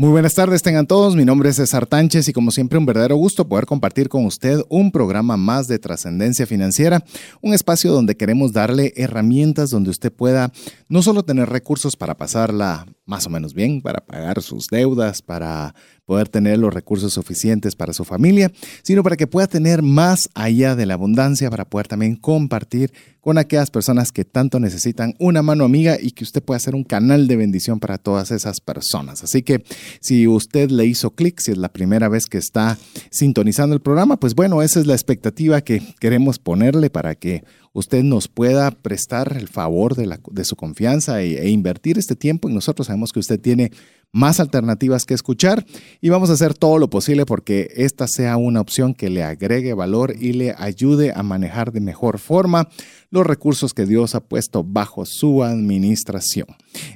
[0.00, 3.16] Muy buenas tardes tengan todos, mi nombre es César Tánchez y como siempre un verdadero
[3.16, 7.04] gusto poder compartir con usted un programa más de trascendencia financiera,
[7.42, 10.52] un espacio donde queremos darle herramientas donde usted pueda
[10.88, 15.74] no solo tener recursos para pasarla más o menos bien, para pagar sus deudas, para
[16.10, 18.50] poder tener los recursos suficientes para su familia,
[18.82, 23.38] sino para que pueda tener más allá de la abundancia, para poder también compartir con
[23.38, 27.28] aquellas personas que tanto necesitan una mano amiga y que usted pueda ser un canal
[27.28, 29.22] de bendición para todas esas personas.
[29.22, 29.62] Así que
[30.00, 32.76] si usted le hizo clic, si es la primera vez que está
[33.10, 38.02] sintonizando el programa, pues bueno, esa es la expectativa que queremos ponerle para que usted
[38.02, 42.88] nos pueda prestar el favor de, su confianza e, e, invertir este tiempo y nosotros
[42.88, 43.70] sabemos que usted tiene
[44.12, 45.64] más alternativas que escuchar.
[46.00, 49.74] Y vamos a hacer todo lo posible porque esta sea una opción que le agregue
[49.74, 52.68] valor y le ayude a manejar de mejor forma
[53.10, 56.46] los recursos que Dios ha puesto bajo su administración.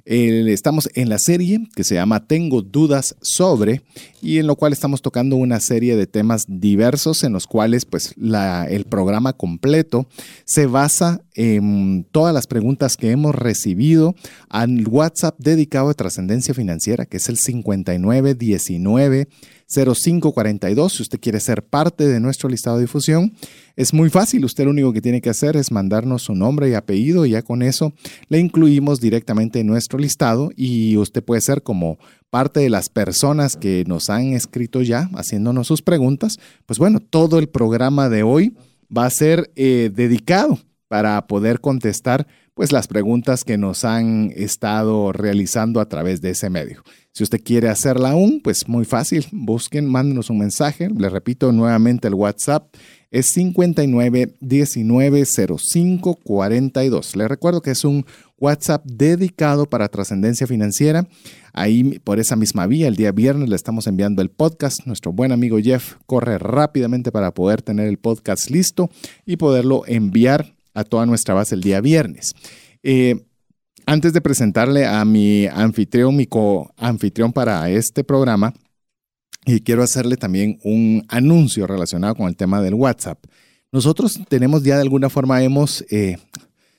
[0.05, 3.83] estamos en la serie que se llama Tengo dudas sobre
[4.23, 8.15] y en lo cual estamos tocando una serie de temas diversos en los cuales pues
[8.17, 10.07] el programa completo
[10.45, 14.15] se basa en todas las preguntas que hemos recibido
[14.49, 19.29] al WhatsApp dedicado a trascendencia financiera que es el 5919
[19.67, 20.93] 0542.
[20.93, 23.33] Si usted quiere ser parte de nuestro listado de difusión,
[23.77, 24.45] es muy fácil.
[24.45, 27.43] Usted lo único que tiene que hacer es mandarnos su nombre y apellido y ya
[27.43, 27.93] con eso
[28.29, 31.99] le incluimos directamente en nuestro listado y usted puede ser como
[32.31, 36.39] parte de las personas que nos han escrito ya haciéndonos sus preguntas.
[36.67, 38.57] Pues bueno, todo el programa de hoy
[38.97, 45.13] va a ser eh, dedicado para poder contestar pues las preguntas que nos han estado
[45.13, 46.85] realizando a través de ese medio.
[47.17, 50.89] Si usted quiere hacerla aún, pues muy fácil, busquen, mándenos un mensaje.
[50.91, 52.75] Le repito nuevamente el WhatsApp
[53.13, 57.15] es 59 19 05 42.
[57.15, 58.05] Le recuerdo que es un
[58.41, 61.07] WhatsApp dedicado para trascendencia financiera.
[61.53, 64.85] Ahí por esa misma vía, el día viernes le estamos enviando el podcast.
[64.85, 68.91] Nuestro buen amigo Jeff corre rápidamente para poder tener el podcast listo
[69.25, 72.35] y poderlo enviar a toda nuestra base el día viernes.
[72.83, 73.25] Eh,
[73.87, 78.55] antes de presentarle a mi anfitrión, mi co-anfitrión para este programa,
[79.47, 83.19] y quiero hacerle también un anuncio relacionado con el tema del WhatsApp.
[83.73, 86.17] Nosotros tenemos ya de alguna forma, hemos eh,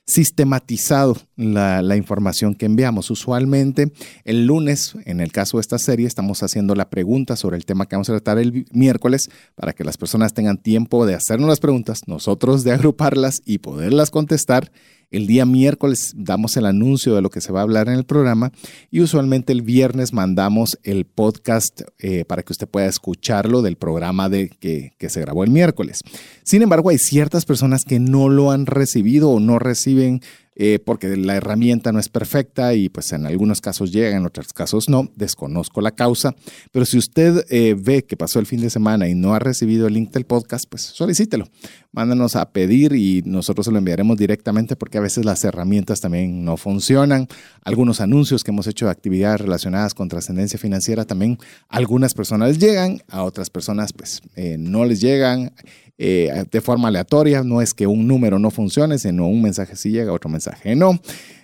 [0.07, 3.11] sistematizado la, la, información que enviamos.
[3.11, 3.91] Usualmente
[4.23, 7.88] el lunes, en el caso de esta serie, estamos haciendo la pregunta sobre el tema
[7.88, 11.59] que vamos a tratar el miércoles para que las personas tengan tiempo de hacernos las
[11.59, 14.71] preguntas, nosotros de agruparlas y poderlas contestar
[15.11, 18.05] el día miércoles damos el anuncio de lo que se va a hablar en el
[18.05, 18.51] programa
[18.91, 24.29] y usualmente el viernes mandamos el podcast eh, para que usted pueda escucharlo del programa
[24.29, 26.01] de, que, que se grabó el miércoles.
[26.44, 30.21] Sin embargo, hay ciertas personas que no lo han recibido o no reciben
[30.55, 34.53] eh, porque la herramienta no es perfecta y pues en algunos casos llega, en otros
[34.53, 36.33] casos no, desconozco la causa,
[36.71, 39.88] pero si usted eh, ve que pasó el fin de semana y no ha recibido
[39.88, 41.47] el link del podcast, pues solicítelo,
[41.91, 46.45] mándanos a pedir y nosotros se lo enviaremos directamente porque a veces las herramientas también
[46.45, 47.27] no funcionan,
[47.61, 53.01] algunos anuncios que hemos hecho de actividades relacionadas con trascendencia financiera también algunas personas llegan,
[53.09, 55.51] a otras personas pues eh, no les llegan.
[55.97, 57.41] Eh, de forma aleatoria.
[57.44, 61.00] No es que un número no funcione, sino un mensaje sí llega, otro mensaje no.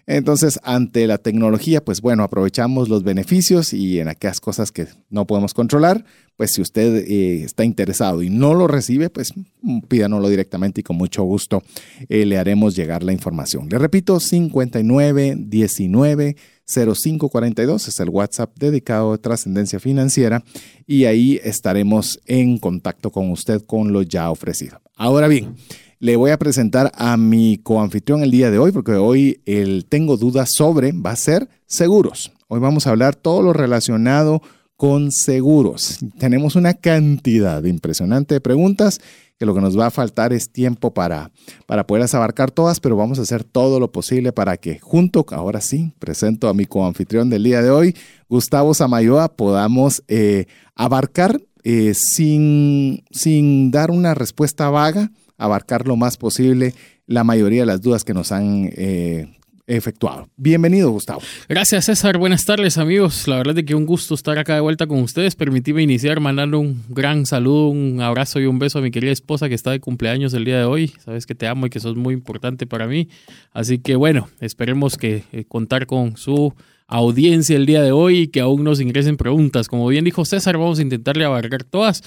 [0.07, 5.25] Entonces, ante la tecnología, pues bueno, aprovechamos los beneficios y en aquellas cosas que no
[5.25, 6.03] podemos controlar,
[6.35, 9.33] pues si usted eh, está interesado y no lo recibe, pues
[9.87, 11.63] pídanoslo directamente y con mucho gusto
[12.09, 13.69] eh, le haremos llegar la información.
[13.69, 16.35] Le repito, 5919
[16.71, 20.43] 0542 es el WhatsApp dedicado a trascendencia financiera
[20.87, 24.81] y ahí estaremos en contacto con usted con lo ya ofrecido.
[24.95, 25.55] Ahora bien,
[25.99, 30.17] le voy a presentar a mi coanfitrión el día de hoy porque hoy el tengo
[30.17, 32.31] dudas sobre va a ser seguros.
[32.47, 34.41] Hoy vamos a hablar todo lo relacionado
[34.75, 35.99] con seguros.
[36.17, 38.99] Tenemos una cantidad impresionante de preguntas
[39.41, 41.31] que lo que nos va a faltar es tiempo para,
[41.65, 45.61] para poderlas abarcar todas, pero vamos a hacer todo lo posible para que junto, ahora
[45.61, 47.95] sí, presento a mi coanfitrión del día de hoy,
[48.29, 50.45] Gustavo Samayoa, podamos eh,
[50.75, 55.09] abarcar eh, sin, sin dar una respuesta vaga,
[55.39, 56.75] abarcar lo más posible
[57.07, 59.39] la mayoría de las dudas que nos han eh,
[59.75, 60.29] efectuado.
[60.37, 61.21] Bienvenido, Gustavo.
[61.47, 62.17] Gracias, César.
[62.17, 63.27] Buenas tardes, amigos.
[63.27, 65.35] La verdad es que un gusto estar acá de vuelta con ustedes.
[65.35, 69.49] Permitíme iniciar mandando un gran saludo, un abrazo y un beso a mi querida esposa
[69.49, 70.93] que está de cumpleaños el día de hoy.
[71.03, 73.07] Sabes que te amo y que sos muy importante para mí.
[73.53, 76.53] Así que bueno, esperemos que eh, contar con su
[76.91, 79.69] audiencia el día de hoy y que aún nos ingresen preguntas.
[79.69, 82.03] Como bien dijo César, vamos a intentarle abarcar todas.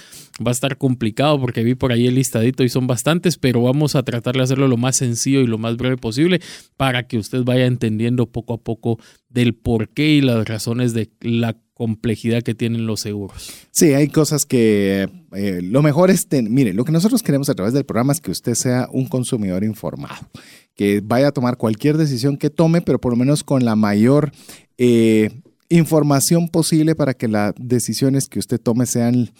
[0.46, 3.96] Va a estar complicado porque vi por ahí el listadito y son bastantes, pero vamos
[3.96, 6.40] a tratar de hacerlo lo más sencillo y lo más breve posible
[6.76, 8.98] para que usted vaya entendiendo poco a poco
[9.31, 13.53] del por qué y las razones de la complejidad que tienen los seguros.
[13.71, 17.75] Sí, hay cosas que eh, lo mejor es, mire, lo que nosotros queremos a través
[17.75, 20.29] del programa es que usted sea un consumidor informado
[20.75, 24.32] que vaya a tomar cualquier decisión que tome, pero por lo menos con la mayor
[24.79, 25.31] eh,
[25.69, 29.31] información posible para que las decisiones que usted tome sean,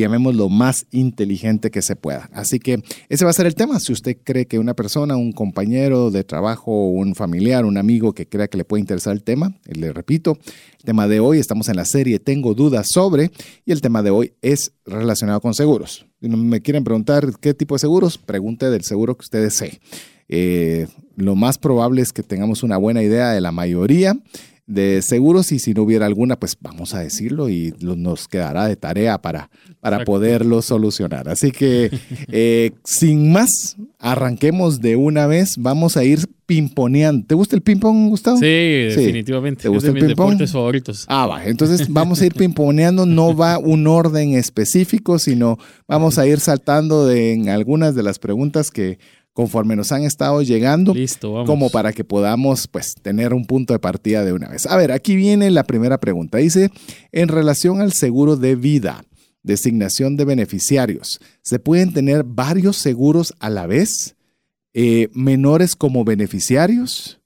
[0.00, 2.30] llamémoslo, más inteligente que se pueda.
[2.32, 3.78] Así que ese va a ser el tema.
[3.80, 8.26] Si usted cree que una persona, un compañero de trabajo, un familiar, un amigo que
[8.26, 10.38] crea que le puede interesar el tema, le repito,
[10.78, 13.30] el tema de hoy, estamos en la serie Tengo dudas sobre,
[13.64, 16.06] y el tema de hoy es relacionado con seguros.
[16.20, 19.80] Si me quieren preguntar qué tipo de seguros, pregunte del seguro que usted desee.
[20.28, 20.86] Eh,
[21.16, 24.16] lo más probable es que tengamos una buena idea de la mayoría
[24.72, 28.76] de seguros y si no hubiera alguna, pues vamos a decirlo y nos quedará de
[28.76, 31.28] tarea para, para poderlo solucionar.
[31.28, 31.90] Así que
[32.32, 37.26] eh, sin más, arranquemos de una vez, vamos a ir pimponeando.
[37.26, 38.36] ¿Te gusta el ping-pong, Gustavo?
[38.36, 39.62] Sí, definitivamente.
[39.62, 40.32] ¿Te gusta el ping-pong?
[40.32, 41.04] deportes favoritos.
[41.08, 41.44] Ah, va.
[41.44, 43.06] Entonces vamos a ir pimponeando.
[43.06, 48.70] No va un orden específico, sino vamos a ir saltando en algunas de las preguntas
[48.70, 48.98] que
[49.32, 53.78] conforme nos han estado llegando, Listo, como para que podamos pues tener un punto de
[53.78, 54.66] partida de una vez.
[54.66, 56.38] A ver, aquí viene la primera pregunta.
[56.38, 56.70] Dice,
[57.12, 59.04] en relación al seguro de vida,
[59.42, 64.16] designación de beneficiarios, ¿se pueden tener varios seguros a la vez?
[64.74, 67.21] Eh, ¿Menores como beneficiarios?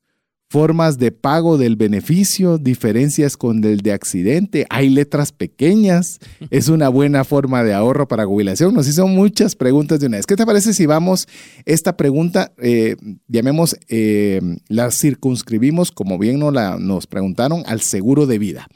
[0.49, 6.21] Formas de pago del beneficio, diferencias con el de accidente, hay letras pequeñas,
[6.51, 8.75] es una buena forma de ahorro para jubilación.
[8.75, 10.27] Nos hizo muchas preguntas de una vez.
[10.27, 11.27] ¿Qué te parece si vamos
[11.65, 12.97] esta pregunta, eh,
[13.27, 18.69] llamemos, eh, la circunscribimos, como bien nos, la, nos preguntaron, al seguro de vida?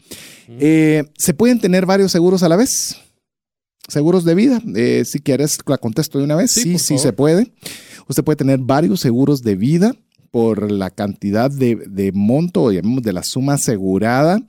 [0.48, 2.96] Eh, ¿Se pueden tener varios seguros a la vez?
[3.86, 4.62] Seguros de vida,
[5.04, 6.52] si quieres la contesto de una vez.
[6.52, 7.52] Sí, sí, sí se puede.
[8.08, 9.96] Usted puede tener varios seguros de vida
[10.30, 14.40] por la cantidad de, monto, digamos, de la suma asegurada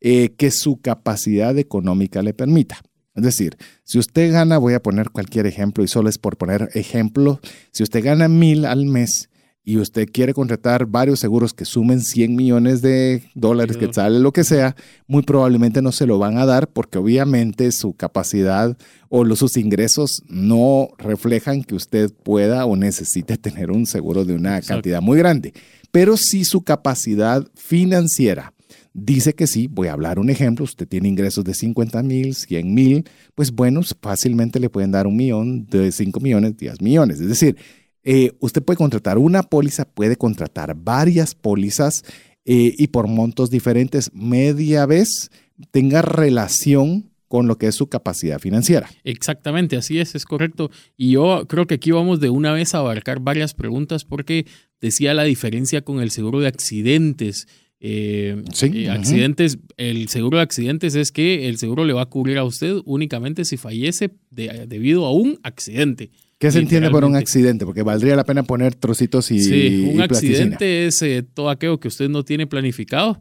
[0.00, 2.82] eh, que su capacidad económica le permita.
[3.14, 6.68] Es decir, si usted gana, voy a poner cualquier ejemplo y solo es por poner
[6.74, 7.40] ejemplo,
[7.72, 9.28] si usted gana mil al mes
[9.68, 14.32] y usted quiere contratar varios seguros que sumen 100 millones de dólares, que sale lo
[14.32, 14.74] que sea,
[15.06, 18.78] muy probablemente no se lo van a dar porque obviamente su capacidad
[19.10, 24.36] o los, sus ingresos no reflejan que usted pueda o necesite tener un seguro de
[24.36, 25.52] una cantidad muy grande.
[25.90, 28.54] Pero si su capacidad financiera
[28.94, 32.74] dice que sí, voy a hablar un ejemplo, usted tiene ingresos de 50 mil, 100
[32.74, 33.04] mil,
[33.34, 37.20] pues bueno, fácilmente le pueden dar un millón, de 5 millones, 10 millones.
[37.20, 37.56] Es decir,
[38.10, 42.04] eh, usted puede contratar una póliza, puede contratar varias pólizas
[42.46, 45.30] eh, y por montos diferentes, media vez
[45.72, 48.88] tenga relación con lo que es su capacidad financiera.
[49.04, 50.70] Exactamente, así es, es correcto.
[50.96, 54.46] Y yo creo que aquí vamos de una vez a abarcar varias preguntas porque
[54.80, 57.46] decía la diferencia con el seguro de accidentes.
[57.78, 62.38] Eh, sí, accidentes, el seguro de accidentes es que el seguro le va a cubrir
[62.38, 66.10] a usted únicamente si fallece debido a un accidente.
[66.38, 67.64] ¿Qué se entiende por un accidente?
[67.64, 69.42] Porque valdría la pena poner trocitos y.
[69.42, 73.20] Sí, un accidente es eh, todo aquello que usted no tiene planificado.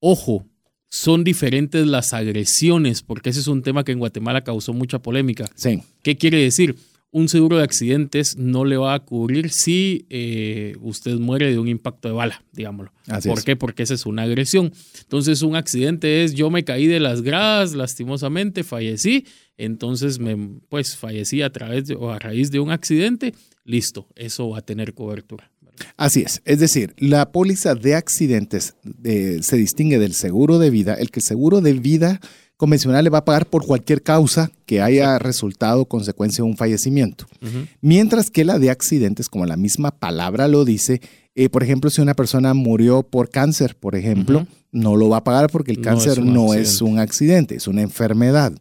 [0.00, 0.46] Ojo,
[0.90, 5.50] son diferentes las agresiones, porque ese es un tema que en Guatemala causó mucha polémica.
[5.54, 5.82] Sí.
[6.02, 6.76] ¿Qué quiere decir?
[7.10, 11.68] Un seguro de accidentes no le va a cubrir si eh, usted muere de un
[11.68, 12.92] impacto de bala, digámoslo.
[13.24, 13.56] ¿Por qué?
[13.56, 14.72] Porque esa es una agresión.
[15.00, 19.24] Entonces, un accidente es yo me caí de las gradas, lastimosamente, fallecí
[19.58, 23.34] entonces me pues fallecí a través o a raíz de un accidente,
[23.64, 25.50] listo, eso va a tener cobertura.
[25.96, 28.74] Así es, es decir, la póliza de accidentes
[29.04, 32.20] eh, se distingue del seguro de vida, el que el seguro de vida
[32.58, 37.26] convencional le va a pagar por cualquier causa que haya resultado consecuencia de un fallecimiento.
[37.80, 41.00] Mientras que la de accidentes, como la misma palabra lo dice,
[41.36, 45.24] eh, por ejemplo, si una persona murió por cáncer, por ejemplo, no lo va a
[45.24, 48.52] pagar porque el cáncer no es un, accidente, es una enfermedad.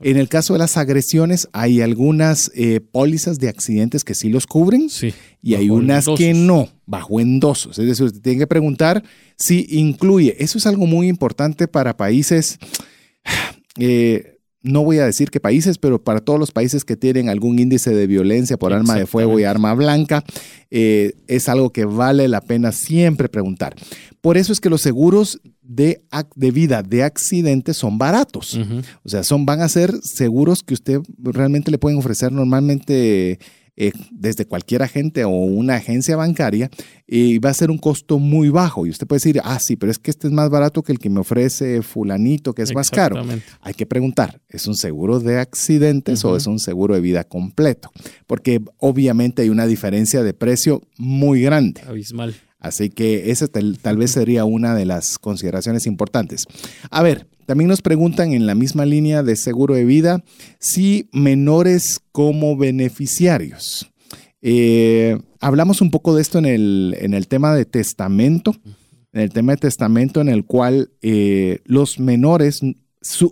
[0.00, 4.46] En el caso de las agresiones, hay algunas eh, pólizas de accidentes que sí los
[4.46, 4.88] cubren
[5.42, 7.78] y hay unas que no, bajo endosos.
[7.78, 9.02] Es decir, usted tiene que preguntar
[9.36, 10.36] si incluye.
[10.38, 12.58] Eso es algo muy importante para países.
[13.78, 17.58] Eh, no voy a decir qué países, pero para todos los países que tienen algún
[17.58, 20.24] índice de violencia por arma de fuego y arma blanca,
[20.70, 23.74] eh, es algo que vale la pena siempre preguntar.
[24.20, 26.02] Por eso es que los seguros de,
[26.34, 28.58] de vida de accidentes son baratos.
[29.04, 33.38] O sea, son, van a ser seguros que usted realmente le pueden ofrecer normalmente
[33.80, 36.68] eh, desde cualquier agente o una agencia bancaria
[37.06, 38.86] y va a ser un costo muy bajo.
[38.86, 40.98] Y usted puede decir, ah, sí, pero es que este es más barato que el
[40.98, 43.24] que me ofrece fulanito, que es más caro.
[43.60, 47.92] Hay que preguntar, ¿es un seguro de accidentes o es un seguro de vida completo?
[48.26, 51.82] Porque obviamente hay una diferencia de precio muy grande.
[51.86, 52.34] Abismal.
[52.58, 56.44] Así que esa tal, tal, vez sería una de las consideraciones importantes.
[56.90, 60.24] A ver, también nos preguntan en la misma línea de seguro de vida
[60.58, 63.90] si menores como beneficiarios.
[64.42, 68.54] Eh, hablamos un poco de esto en el, en el tema de testamento,
[69.12, 72.60] en el tema de testamento en el cual eh, los menores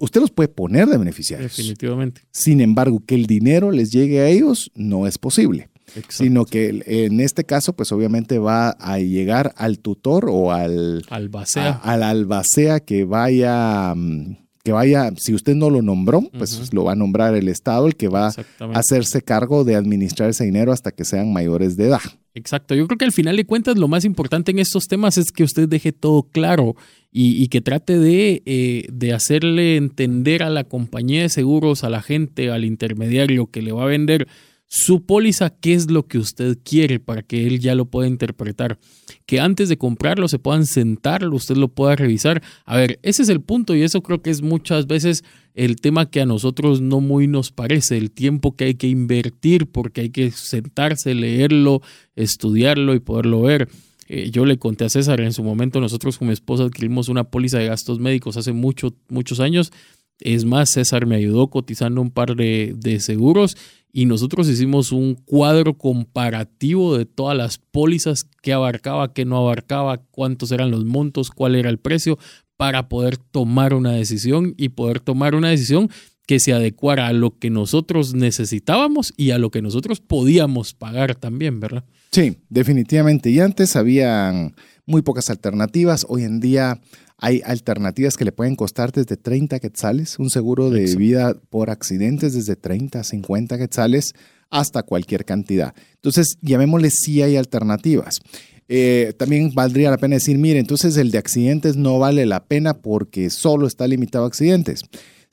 [0.01, 1.57] usted los puede poner de beneficiarios.
[1.57, 2.23] Definitivamente.
[2.31, 5.69] Sin embargo, que el dinero les llegue a ellos no es posible
[6.09, 11.81] sino que en este caso, pues obviamente va a llegar al tutor o al albacea,
[11.83, 16.93] al albacea que vaya, mm, que vaya, si usted no lo nombró, pues lo va
[16.93, 18.35] a nombrar el Estado, el que va a
[18.75, 22.01] hacerse cargo de administrar ese dinero hasta que sean mayores de edad.
[22.35, 25.33] Exacto, yo creo que al final de cuentas lo más importante en estos temas es
[25.33, 26.77] que usted deje todo claro
[27.11, 32.03] y, que trate de, eh, de hacerle entender a la compañía de seguros, a la
[32.03, 34.29] gente, al intermediario que le va a vender
[34.69, 38.79] su póliza, qué es lo que usted quiere para que él ya lo pueda interpretar.
[39.25, 42.43] Que antes de comprarlo se puedan sentar, usted lo pueda revisar.
[42.65, 46.11] A ver, ese es el punto y eso creo que es muchas veces el tema
[46.11, 50.11] que a nosotros no muy nos parece, el tiempo que hay que invertir porque hay
[50.11, 51.81] que sentarse, leerlo,
[52.15, 53.69] estudiarlo y poderlo ver.
[54.09, 57.25] Eh, yo le conté a César en su momento, nosotros con mi esposa adquirimos una
[57.25, 59.73] póliza de gastos médicos hace mucho, muchos años.
[60.21, 63.57] Es más, César me ayudó cotizando un par de, seguros
[63.93, 69.99] y nosotros hicimos un cuadro comparativo de todas las pólizas que abarcaba, que no abarcaba,
[70.11, 72.19] cuántos eran los montos, cuál era el precio,
[72.57, 75.91] para poder tomar una decisión y poder tomar una decisión
[76.27, 81.15] que se adecuara a lo que nosotros necesitábamos y a lo que nosotros podíamos pagar
[81.15, 81.85] también, ¿verdad?
[82.11, 83.31] Sí, definitivamente.
[83.31, 84.55] Y antes habían
[84.87, 86.05] muy pocas alternativas.
[86.09, 86.81] Hoy en día
[87.19, 92.35] hay alternativas que le pueden costar desde 30 quetzales, un seguro de vida por accidentes
[92.35, 94.13] desde 30 a 50 quetzales
[94.51, 95.75] hasta cualquier cantidad.
[95.95, 98.21] Entonces, llamémosle si hay alternativas.
[98.69, 102.75] Eh, también valdría la pena decir, mire, entonces el de accidentes no vale la pena
[102.75, 104.83] porque solo está limitado a accidentes.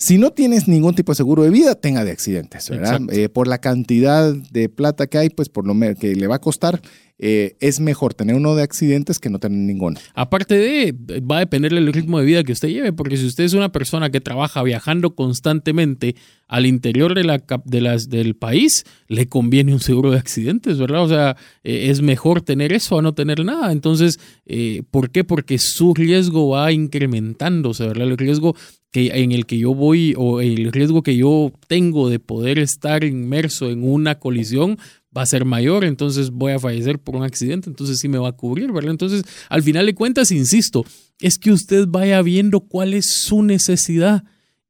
[0.06, 3.00] Si no tienes ningún tipo de seguro de vida, tenga de accidentes, ¿verdad?
[3.10, 6.42] Eh, por la cantidad de plata que hay, pues por lo que le va a
[6.42, 6.82] costar,
[7.20, 9.98] eh, es mejor tener uno de accidentes que no tener ninguno.
[10.14, 13.46] Aparte de, va a depender del ritmo de vida que usted lleve, porque si usted
[13.46, 16.18] es una persona que trabaja viajando constantemente
[16.50, 21.02] al interior de la, de las, del país, le conviene un seguro de accidentes, ¿verdad?
[21.02, 23.72] O sea, eh, es mejor tener eso a no tener nada.
[23.72, 25.24] Entonces, eh, ¿por qué?
[25.24, 28.10] Porque su riesgo va incrementándose, ¿verdad?
[28.10, 28.54] El riesgo
[28.94, 33.04] que, en el que yo voy o el riesgo que yo tengo de poder estar
[33.04, 34.78] inmerso en una colisión
[35.16, 38.30] va a ser mayor, entonces voy a fallecer por un accidente, entonces sí me va
[38.30, 38.92] a cubrir, ¿verdad?
[38.92, 40.86] Entonces, al final de cuentas, insisto,
[41.20, 44.24] es que usted vaya viendo cuál es su necesidad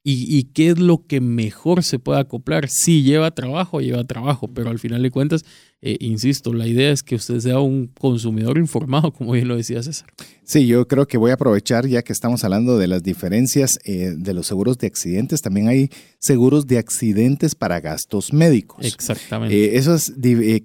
[0.06, 2.68] y, qué es lo que mejor se puede acoplar.
[2.68, 5.46] Si lleva trabajo, lleva trabajo, pero al final de cuentas,
[5.82, 9.82] eh, insisto, la idea es que usted sea un consumidor informado, como bien lo decía
[9.82, 10.10] César.
[10.44, 14.14] Sí, yo creo que voy a aprovechar ya que estamos hablando de las diferencias eh,
[14.18, 15.42] de los seguros de accidentes.
[15.42, 18.86] También hay seguros de accidentes para gastos médicos.
[18.86, 19.56] Exactamente.
[19.56, 20.12] Eh, eso es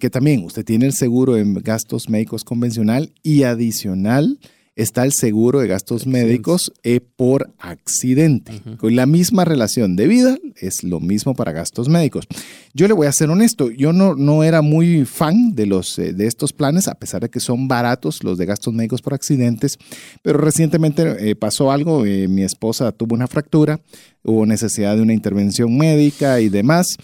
[0.00, 4.40] que también usted tiene el seguro en gastos médicos convencional y adicional
[4.78, 8.62] está el seguro de gastos médicos eh, por accidente.
[8.78, 12.26] Con la misma relación de vida es lo mismo para gastos médicos.
[12.74, 16.12] Yo le voy a ser honesto, yo no, no era muy fan de, los, eh,
[16.12, 19.78] de estos planes, a pesar de que son baratos los de gastos médicos por accidentes,
[20.22, 23.80] pero recientemente eh, pasó algo, mi esposa tuvo una fractura,
[24.22, 26.96] hubo necesidad de una intervención médica y demás,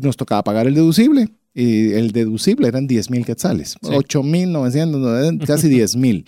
[0.00, 3.90] nos tocaba pagar el deducible y el deducible eran 10 mil quetzales, sí.
[3.92, 6.24] 8 mil 900, casi 10 mil.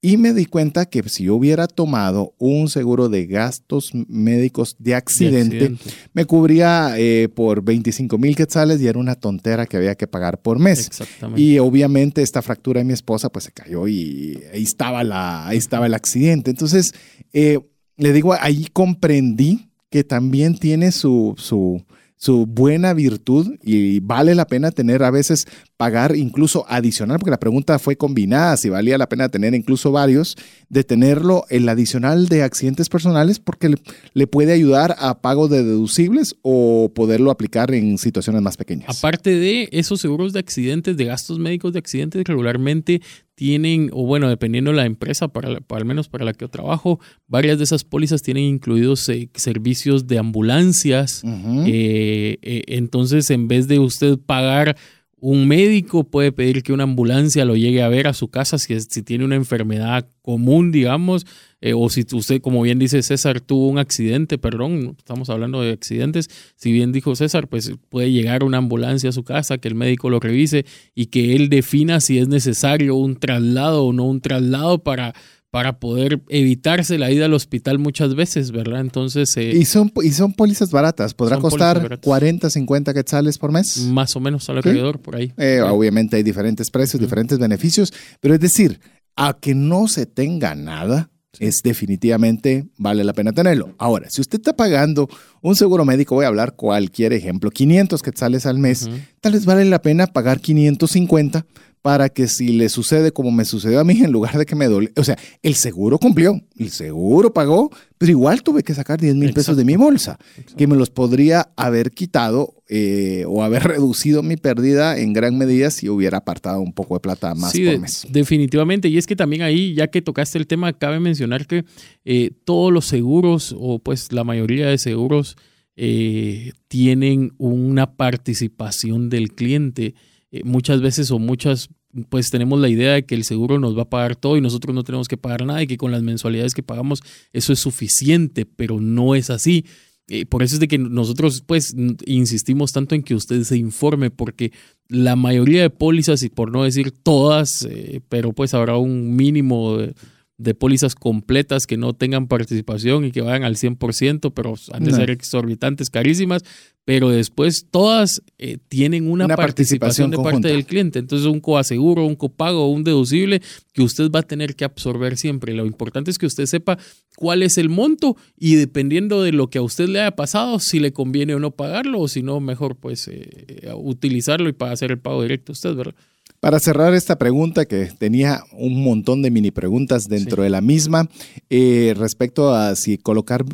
[0.00, 4.94] Y me di cuenta que si yo hubiera tomado un seguro de gastos médicos de
[4.94, 5.74] accidente,
[6.12, 10.40] me cubría eh, por 25 mil quetzales y era una tontera que había que pagar
[10.40, 10.88] por mes.
[11.34, 15.58] Y obviamente esta fractura de mi esposa pues se cayó y ahí estaba, la, ahí
[15.58, 16.52] estaba el accidente.
[16.52, 16.94] Entonces,
[17.32, 17.58] eh,
[17.96, 21.84] le digo, ahí comprendí que también tiene su, su,
[22.18, 25.46] su buena virtud y vale la pena tener a veces
[25.76, 30.36] pagar incluso adicional, porque la pregunta fue combinada, si valía la pena tener incluso varios,
[30.68, 33.72] de tenerlo el adicional de accidentes personales porque
[34.12, 38.98] le, puede ayudar a pago de deducibles o poderlo aplicar en situaciones más pequeñas.
[38.98, 43.00] Aparte de esos seguros de accidentes, de gastos médicos de accidentes, regularmente
[43.38, 46.98] tienen, o bueno, dependiendo de la empresa, para, al menos para la que yo trabajo,
[47.28, 51.22] varias de esas pólizas tienen incluidos eh, servicios de ambulancias.
[51.24, 54.76] Eh, eh, entonces, en vez de usted pagar
[55.20, 58.80] un médico puede pedir que una ambulancia lo llegue a ver a su casa si,
[58.80, 61.24] si tiene una enfermedad común, digamos,
[61.60, 65.72] eh, o si usted, como bien dice César, tuvo un accidente, perdón, estamos hablando de
[65.72, 69.74] accidentes, si bien dijo César, pues puede llegar una ambulancia a su casa, que el
[69.74, 74.20] médico lo revise y que él defina si es necesario un traslado o no un
[74.20, 75.14] traslado para
[75.50, 78.80] para poder evitarse la ida al hospital muchas veces, ¿verdad?
[78.80, 79.34] Entonces...
[79.36, 83.78] Eh, y, son, y son pólizas baratas, ¿podrá costar 40, 50 quetzales por mes?
[83.78, 85.32] Más o menos alrededor, por ahí.
[85.38, 88.78] Eh, obviamente hay diferentes precios, diferentes beneficios, pero es decir,
[89.16, 91.10] a que no se tenga nada,
[91.40, 93.74] es definitivamente vale la pena tenerlo.
[93.78, 95.08] Ahora, si usted está pagando
[95.40, 98.88] un seguro médico, voy a hablar cualquier ejemplo, 500 quetzales al mes,
[99.20, 101.46] tal vez vale la pena pagar 550
[101.88, 104.66] para que si le sucede como me sucedió a mí, en lugar de que me
[104.66, 109.14] duele, o sea, el seguro cumplió, el seguro pagó, pero igual tuve que sacar 10
[109.14, 110.18] mil pesos de mi bolsa,
[110.58, 115.70] que me los podría haber quitado eh, o haber reducido mi pérdida en gran medida
[115.70, 118.06] si hubiera apartado un poco de plata más por mes.
[118.10, 121.64] definitivamente, y es que también ahí, ya que tocaste el tema, cabe mencionar que
[122.04, 125.38] eh, todos los seguros, o pues la mayoría de seguros,
[125.74, 129.94] eh, tienen una participación del cliente
[130.30, 131.70] eh, muchas veces o muchas,
[132.08, 134.74] pues tenemos la idea de que el seguro nos va a pagar todo y nosotros
[134.74, 137.02] no tenemos que pagar nada y que con las mensualidades que pagamos
[137.32, 139.64] eso es suficiente, pero no es así.
[140.10, 141.74] Eh, por eso es de que nosotros pues
[142.06, 144.52] insistimos tanto en que usted se informe porque
[144.88, 149.76] la mayoría de pólizas y por no decir todas, eh, pero pues habrá un mínimo
[149.76, 149.94] de,
[150.38, 154.92] de pólizas completas que no tengan participación y que vayan al 100%, pero han de
[154.92, 156.44] ser exorbitantes, carísimas,
[156.84, 161.00] pero después todas eh, tienen una, participación, de parte del cliente.
[161.00, 163.42] Entonces un coaseguro, un copago, un deducible
[163.74, 165.52] que usted va a tener que absorber siempre.
[165.52, 166.78] Lo importante es que usted sepa
[167.16, 170.78] cuál es el monto y dependiendo de lo que a usted le haya pasado, si
[170.78, 174.92] le conviene o no pagarlo o si no, mejor pues eh, utilizarlo y para hacer
[174.92, 175.94] el pago directo a usted, ¿verdad?
[176.40, 181.08] Para cerrar esta pregunta, que tenía un montón de mini preguntas dentro de la misma,
[181.50, 183.44] eh, respecto a si colocar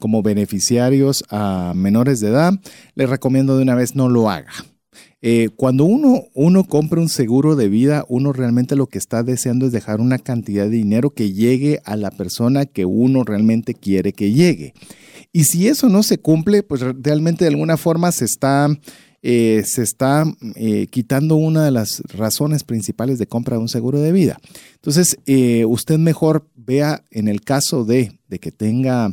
[0.00, 2.52] como beneficiarios a menores de edad,
[2.96, 4.50] les recomiendo de una vez no lo haga.
[5.22, 9.66] Eh, cuando uno, uno compra un seguro de vida, uno realmente lo que está deseando
[9.66, 14.12] es dejar una cantidad de dinero que llegue a la persona que uno realmente quiere
[14.12, 14.74] que llegue.
[15.32, 18.68] Y si eso no se cumple, pues realmente de alguna forma se está
[19.28, 20.22] eh, se está
[20.54, 24.38] eh, quitando una de las razones principales de compra de un seguro de vida.
[24.76, 29.10] Entonces, eh, usted mejor vea en el caso de, de que tenga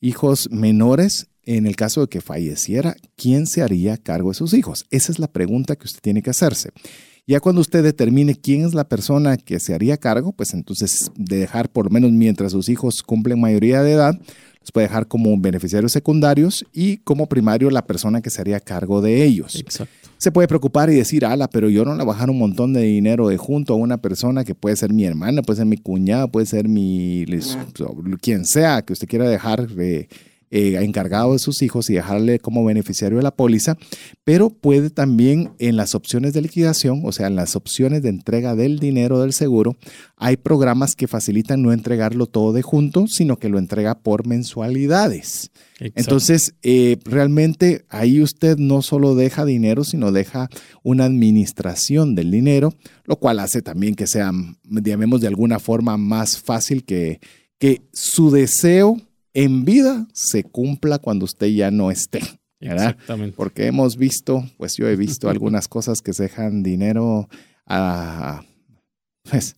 [0.00, 4.86] hijos menores, en el caso de que falleciera, ¿quién se haría cargo de sus hijos?
[4.92, 6.70] Esa es la pregunta que usted tiene que hacerse.
[7.26, 11.38] Ya cuando usted determine quién es la persona que se haría cargo, pues entonces de
[11.38, 14.20] dejar por lo menos mientras sus hijos cumplen mayoría de edad,
[14.66, 19.00] los puede dejar como beneficiarios secundarios y como primario la persona que se haría cargo
[19.00, 19.54] de ellos.
[19.54, 19.94] Exacto.
[20.18, 22.72] Se puede preocupar y decir, ala, pero yo no le voy a bajar un montón
[22.72, 25.76] de dinero de junto a una persona que puede ser mi hermana, puede ser mi
[25.76, 27.24] cuñada, puede ser mi,
[28.20, 30.08] quien sea que usted quiera dejar de
[30.58, 33.76] eh, encargado de sus hijos y dejarle como beneficiario de la póliza,
[34.24, 38.56] pero puede también en las opciones de liquidación, o sea, en las opciones de entrega
[38.56, 39.76] del dinero del seguro,
[40.16, 45.50] hay programas que facilitan no entregarlo todo de junto, sino que lo entrega por mensualidades.
[45.78, 50.48] Entonces, eh, realmente ahí usted no solo deja dinero, sino deja
[50.82, 52.72] una administración del dinero,
[53.04, 54.32] lo cual hace también que sea,
[54.64, 57.20] digamos, de alguna forma más fácil que,
[57.58, 59.02] que su deseo
[59.36, 62.22] en vida se cumpla cuando usted ya no esté.
[62.58, 63.36] Exactamente.
[63.36, 67.28] Porque hemos visto, pues yo he visto algunas cosas que se dejan dinero
[67.66, 68.42] a,
[69.30, 69.56] pues,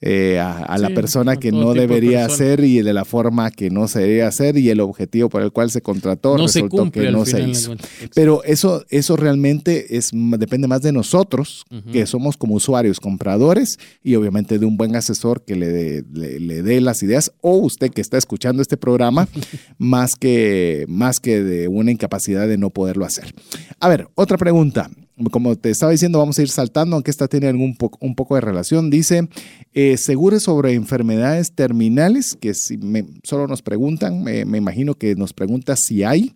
[0.00, 4.00] eh, a, la persona que no debería hacer y de la forma que no se
[4.00, 7.42] debería hacer y el objetivo por el cual se contrató no resultó que no se
[7.42, 7.74] hizo.
[8.14, 14.14] Pero eso, eso realmente es, depende más de nosotros, que somos como usuarios, compradores y
[14.14, 18.18] obviamente de un buen asesor que le, le, dé las ideas o usted que está
[18.18, 19.28] escuchando este programa,
[19.78, 23.34] más, que, más que de una incapacidad de no poderlo hacer.
[23.80, 24.90] A ver, otra pregunta
[25.30, 28.40] como te estaba diciendo, vamos a ir saltando, aunque esta tiene algún un poco de
[28.40, 28.90] relación.
[28.90, 29.28] Dice,
[29.72, 35.32] eh, seguro sobre enfermedades terminales, que si me, solo nos preguntan, me, imagino que nos
[35.32, 36.32] pregunta si hay.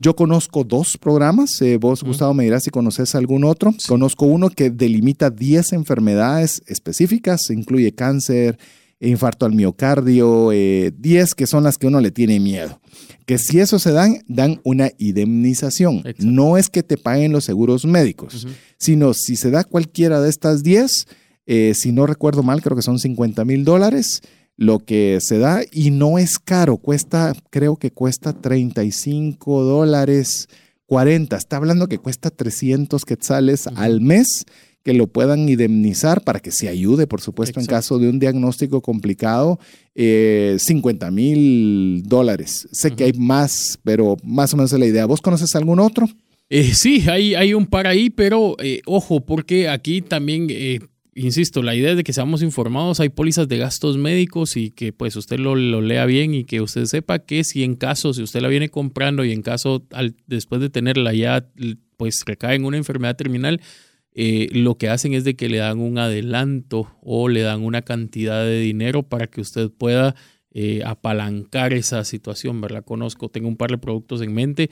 [0.00, 1.60] Yo conozco dos programas.
[1.62, 3.74] eh, vos, Gustavo, me dirás si conoces algún otro.
[3.86, 8.58] Conozco uno que delimita 10 enfermedades específicas, incluye cáncer,
[9.00, 12.80] infarto al miocardio, eh, 10 que son las que uno le tiene miedo.
[13.26, 15.96] Que si eso se dan, dan una indemnización.
[15.98, 16.24] Exacto.
[16.24, 18.46] No es que te paguen los seguros médicos,
[18.78, 21.06] sino si se da cualquiera de estas 10,
[21.46, 24.22] eh, si no recuerdo mal, creo que son 50 mil dólares
[24.56, 30.48] lo que se da y no es caro, cuesta, creo que cuesta 35 dólares,
[30.86, 34.46] 40, está hablando que cuesta 300 quetzales al mes
[34.86, 38.82] que lo puedan indemnizar para que se ayude, por supuesto, en caso de un diagnóstico
[38.82, 39.58] complicado,
[39.96, 42.68] eh, 50 mil dólares.
[42.70, 45.04] Sé que hay más, pero más o menos es la idea.
[45.06, 46.06] ¿Vos conoces algún otro?
[46.50, 50.78] Eh, sí, hay, hay un par ahí, pero eh, ojo, porque aquí también, eh,
[51.16, 54.92] insisto, la idea es de que seamos informados, hay pólizas de gastos médicos y que
[54.92, 58.22] pues usted lo, lo lea bien y que usted sepa que si en caso, si
[58.22, 61.44] usted la viene comprando y en caso al, después de tenerla ya
[61.96, 63.60] pues recae en una enfermedad terminal,
[64.18, 67.82] eh, lo que hacen es de que le dan un adelanto o le dan una
[67.82, 70.16] cantidad de dinero para que usted pueda
[70.52, 72.82] eh, apalancar esa situación, ¿verdad?
[72.82, 74.70] Conozco, tengo un par de productos en mente,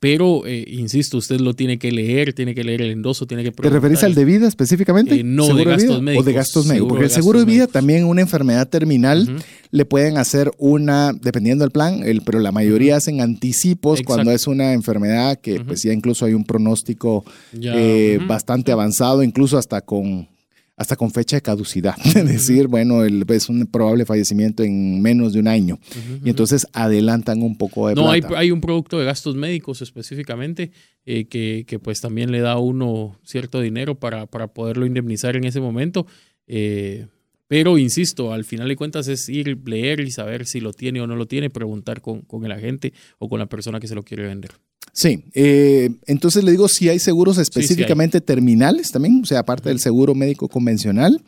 [0.00, 3.52] pero eh, insisto, usted lo tiene que leer, tiene que leer el endoso, tiene que
[3.52, 5.14] ¿Te referís al de vida específicamente?
[5.14, 5.98] Eh, no, de ¿Seguro gastos vida?
[5.98, 6.26] O médicos.
[6.26, 6.88] de gastos médicos.
[6.88, 7.72] Porque de el seguro de vida médicos.
[7.72, 12.96] también una enfermedad terminal le pueden hacer una, dependiendo del plan, el, pero la mayoría
[12.96, 14.14] hacen anticipos Exacto.
[14.14, 19.22] cuando es una enfermedad que pues ya incluso hay un pronóstico Ya, eh, bastante avanzado,
[19.22, 20.28] incluso hasta con
[20.76, 25.32] hasta con fecha de caducidad, es decir, bueno, el, es un probable fallecimiento en menos
[25.32, 25.78] de un año.
[26.22, 30.70] Y entonces adelantan un poco de No, hay, hay un producto de gastos médicos específicamente
[31.04, 35.36] eh, que, que, pues también le da a uno cierto dinero para, para poderlo indemnizar
[35.36, 36.06] en ese momento.
[36.46, 37.06] Eh,
[37.48, 41.06] pero insisto, al final de cuentas es ir, leer y saber si lo tiene o
[41.06, 44.02] no lo tiene, preguntar con, con el agente o con la persona que se lo
[44.02, 44.52] quiere vender.
[44.96, 47.42] Sí, eh, entonces le digo si hay seguros sí hay.
[47.42, 51.22] específicamente terminales también, o sea, aparte del seguro médico convencional,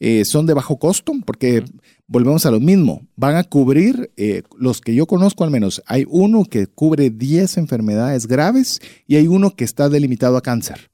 [0.00, 1.62] eh, son de bajo costo porque
[2.08, 6.04] volvemos a lo mismo, van a cubrir, eh, los que yo conozco al menos, hay
[6.08, 10.90] uno que cubre 10 enfermedades graves y hay uno que está delimitado a cáncer.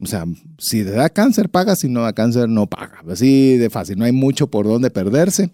[0.00, 0.24] O sea,
[0.58, 3.02] si te da cáncer, paga, si no da cáncer, no paga.
[3.08, 5.50] Así de fácil, no hay mucho por dónde perderse.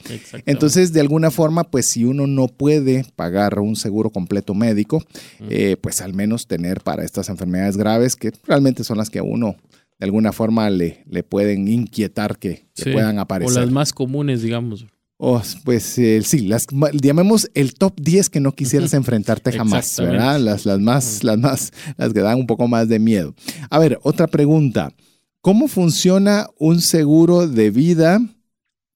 [0.46, 5.03] Entonces, de alguna forma, pues si uno no puede pagar un seguro completo médico,
[5.49, 9.23] eh, pues al menos tener para estas enfermedades graves, que realmente son las que a
[9.23, 9.57] uno
[9.99, 12.90] de alguna forma le, le pueden inquietar que, que Sí.
[12.92, 13.61] puedan o aparecer.
[13.62, 14.87] las más comunes, digamos.
[15.23, 19.97] Oh, pues eh, sí, las, llamemos el top 10 que no quisieras enfrentarte jamás.
[19.99, 20.41] ¿verdad?
[20.41, 23.35] Las, las más, las más, las que dan un poco más de miedo.
[23.69, 24.95] A ver, otra pregunta.
[25.43, 28.19] ¿Cómo funciona un seguro de vida?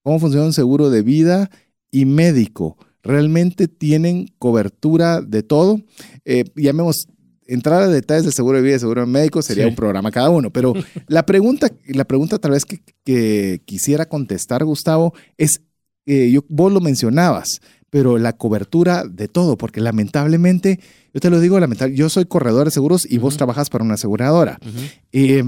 [0.03, 1.51] ¿Cómo funciona un seguro de vida
[1.91, 2.79] y médico?
[3.03, 5.83] ¿Realmente tienen cobertura de todo?
[6.25, 7.07] Eh, llamemos,
[7.47, 9.69] entrar a detalles de seguro de vida y seguro médico sería Sí.
[9.69, 10.73] un programa cada uno, pero
[11.07, 15.61] la pregunta, la pregunta tal vez que, que quisiera contestar, Gustavo, es,
[16.07, 20.81] eh, yo, vos lo mencionabas, pero la cobertura de todo, porque lamentablemente,
[21.13, 23.39] yo te lo digo, lamentable, yo soy corredor de seguros y vos Ujú.
[23.39, 24.59] trabajas para una aseguradora.
[25.13, 25.45] Eh,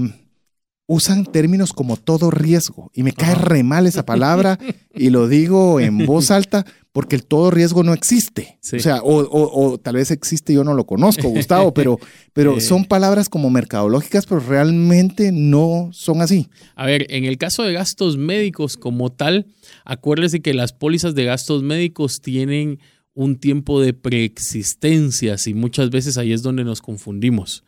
[0.89, 4.57] usan términos como todo riesgo y me cae re mal esa palabra
[4.95, 8.57] y lo digo en voz alta porque el todo riesgo no existe.
[8.61, 8.77] Sí.
[8.77, 11.99] O sea, o, o- o tal vez existe yo no lo conozco, Gustavo, pero,
[12.33, 16.47] pero son palabras como mercadológicas, pero realmente no son así.
[16.75, 19.45] A ver, en el caso de gastos médicos como tal,
[19.85, 22.79] acuérdese que las pólizas de gastos médicos tienen
[23.13, 27.63] un tiempo de preexistencia y muchas veces ahí es donde nos confundimos.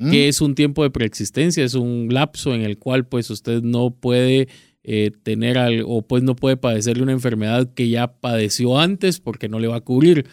[0.00, 0.10] ¿Mm?
[0.10, 1.62] ¿Qué es un tiempo de preexistencia?
[1.62, 4.48] Es un lapso en el cual pues usted no puede
[4.82, 9.48] eh, tener al- o pues no puede padecerle una enfermedad que ya padeció antes porque
[9.48, 10.24] no le va a cubrir.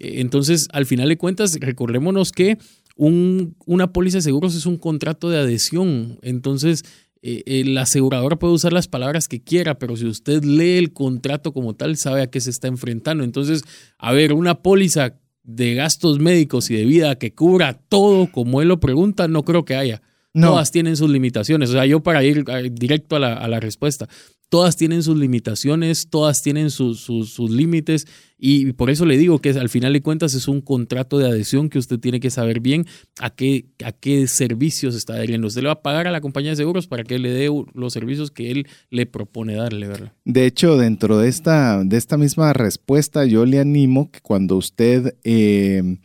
[0.00, 2.58] Eh, Entonces, al final de cuentas, recordémonos que
[2.96, 6.18] un, una póliza de seguros es un contrato de adhesión.
[6.22, 6.82] Entonces,
[7.22, 10.92] eh, eh, la aseguradora puede usar las palabras que quiera, pero si usted lee el
[10.92, 13.22] contrato como tal, sabe a qué se está enfrentando.
[13.22, 13.62] Entonces,
[13.98, 18.68] a ver, una póliza de gastos médicos y de vida que cubra todo como él
[18.68, 20.02] lo pregunta, no creo que haya.
[20.34, 20.50] No.
[20.50, 21.70] Todas tienen sus limitaciones.
[21.70, 24.08] O sea, yo para ir eh, directo a la, a la respuesta,
[24.52, 29.38] todas tienen sus limitaciones, todas tienen sus, sus, sus límites y por eso le digo
[29.38, 32.60] que al final de cuentas es un contrato de adhesión que usted tiene que saber
[32.60, 32.84] bien
[33.18, 35.46] a qué, a qué servicios está adheriendo.
[35.46, 37.94] Usted le va a pagar a la compañía de seguros para que le dé los
[37.94, 40.12] servicios que él le propone darle, ¿verdad?
[40.26, 45.16] De hecho, dentro de esta, de esta misma respuesta, yo le animo que cuando usted
[45.24, 45.96] eh,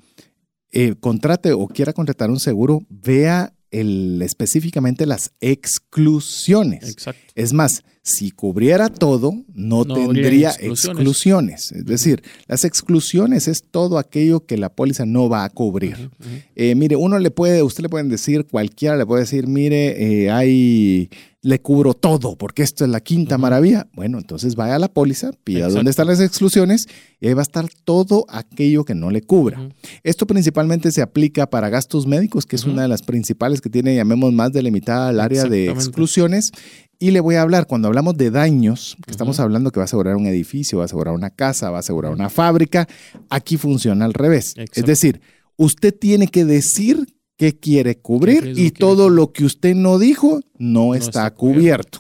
[0.72, 6.90] eh, contrate o quiera contratar un seguro, vea el, específicamente las exclusiones.
[6.90, 7.34] Exacto.
[7.36, 11.74] Es más, Si cubriera todo, no, No tendría exclusiones.
[11.74, 16.10] Es decir, las exclusiones es todo aquello que la póliza no va a cubrir.
[16.56, 20.32] Eh, mire, uno le puede, usted le pueden decir, cualquiera le puede decir, mire, eh,
[20.32, 21.10] hay,
[21.48, 23.88] le cubro todo, porque esto es la quinta maravilla.
[23.94, 25.76] Bueno, entonces vaya a la póliza, pida Exacto.
[25.76, 26.88] dónde están las exclusiones
[27.22, 29.70] y ahí va a estar todo aquello que no le cubra.
[30.04, 33.96] Esto principalmente se aplica para gastos médicos, que es una de las principales que tiene,
[33.96, 36.52] llamemos más delimitada al área de exclusiones.
[37.00, 39.86] Y le voy a hablar, cuando hablamos de daños, que estamos hablando que va a
[39.86, 42.90] asegurar un edificio, va a asegurar una casa, va a asegurar una fábrica,
[43.30, 44.54] aquí funciona al revés.
[44.74, 45.22] Es decir,
[45.56, 47.08] usted tiene que decir
[47.38, 52.00] qué quiere cubrir y todo lo que usted no dijo no, está, está cubierto.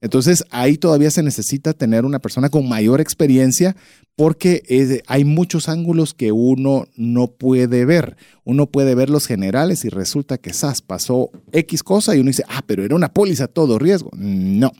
[0.00, 3.74] Entonces ahí todavía se necesita tener una persona con mayor experiencia
[4.14, 8.16] porque eh, hay muchos ángulos que uno no puede ver.
[8.44, 12.44] Uno puede ver los generales y resulta que SAS pasó X cosa y uno dice,
[12.48, 14.10] ah, pero era una póliza todo riesgo.
[14.16, 14.72] No,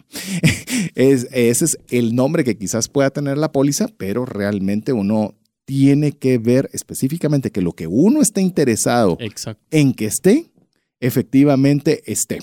[0.94, 5.34] es, ese es el nombre que quizás pueda tener la póliza, pero realmente uno
[5.66, 9.62] tiene que ver específicamente que lo que uno está interesado Exacto.
[9.70, 10.46] en que esté,
[11.00, 12.38] efectivamente esté.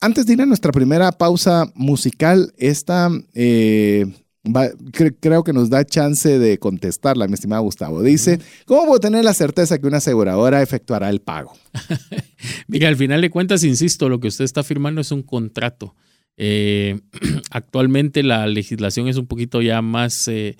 [0.00, 4.06] Antes de ir a nuestra primera pausa musical, esta eh,
[4.44, 8.02] va- cre- creo que nos da chance de contestarla, mi estimado Gustavo.
[8.02, 11.52] Dice, ¿cómo puedo tener la certeza que una aseguradora efectuará el pago?
[12.68, 15.94] Mira, al final de cuentas, insisto, lo que usted está firmando es un contrato.
[16.36, 17.00] Eh,
[17.50, 20.56] actualmente la legislación es un poquito ya más, eh,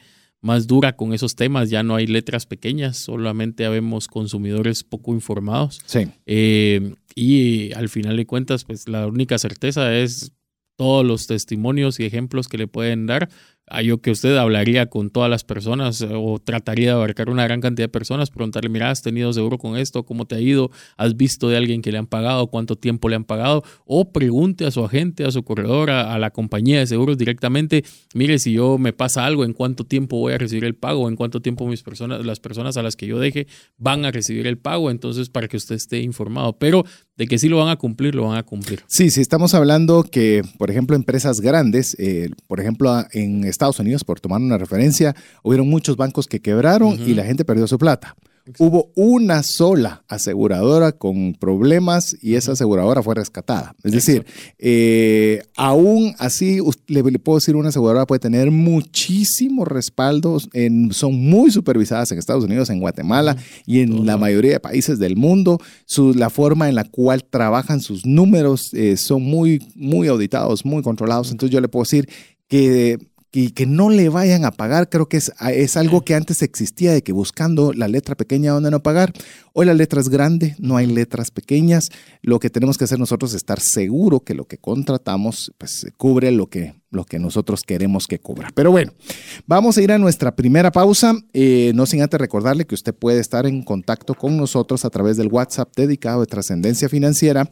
[0.46, 5.80] más dura con esos temas, ya no hay letras pequeñas, solamente habemos consumidores poco informados.
[5.87, 6.09] Sí.
[6.24, 10.32] Eh, y al final de cuentas, pues la única certeza es
[10.76, 13.28] todos los testimonios y ejemplos que le pueden dar.
[13.85, 17.61] Yo que usted hablaría con todas las personas eh, o trataría de abarcar una gran
[17.61, 20.05] cantidad de personas, preguntarle, mira, ¿has tenido seguro con esto?
[20.05, 20.70] ¿Cómo te ha ido?
[20.96, 22.46] ¿Has visto de alguien que le han pagado?
[22.46, 23.64] ¿Cuánto tiempo le han pagado?
[23.85, 27.85] O pregunte a su agente, a su corredor, a, a la compañía de seguros directamente,
[28.14, 31.09] mire, si yo me pasa algo, ¿en cuánto tiempo voy a recibir el pago?
[31.09, 33.48] ¿En cuánto tiempo mis personas, las personas a las que yo deje
[33.79, 34.90] van a recibir el pago?
[34.90, 36.57] Entonces, para que usted esté informado.
[36.59, 36.85] Pero
[37.16, 38.83] de que sí lo van a cumplir, lo van a cumplir.
[38.87, 44.05] Sí, sí, estamos hablando que, por ejemplo, empresas grandes, eh, por ejemplo, en Estados Unidos,
[44.05, 48.14] por tomar una referencia, hubieron muchos bancos que quebraron y la gente perdió su plata.
[48.61, 53.75] Hubo una sola aseguradora con problemas y esa aseguradora fue rescatada.
[53.83, 54.25] Es decir,
[54.61, 61.16] eh, aún así, le, le puedo decir, una aseguradora puede tener muchísimos respaldos, en, son
[61.16, 65.59] muy supervisadas en Estados Unidos, en Guatemala y en la mayoría de países del mundo.
[65.85, 70.83] Su- la forma en la cual trabajan sus números eh, son muy, muy auditados, muy
[70.85, 71.33] controlados.
[71.33, 72.09] Entonces yo le puedo decir
[72.47, 72.99] que,
[73.37, 76.94] que, que no le vayan a pagar, creo que es, es algo que antes existía,
[76.94, 79.12] de que buscando la letra pequeña donde no pagar.
[79.53, 81.90] Hoy la letra es grande, no hay letras pequeñas.
[82.22, 86.31] Lo que tenemos que hacer nosotros es estar seguro que lo que contratamos pues, cubre
[86.31, 88.50] lo que, lo que nosotros queremos que cubra.
[88.54, 88.92] Pero bueno,
[89.46, 91.14] vamos a ir a nuestra primera pausa.
[91.32, 95.16] Eh, no sin antes recordarle que usted puede estar en contacto con nosotros a través
[95.16, 97.48] del WhatsApp dedicado de Trascendencia Financiera,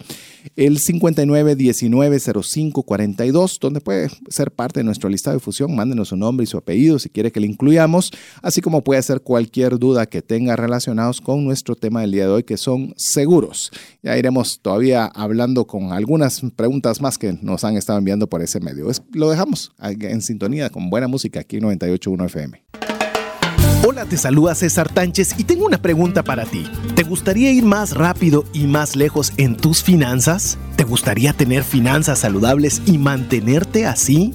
[0.56, 5.74] el 59190542, donde puede ser parte de nuestro listado de difusión.
[5.74, 8.10] Mándenos su nombre y su apellido si quiere que le incluyamos,
[8.42, 12.30] así como puede hacer cualquier duda que tenga relacionados con nuestro tema del día de
[12.32, 13.70] hoy, que son seguros.
[14.02, 18.60] Ya iremos todavía hablando con algunas preguntas más que nos han estado enviando por ese
[18.60, 18.90] medio.
[18.90, 22.62] Es- lo dejamos en sintonía con buena música aquí en 98.1 FM.
[23.86, 26.66] Hola, te saluda César Tánchez y tengo una pregunta para ti.
[26.94, 30.56] ¿Te gustaría ir más rápido y más lejos en tus finanzas?
[30.76, 34.34] ¿Te gustaría tener finanzas saludables y mantenerte así?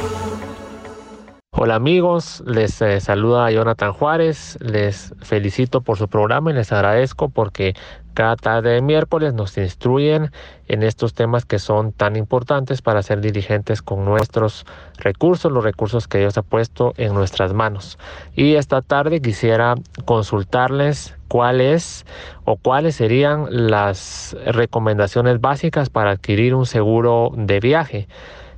[1.51, 7.29] Hola amigos, les eh, saluda Jonathan Juárez, les felicito por su programa y les agradezco
[7.29, 7.75] porque
[8.13, 10.31] cada tarde de miércoles nos instruyen
[10.67, 14.65] en estos temas que son tan importantes para ser dirigentes con nuestros
[14.97, 17.97] recursos, los recursos que Dios ha puesto en nuestras manos.
[18.35, 22.05] Y esta tarde quisiera consultarles cuáles
[22.45, 28.07] o cuáles serían las recomendaciones básicas para adquirir un seguro de viaje.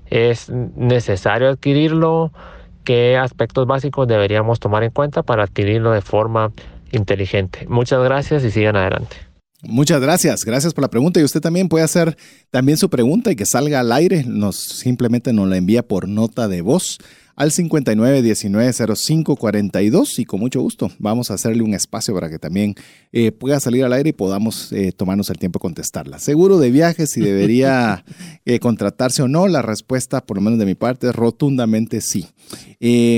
[0.09, 2.31] ¿Es necesario adquirirlo?
[2.83, 6.51] qué aspectos básicos deberíamos tomar en cuenta para adquirirlo de forma
[6.91, 7.65] inteligente.
[7.67, 9.33] Muchas gracias y sigan adelante.
[9.65, 11.19] Muchas gracias, gracias por la pregunta.
[11.19, 12.17] Y usted también puede hacer
[12.52, 16.49] también su pregunta y que salga al aire, nos simplemente nos la envía por nota
[16.49, 16.99] de voz
[17.36, 22.76] al 59190542 y con mucho gusto vamos a hacerle un espacio para que también
[23.12, 26.19] eh, pueda salir al aire y podamos eh, tomarnos el tiempo de contestarla.
[26.19, 28.04] Seguro de viajes, si debería
[28.46, 32.28] eh, contratarse o no, la respuesta, por lo menos de mi parte, es rotundamente sí.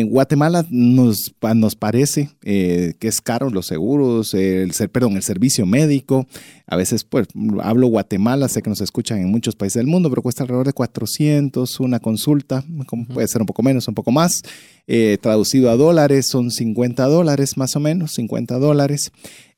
[0.08, 6.28] Guatemala nos, nos parece que es caro los seguros, el, perdón, el servicio médico.
[6.68, 7.28] A veces, pues,
[7.62, 10.74] hablo Guatemala, sé que nos escuchan en muchos países del mundo, pero cuesta alrededor de
[10.74, 14.42] 400 una consulta, como puede ser un poco menos, un poco más.
[14.88, 19.12] Eh, traducido a dólares son 50 dólares más o menos, 50 dólares.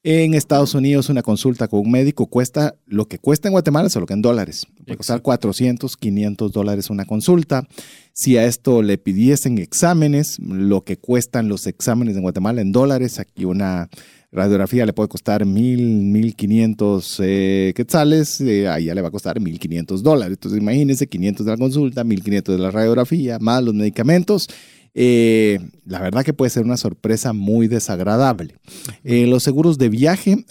[0.03, 4.05] En Estados Unidos una consulta con un médico cuesta lo que cuesta en Guatemala, solo
[4.05, 4.65] que en dólares.
[4.85, 7.67] Puede costar 400, 500 dólares una consulta.
[8.13, 13.19] Si a esto le pidiesen exámenes, lo que cuestan los exámenes en Guatemala en dólares,
[13.19, 13.89] aquí una
[14.37, 19.41] radiografía le puede costar mil, mil quinientos eh, quetzales, eh, allá le va a costar
[19.41, 20.37] mil quinientos dólares.
[20.37, 24.47] Entonces imagínense, 500 de la consulta, mil quinientos de la radiografía, más los medicamentos.
[24.93, 28.55] Eh, la verdad que puede ser una sorpresa muy desagradable.
[29.03, 30.45] los seguros de viaje,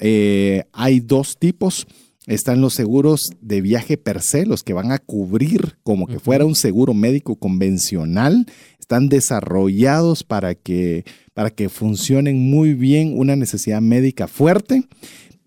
[0.72, 1.86] hay dos tipos.
[2.26, 6.44] Están los seguros de viaje per se, los que van a cubrir como que fuera
[6.44, 8.46] un seguro médico convencional.
[8.86, 14.84] Están desarrollados para que para que funcionen muy bien una necesidad médica fuerte,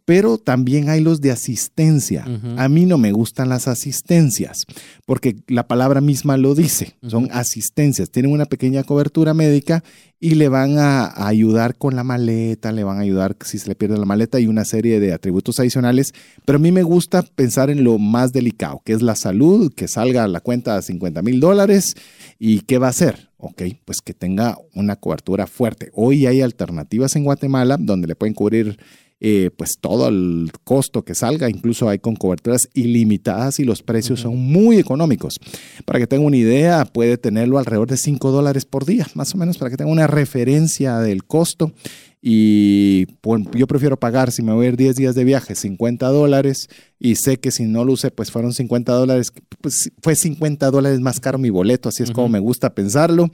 [0.10, 2.26] pero también hay los de asistencia.
[2.58, 4.66] A mí no me gustan las asistencias,
[5.06, 9.84] porque la palabra misma lo dice, son asistencias, tienen una pequeña cobertura médica
[10.20, 13.76] y le van a, ayudar con la maleta, le van a ayudar si se le
[13.76, 17.70] pierde la maleta y una serie de atributos adicionales, pero a mí me gusta pensar
[17.70, 21.22] en lo más delicado, que es la salud, que salga a la cuenta de 50
[21.22, 21.94] mil dólares
[22.40, 25.92] y qué va a hacer Ok, pues que tenga una cobertura fuerte.
[25.94, 28.78] Hoy hay alternativas en Guatemala donde le pueden cubrir
[29.22, 34.22] eh, pues todo el costo que salga, incluso hay con coberturas ilimitadas y los precios
[34.22, 35.40] son muy económicos.
[35.86, 39.38] Para que tenga una idea, puede tenerlo alrededor de 5 dólares por día, más o
[39.38, 41.74] menos, para que tenga una referencia del costo.
[42.22, 46.08] Y pues, yo prefiero pagar, si me voy a ir 10 días de viaje, 50
[46.08, 50.70] dólares y sé que si no lo usé, pues fueron 50 dólares, pues fue 50
[50.70, 53.30] dólares más caro mi boleto, así es como me gusta pensarlo,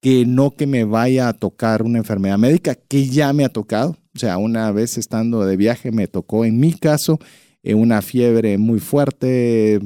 [0.00, 3.96] que no que me vaya a tocar una enfermedad médica, que ya me ha tocado.
[4.18, 7.20] O sea, una vez estando de viaje me tocó en mi caso
[7.62, 9.78] eh, una fiebre muy fuerte,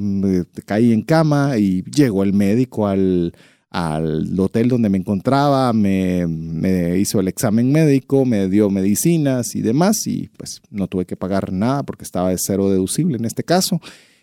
[0.64, 3.34] caí en cama y llegó el médico al
[3.68, 10.06] al hotel donde me encontraba, me, hizo el examen médico, me dio medicinas y demás,
[10.06, 13.80] y pues no tuve que pagar nada porque estaba de cero deducible en este caso,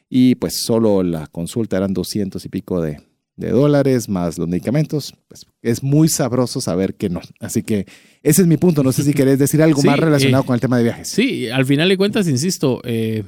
[0.07, 2.99] y pues solo la consulta eran 200 y pico de,
[3.47, 7.21] dólares más los medicamentos, pues es muy sabroso saber que no.
[7.39, 7.85] Así que
[8.21, 8.83] ese es mi punto.
[8.83, 11.07] No sé si querés decir algo más relacionado eh, con el tema de viajes.
[11.07, 13.23] Sí, al final de cuentas, insisto, eh,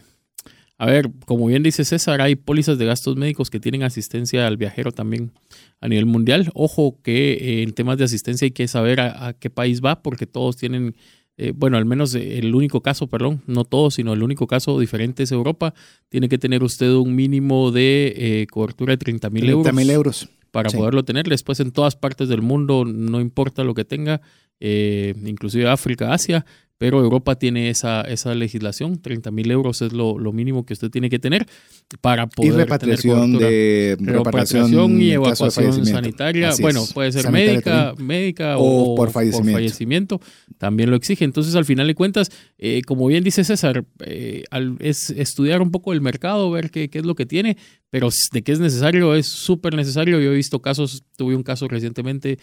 [0.77, 4.57] a ver, como bien dice César, hay pólizas de gastos médicos que tienen asistencia al
[4.57, 5.31] viajero también
[5.79, 6.49] a nivel mundial.
[6.55, 10.25] Ojo que eh, en temas de asistencia hay que saber a, qué país va porque
[10.25, 10.95] todos tienen,
[11.43, 15.23] eh, bueno, al menos el único caso, perdón, no todos, sino el único caso diferente
[15.23, 15.73] es Europa.
[16.07, 19.89] Tiene que tener usted un mínimo de eh, cobertura de 30 mil euros.
[19.89, 20.29] euros.
[20.51, 21.27] Para poderlo tener.
[21.27, 24.21] Después en todas partes del mundo, no importa lo que tenga,
[24.61, 26.45] eh, inclusive África, Asia,
[26.77, 30.89] pero Europa tiene esa, esa legislación, 30 mil euros es lo, lo, mínimo que usted
[30.89, 31.45] tiene que tener
[32.01, 38.07] para poder y repatriación tener de repatriación y evacuación sanitaria, bueno, puede ser médica, también.
[38.07, 39.51] médica O o, por fallecimiento.
[39.59, 40.21] fallecimiento,
[40.57, 41.23] también lo exige.
[41.23, 45.69] Entonces, al final de cuentas, eh, como bien dice César, eh, al- es estudiar un
[45.69, 47.57] poco el mercado, ver qué, qué es lo que tiene,
[47.91, 50.19] pero de qué es necesario, es súper necesario.
[50.19, 52.39] Yo he visto casos, tuve un caso recientemente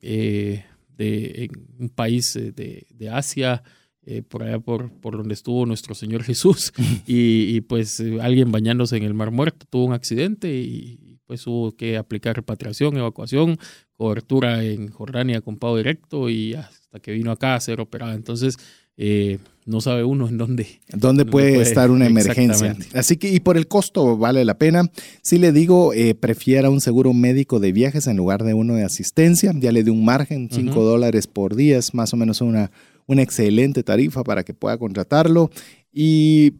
[0.00, 0.64] eh,
[0.96, 3.62] de en un país eh, de, de Asia,
[4.04, 6.72] eh, por allá por, por donde estuvo nuestro Señor Jesús,
[7.06, 11.46] y, y, pues eh, alguien bañándose en el Mar Muerto tuvo un accidente y pues
[11.46, 13.58] hubo que aplicar repatriación, evacuación,
[13.94, 18.14] cobertura en Jordania con pago directo y hasta que vino acá a ser operada.
[18.14, 18.58] Entonces,
[18.96, 20.66] eh, no sabe uno en dónde.
[20.92, 22.76] ¿Dónde puede, puede- estar una emergencia?
[22.94, 24.90] Así que, y por el costo vale la pena.
[25.22, 28.84] Si le digo, eh, prefiera un seguro médico de viajes en lugar de uno de
[28.84, 29.52] asistencia.
[29.54, 30.80] Ya le di un margen, 5 Ujú.
[30.82, 32.72] dólares por día, es más o menos una,
[33.06, 35.50] una excelente tarifa para que pueda contratarlo.
[35.92, 36.54] Y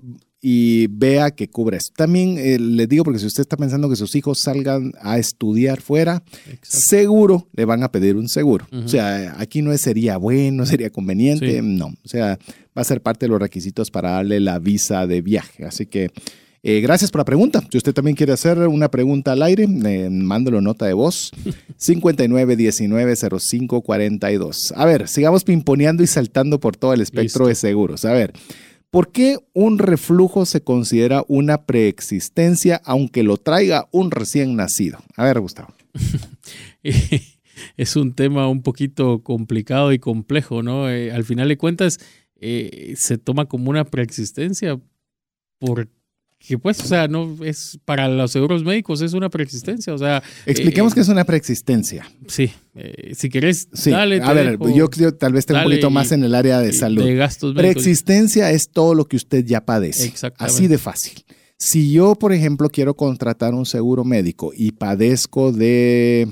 [0.45, 1.93] y vea que cubre esto.
[1.97, 5.81] También eh, le digo, porque si usted está pensando que sus hijos salgan a estudiar
[5.81, 6.25] fuera,
[6.63, 8.67] seguro le van a pedir un seguro.
[8.73, 11.63] O sea, aquí no sería bueno, sería conveniente, Sí.
[11.63, 11.95] no.
[12.05, 12.41] O sea,
[12.77, 15.65] va a ser parte de los requisitos para darle la visa de viaje.
[15.65, 16.11] Así que
[16.65, 17.63] eh, gracias por la pregunta.
[17.71, 21.31] Si usted también quiere hacer una pregunta al aire, eh, mándalo nota de voz
[21.79, 24.73] 59190542.
[24.77, 27.49] A ver, sigamos pimponeando y saltando por todo el espectro Listo.
[27.49, 28.05] de seguros.
[28.05, 28.33] A ver,
[28.93, 34.99] ¿por qué un reflujo se considera una preexistencia aunque lo traiga un recién nacido?
[35.17, 35.75] A ver, Gustavo.
[37.77, 40.91] es un tema un poquito complicado y complejo, ¿no?
[40.91, 42.01] Eh, al final de cuentas,
[42.37, 44.79] eh, se toma como una preexistencia
[46.43, 50.23] porque, pues, o sea, no es para los seguros médicos es una preexistencia, o sea,
[50.45, 52.05] Expliquemos Eh, qué es una preexistencia.
[52.27, 54.21] sí, eh, si querés, Sí, dale.
[54.21, 56.73] a ver, dejo yo, yo tal vez tengo un poquito más en el área de
[56.73, 57.05] salud.
[57.05, 57.75] De gastos médicos.
[57.75, 60.05] Preexistencia es todo lo que usted ya padece.
[60.07, 60.55] Exactamente.
[60.57, 61.25] Así de fácil.
[61.59, 66.27] Si yo, por ejemplo, quiero contratar un seguro médico y padezco de,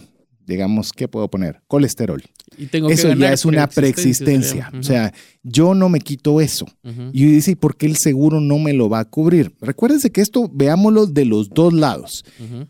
[0.50, 1.62] digamos, ¿qué puedo poner?
[1.68, 2.22] Colesterol.
[2.58, 4.70] Y tengo que Eso ya es una preexistencia.
[4.78, 6.66] O sea, yo no me quito eso.
[6.84, 7.10] Ujú.
[7.12, 9.54] Y dice, ¿y por qué el seguro no me lo va a cubrir?
[9.60, 12.24] Recuérdense que esto veámoslo de los dos lados.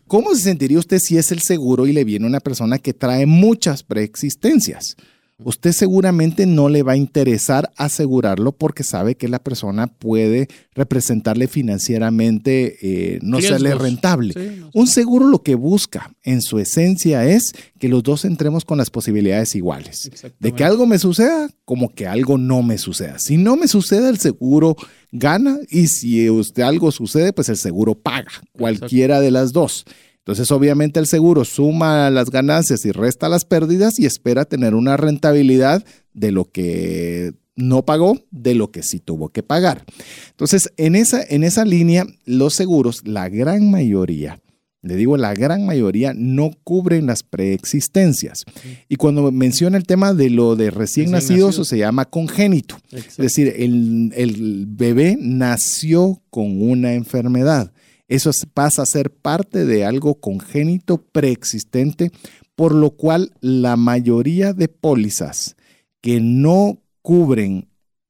[0.07, 3.25] ¿Cómo se sentiría usted si es el seguro y le viene una persona que trae
[3.25, 4.95] muchas preexistencias?
[5.43, 11.47] Usted seguramente no le va a interesar asegurarlo porque sabe que la persona puede representarle
[11.47, 14.33] financieramente, eh, no serle rentable.
[14.33, 14.61] Sí.
[14.73, 18.89] Un seguro lo que busca en su esencia es que los dos entremos con las
[18.89, 20.09] posibilidades iguales.
[20.39, 23.19] De que algo me suceda, como que algo no me suceda.
[23.19, 24.75] Si no me sucede, el seguro
[25.11, 29.85] gana y si usted algo sucede, pues el seguro paga, cualquiera de las dos.
[30.21, 34.95] Entonces, obviamente el seguro suma las ganancias y resta las pérdidas y espera tener una
[34.95, 39.83] rentabilidad de lo que no pagó, de lo que sí tuvo que pagar.
[40.29, 44.39] Entonces, en esa, en esa línea, los seguros, la gran mayoría,
[44.83, 48.45] le digo la gran mayoría, no cubren las preexistencias.
[48.89, 51.49] Y cuando menciona el tema de lo de recién, Recién nacido, nacido.
[51.49, 52.77] eso se llama congénito.
[52.91, 53.09] Exacto.
[53.09, 57.71] Es decir, el, el bebé nació con una enfermedad.
[58.11, 62.11] Eso es- pasa a ser parte de algo congénito preexistente,
[62.55, 65.55] por lo cual la mayoría de pólizas
[66.01, 67.67] que no cubren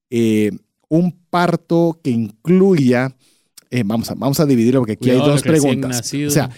[0.10, 0.52] eh,
[0.90, 3.16] un parto que incluya,
[3.70, 5.90] eh, vamos, a, vamos a dividirlo porque aquí Cuidado hay dos preguntas.
[5.90, 6.28] nacido.
[6.28, 6.50] O sea,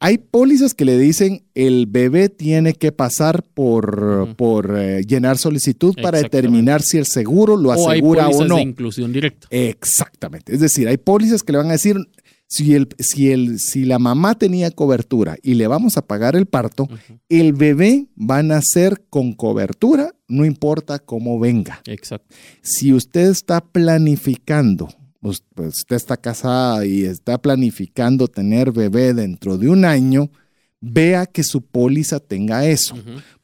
[0.00, 5.94] hay pólizas que le dicen el bebé tiene que pasar por, por eh, llenar solicitud
[6.02, 8.56] para determinar si el seguro lo o hay asegura o, pólizas no.
[8.56, 9.46] de inclusión directa.
[9.50, 10.52] Exactamente.
[10.52, 11.96] Es decir, hay pólizas que le van a decir
[12.48, 16.46] si, el, si, el, si la mamá tenía cobertura y le vamos a pagar el
[16.46, 16.88] parto,
[17.28, 21.80] el bebé va a nacer con cobertura, no importa cómo venga.
[21.86, 22.34] Exacto.
[22.62, 24.88] Si usted está planificando,
[25.20, 30.30] pues, usted está casada y está planificando tener bebé dentro de un año,
[30.80, 32.94] vea que su póliza tenga eso.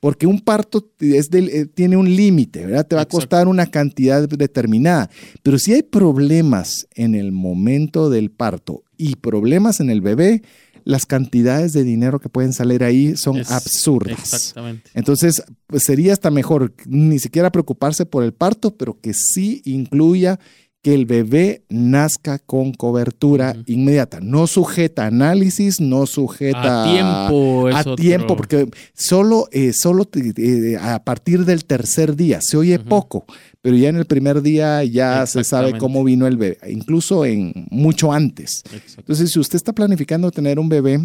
[0.00, 2.86] Porque un parto es eh, tiene un límite, ¿verdad?
[2.86, 5.08] Te va a costar una cantidad determinada.
[5.42, 10.42] Pero si hay problemas en el momento del parto y problemas en el bebé,
[10.84, 14.18] las cantidades de dinero que pueden salir ahí son Es- absurdas.
[14.18, 14.90] Exactamente.
[14.94, 20.40] Entonces, pues sería hasta mejor ni siquiera preocuparse por el parto, pero que sí incluya
[20.82, 24.18] que el bebé nazca con cobertura inmediata.
[24.20, 30.32] No sujeta a análisis, no sujeta A tiempo a tiempo, porque solo, eh, solo te-
[30.36, 33.24] eh, a partir del tercer día se oye poco,
[33.60, 37.52] pero ya en el primer día ya se sabe cómo vino el bebé, incluso en
[37.70, 38.62] mucho antes.
[38.98, 40.98] Entonces, si usted está planificando tener un bebé,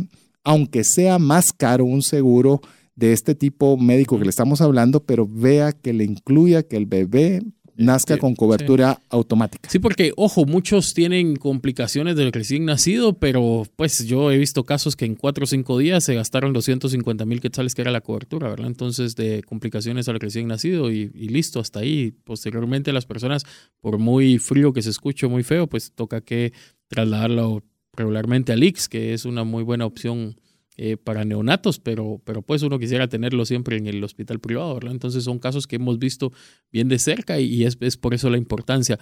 [0.44, 2.62] aunque sea más caro un seguro
[2.96, 6.88] de este tipo médico que le estamos hablando, pero vea que le incluya que el
[6.88, 7.44] bebé
[7.78, 9.70] nazca Sí, con cobertura automática.
[9.70, 14.96] Sí, porque, ojo, muchos tienen complicaciones del recién nacido, pero pues yo he visto casos
[14.96, 18.50] que en cuatro o cinco días se gastaron 250 mil quetzales, que era la cobertura,
[18.50, 18.68] ¿verdad?
[18.68, 22.14] Entonces, de complicaciones al recién nacido y, y listo, hasta ahí.
[22.24, 23.44] Posteriormente, las personas,
[23.80, 26.54] por muy frío que se escuche, muy feo, pues toca que
[26.88, 27.64] trasladarlo
[27.94, 30.38] regularmente al IX, que es una muy buena opción
[30.78, 34.92] eh, para neonatos, pero, pero pues uno quisiera tenerlo siempre en el hospital privado, ¿verdad?
[34.92, 36.32] Entonces son casos que hemos visto
[36.72, 39.00] bien de cerca y, y es, es por eso la importancia.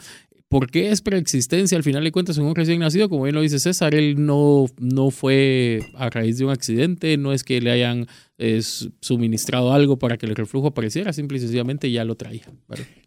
[0.48, 3.10] ¿Por qué es preexistencia al final de cuentas en un recién nacido?
[3.10, 7.34] Como bien lo dice César, él no, no fue a raíz de un accidente, no
[7.34, 8.06] es que le hayan
[8.38, 12.44] eh, su- suministrado algo para que el reflujo apareciera, simple y sencillamente ya lo traía.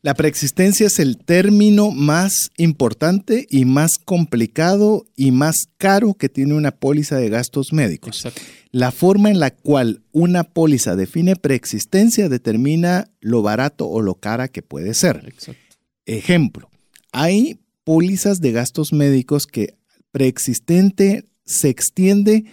[0.02, 6.54] La preexistencia es el término más importante y más complicado y más caro que tiene
[6.54, 8.16] una póliza de gastos médicos.
[8.26, 8.42] Exacto.
[8.72, 14.48] La forma en la cual una póliza define preexistencia determina lo barato o lo cara
[14.48, 15.22] que puede ser.
[15.28, 15.60] Exacto.
[16.04, 16.67] Ejemplo,
[17.12, 19.78] hay pólizas de gastos médicos que
[20.10, 22.44] preexistente se extiende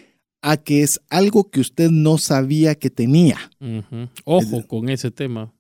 [0.42, 3.38] a que es algo que usted no sabía que tenía.
[4.24, 5.54] Ojo con ese tema.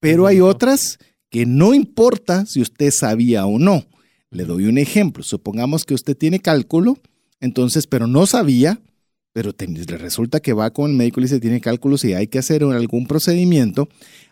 [0.00, 0.98] Pero hay otras
[1.30, 3.84] que no importa si usted sabía o no.
[4.30, 5.22] Le doy un ejemplo.
[5.22, 6.98] Supongamos que usted tiene cálculo,
[7.40, 8.80] entonces, pero no sabía,
[9.32, 12.14] pero te- le resulta que va con el médico y le dice, tiene cálculos y
[12.14, 13.88] hay que hacer algún procedimiento.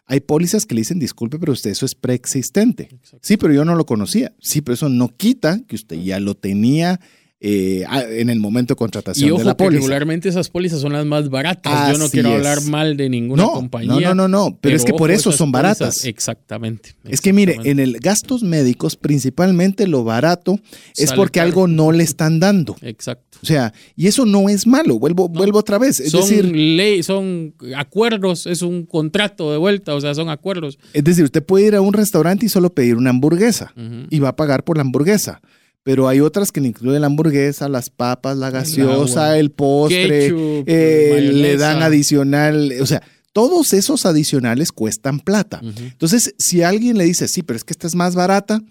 [0.07, 2.89] Hay pólizas que le dicen, disculpe, pero usted eso es preexistente.
[2.93, 3.19] Exacto.
[3.23, 4.33] Sí, pero yo no lo conocía.
[4.41, 7.01] Sí, pero eso no quita que usted ya lo tenía
[7.43, 9.79] eh, a- en el momento de contratación Y ojo de la póliza.
[9.81, 11.91] regularmente esas pólizas son las más baratas.
[11.91, 12.35] Yo no quiero es.
[12.37, 13.89] hablar mal de ninguna No, compañía.
[14.11, 16.05] no, no, no, no, pero, es que por eso son pólizas- baratas.
[16.05, 16.95] Exactamente.
[17.05, 20.59] Es que mire, en el gastos médicos, principalmente lo barato
[20.97, 21.47] es Sale porque caro.
[21.49, 22.77] algo no le están dando.
[22.83, 23.39] Exacto.
[23.43, 24.99] O sea, y eso no es malo.
[24.99, 25.99] Vuelvo, vuelvo otra vez.
[25.99, 30.79] Es son decir, ley, son acuerdos, es un contrato de vuelta, o sea, son acuerdos.
[30.93, 33.73] es decir, usted puede ir a un restaurante y solo pedir una hamburguesa
[34.11, 35.41] y va a pagar por la hamburguesa.
[35.83, 40.65] Pero hay otras que le incluyen la hamburguesa, las papas, la gaseosa, el postre, Ketchup,
[40.67, 42.73] eh, le dan adicional.
[42.81, 43.03] O sea,
[43.33, 45.61] todos esos adicionales cuestan plata.
[45.63, 48.63] Entonces, si alguien le dice, sí, pero es que esta es más barata,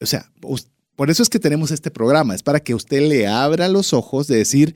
[0.00, 0.30] o sea,
[0.96, 4.26] por eso es que tenemos este programa, es para que usted le abra los ojos
[4.26, 4.74] de decir,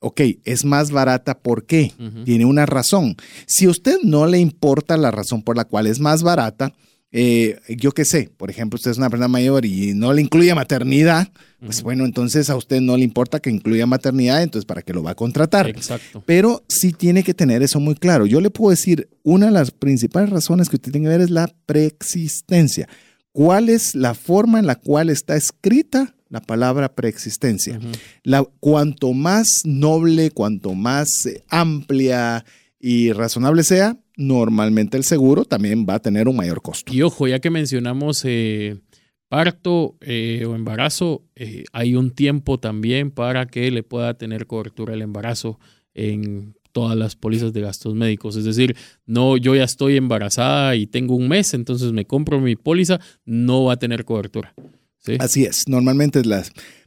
[0.00, 1.94] ok, es más barata, ¿por qué?
[2.24, 3.16] Tiene una razón.
[3.46, 6.74] Si a usted no le importa la razón por la cual es más barata,
[7.16, 10.52] eh, yo qué sé, por ejemplo, usted es una persona mayor y no le incluye
[10.52, 11.28] maternidad,
[11.60, 11.84] pues Ujú.
[11.84, 15.12] bueno, entonces a usted no le importa que incluya maternidad, entonces ¿para qué lo va
[15.12, 15.68] a contratar?
[15.68, 16.24] Exacto.
[16.26, 18.26] Pero sí tiene que tener eso muy claro.
[18.26, 21.30] Yo le puedo decir, una de las principales razones que usted tiene que ver es
[21.30, 22.88] la preexistencia.
[23.30, 27.78] ¿Cuál es la forma en la cual está escrita la palabra preexistencia?
[27.78, 27.92] Ujú.
[28.24, 32.44] La, cuanto más noble, cuanto más eh, amplia
[32.80, 36.92] y razonable sea, normalmente el seguro también va a tener un mayor costo.
[36.92, 38.80] Y ojo, ya que mencionamos eh,
[39.28, 44.94] parto eh, o embarazo, eh, hay un tiempo también para que le pueda tener cobertura
[44.94, 45.58] el embarazo
[45.94, 48.36] en todas las pólizas de gastos médicos.
[48.36, 52.56] Es decir, no, yo ya estoy embarazada y tengo un mes, entonces me compro mi
[52.56, 54.54] póliza, no va a tener cobertura.
[54.98, 55.16] ¿sí?
[55.20, 56.44] Así es, normalmente la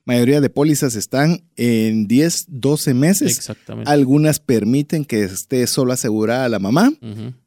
[0.08, 3.38] mayoría de pólizas están en 10, 12 meses.
[3.38, 3.92] Exactamente.
[3.92, 6.94] Algunas permiten que esté solo asegurada la mamá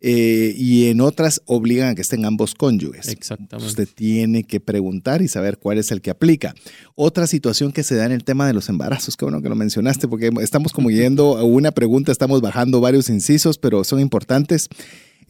[0.01, 3.09] eh, y en otras obligan a que estén ambos cónyuges.
[3.09, 3.67] Exactamente.
[3.67, 6.55] Usted tiene que preguntar y saber cuál es el que aplica.
[6.95, 9.57] Otra situación que se da en el tema de los embarazos, qué bueno que lo
[9.57, 14.69] mencionaste, porque estamos como yendo a una pregunta, estamos bajando varios incisos, pero son importantes.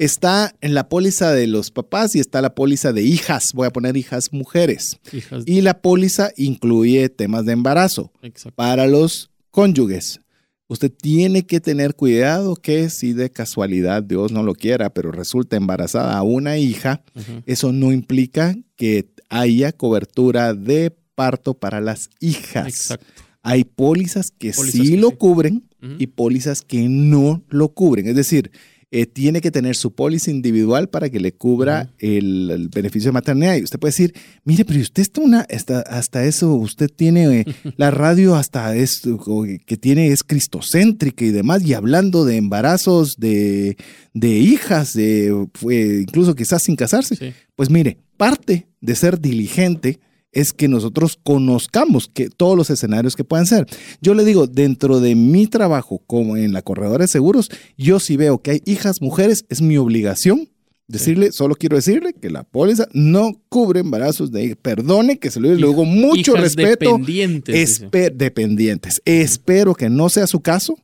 [0.04, 3.70] Está en la póliza de los papás y está la póliza de hijas, voy a
[3.70, 4.98] poner hijas mujeres.
[5.12, 8.56] Hijas- Y la póliza incluye temas de embarazo Exacto.
[8.56, 10.20] para los cónyuges.
[10.68, 15.56] Usted tiene que tener cuidado que si de casualidad Dios no lo quiera, pero resulta
[15.56, 17.02] embarazada a una hija,
[17.44, 22.66] eso no implica que haya cobertura de parto para las hijas.
[22.68, 23.04] Exacto.
[23.42, 25.16] Hay pólizas que Pólizas sí que lo sí.
[25.18, 28.06] cubren y pólizas que no lo cubren.
[28.06, 28.50] Es decir,
[28.92, 33.12] eh, tiene que tener su póliza individual para que le cubra el, el beneficio de
[33.12, 33.56] maternidad.
[33.56, 34.14] Y usted puede decir,
[34.44, 37.44] mire, pero usted está una, está, hasta eso, usted tiene eh,
[37.76, 39.18] la radio hasta esto
[39.64, 43.76] que tiene es cristocéntrica y demás, y hablando de embarazos de,
[44.12, 47.14] de hijas, de, fue, incluso quizás sin casarse.
[47.14, 47.32] Sí.
[47.54, 50.00] Pues mire, parte de ser diligente
[50.32, 53.66] es que nosotros conozcamos que todos los escenarios que puedan ser.
[54.00, 58.16] Yo le digo, dentro de mi trabajo como en la corredora de seguros, yo si
[58.16, 60.48] veo que hay hijas mujeres, es mi obligación
[60.90, 65.54] decirle, solo quiero decirle que la póliza no cubre embarazos de Perdone que se lo
[65.54, 66.98] luego mucho Hijas respeto.
[66.98, 69.00] dependientes, dependientes.
[69.04, 70.76] Espero que no sea su caso,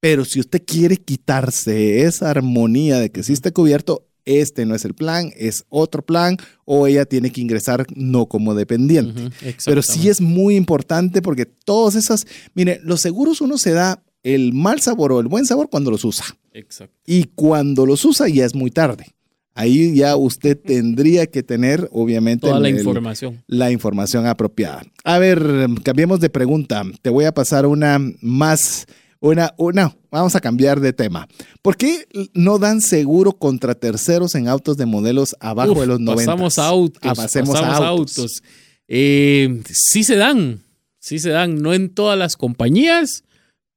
[0.00, 4.84] Pero si usted quiere quitarse esa armonía de que sí esté cubierto, este no es
[4.84, 9.30] el plan, es otro plan, o ella tiene que ingresar no como dependiente.
[9.64, 14.52] Pero sí es muy importante porque todas esas, mire, los seguros uno se da el
[14.52, 16.24] mal sabor o el buen sabor cuando los usa.
[16.52, 16.94] Exacto.
[17.06, 19.06] Y cuando los usa ya es muy tarde.
[19.54, 23.42] Ahí ya usted tendría que tener, obviamente, Toda la el- información.
[23.48, 24.82] la información apropiada.
[25.04, 25.44] A ver,
[25.82, 26.82] cambiemos de pregunta.
[27.02, 28.86] Te voy a pasar una más,
[29.20, 31.26] una, una, vamos a cambiar de tema.
[31.62, 36.00] ¿Por qué no dan seguro contra terceros en autos de modelos abajo Uf, de los
[36.00, 36.24] 90?
[36.32, 37.00] Pasamos a autos.
[37.02, 38.18] Ah, pasemos pasamos a autos.
[38.18, 38.42] autos.
[38.86, 40.60] Eh, sí se dan.
[41.00, 41.60] Sí se dan.
[41.60, 43.24] No en todas las compañías,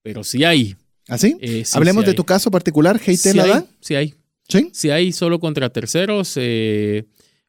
[0.04, 0.76] pero sí hay.
[1.08, 1.38] ¿Así?
[1.40, 2.16] Eh, sí, Hablemos sí de hay.
[2.16, 3.00] tu caso particular.
[3.00, 3.66] ¿GT Sí la hay, da?
[3.80, 4.14] Sí hay.
[4.48, 4.70] ¿Sí?
[4.74, 7.06] Si hay solo contra terceros, eh,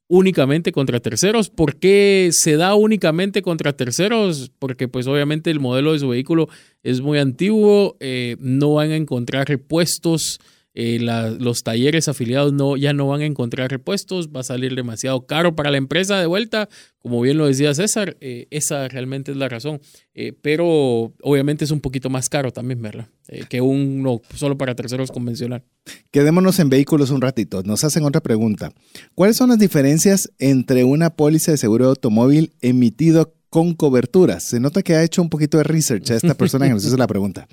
[0.08, 1.50] únicamente contra terceros.
[1.50, 4.50] ¿Por qué se da únicamente contra terceros?
[4.58, 6.48] Porque pues obviamente el modelo de su vehículo
[6.82, 10.40] es muy antiguo, eh, no van a encontrar repuestos,
[10.78, 15.24] eh, los talleres afiliados no, ya no van a encontrar repuestos, va a salir demasiado
[15.24, 16.68] caro para la empresa de vuelta,
[16.98, 19.80] como bien lo decía César, eh, esa realmente es la razón.
[20.12, 23.08] Eh, pero obviamente es un poquito más caro también, ¿verdad?
[23.48, 25.64] Que uno solo para terceros convencional.
[26.10, 27.62] Quedémonos en vehículos un ratito.
[27.62, 28.70] Nos hacen otra pregunta.
[29.14, 34.42] ¿Cuáles son las diferencias entre una póliza de seguro de automóvil emitido con coberturas?
[34.44, 36.98] Se nota que ha hecho un poquito de research a esta persona que nos hizo
[36.98, 37.48] la pregunta.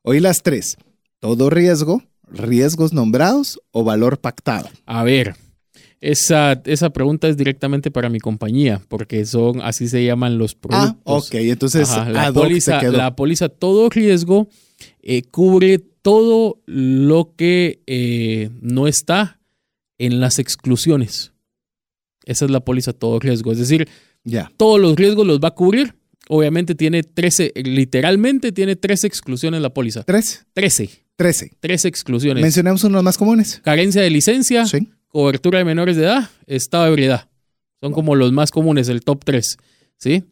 [0.00, 0.78] Hoy las tres.
[1.20, 2.02] Todo riesgo,
[2.32, 4.68] riesgos nombrados o valor pactado.
[4.86, 5.34] A ver,
[6.00, 10.58] esa, esa pregunta es directamente para mi compañía, porque son, así se llaman los Ah,
[10.60, 11.26] productos.
[11.28, 11.34] ok.
[11.34, 12.92] Entonces, Ajá, la, póliza, quedó.
[12.92, 14.48] la póliza todo riesgo
[15.02, 19.38] eh, cubre todo lo que eh, no está
[19.98, 21.32] en las exclusiones.
[22.24, 23.52] Esa es la póliza todo riesgo.
[23.52, 23.88] Es decir,
[24.24, 24.50] Ya.
[24.56, 25.94] todos los riesgos los va a cubrir.
[26.28, 30.02] Obviamente tiene 13, literalmente tiene 13 exclusiones la póliza.
[30.04, 30.46] Tres.
[30.54, 31.50] 13, Trece.
[31.60, 32.42] 13 exclusiones.
[32.42, 33.60] Mencionamos unos más comunes.
[33.62, 34.88] Carencia de licencia, Sí.
[35.08, 37.28] cobertura de menores de edad, estado de ebriedad.
[37.80, 39.56] Son como los más comunes, el top 3.
[39.98, 40.24] ¿Sí?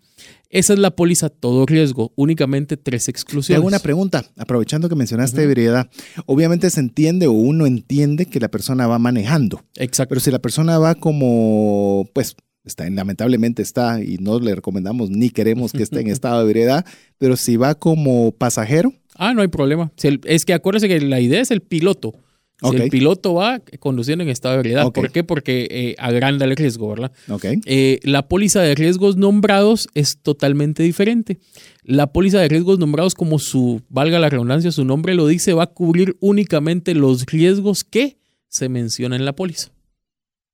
[0.48, 3.58] Esa es la póliza todo riesgo, únicamente tres Te exclusiones.
[3.60, 5.44] hago una pregunta, aprovechando que mencionaste Ujú.
[5.48, 5.88] ebriedad.
[6.26, 10.08] Obviamente se entiende o uno entiende que la persona va manejando, Exacto.
[10.08, 12.34] pero si la persona va como, pues,
[12.64, 16.84] está, lamentablemente está, y no le recomendamos ni queremos que esté en estado de ebriedad,
[17.18, 19.92] pero si va como pasajero, Ah, no hay problema.
[19.96, 22.14] Si el- es que acuérdese que la idea es el piloto.
[22.62, 24.92] Si el piloto va conduciendo en estado de ebriedad.
[24.92, 25.24] ¿Por qué?
[25.24, 27.10] Porque eh, agranda el riesgo, ¿verdad?
[27.28, 31.38] ok, Eh, la póliza de riesgos nombrados es totalmente diferente.
[31.82, 35.64] La póliza de riesgos nombrados, como su, valga la redundancia, su nombre lo dice, va
[35.64, 39.70] a cubrir únicamente los riesgos que se menciona en la póliza.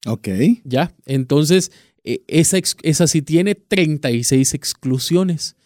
[0.06, 0.28] ok,
[0.64, 0.92] ¿Ya?
[1.06, 1.72] Entonces,
[2.06, 5.56] eh, esa, esa sí tiene 36 exclusiones.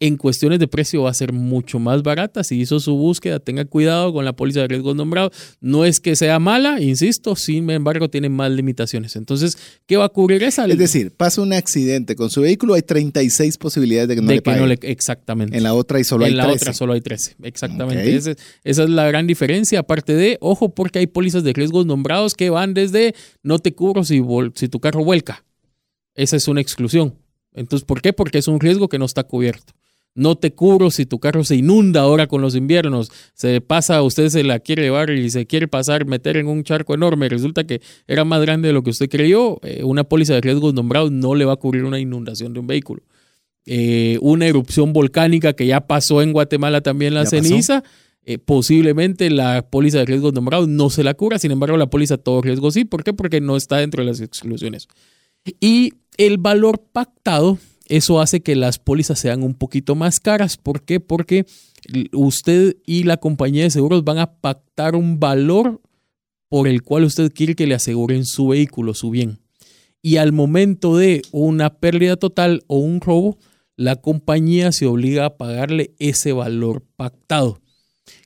[0.00, 2.42] En cuestiones de precio va a ser mucho más barata.
[2.42, 5.30] Si hizo su búsqueda, tenga cuidado con la póliza de riesgos nombrados.
[5.60, 9.14] No es que sea mala, insisto, sin embargo, tiene más limitaciones.
[9.14, 10.66] Entonces, ¿qué va a cubrir esa?
[10.66, 14.34] Es decir, pasa un accidente con su vehículo, hay 36 posibilidades de que no de
[14.34, 14.78] le que no pague.
[14.82, 15.56] le- exactamente.
[15.56, 16.56] En la otra y solo en hay la 13.
[16.64, 17.36] otra solo hay 13.
[17.44, 18.16] Exactamente.
[18.16, 19.78] Ese- esa es la gran diferencia.
[19.78, 23.14] Aparte de, ojo, porque hay pólizas de riesgos nombrados que van desde
[23.44, 24.20] no te cubro si,
[24.56, 25.43] si tu carro vuelca.
[26.14, 27.14] Esa es una exclusión.
[27.52, 28.12] Entonces, ¿por qué?
[28.12, 29.72] Porque es un riesgo que no está cubierto.
[30.16, 33.10] No te cubro si tu carro se inunda ahora con los inviernos.
[33.34, 36.94] Se pasa, usted se la quiere llevar y se quiere pasar, meter en un charco
[36.94, 37.28] enorme.
[37.28, 39.58] Resulta que era más grande de lo que usted creyó.
[39.64, 42.68] Eh, una póliza de riesgos nombrados no le va a cubrir una inundación de un
[42.68, 43.02] vehículo
[43.66, 47.82] eh, una erupción volcánica que ya pasó en Guatemala también la ceniza.
[48.26, 52.18] eh, posiblemente la póliza de riesgos nombrados no se la cubra, sin embargo la póliza
[52.18, 52.84] todo riesgo sí.
[52.84, 53.12] ¿Por qué?
[53.12, 54.88] Porque no está dentro de las exclusiones.
[55.60, 60.56] Y el valor pactado, eso hace que las pólizas sean un poquito más caras.
[60.56, 61.00] ¿Por qué?
[61.00, 61.44] Porque
[62.12, 65.80] usted y la compañía de seguros van a pactar un valor
[66.48, 69.38] por el cual usted quiere que le aseguren su vehículo, su bien.
[70.00, 73.38] Y al momento de una pérdida total o un robo,
[73.76, 77.60] la compañía se obliga a pagarle ese valor pactado.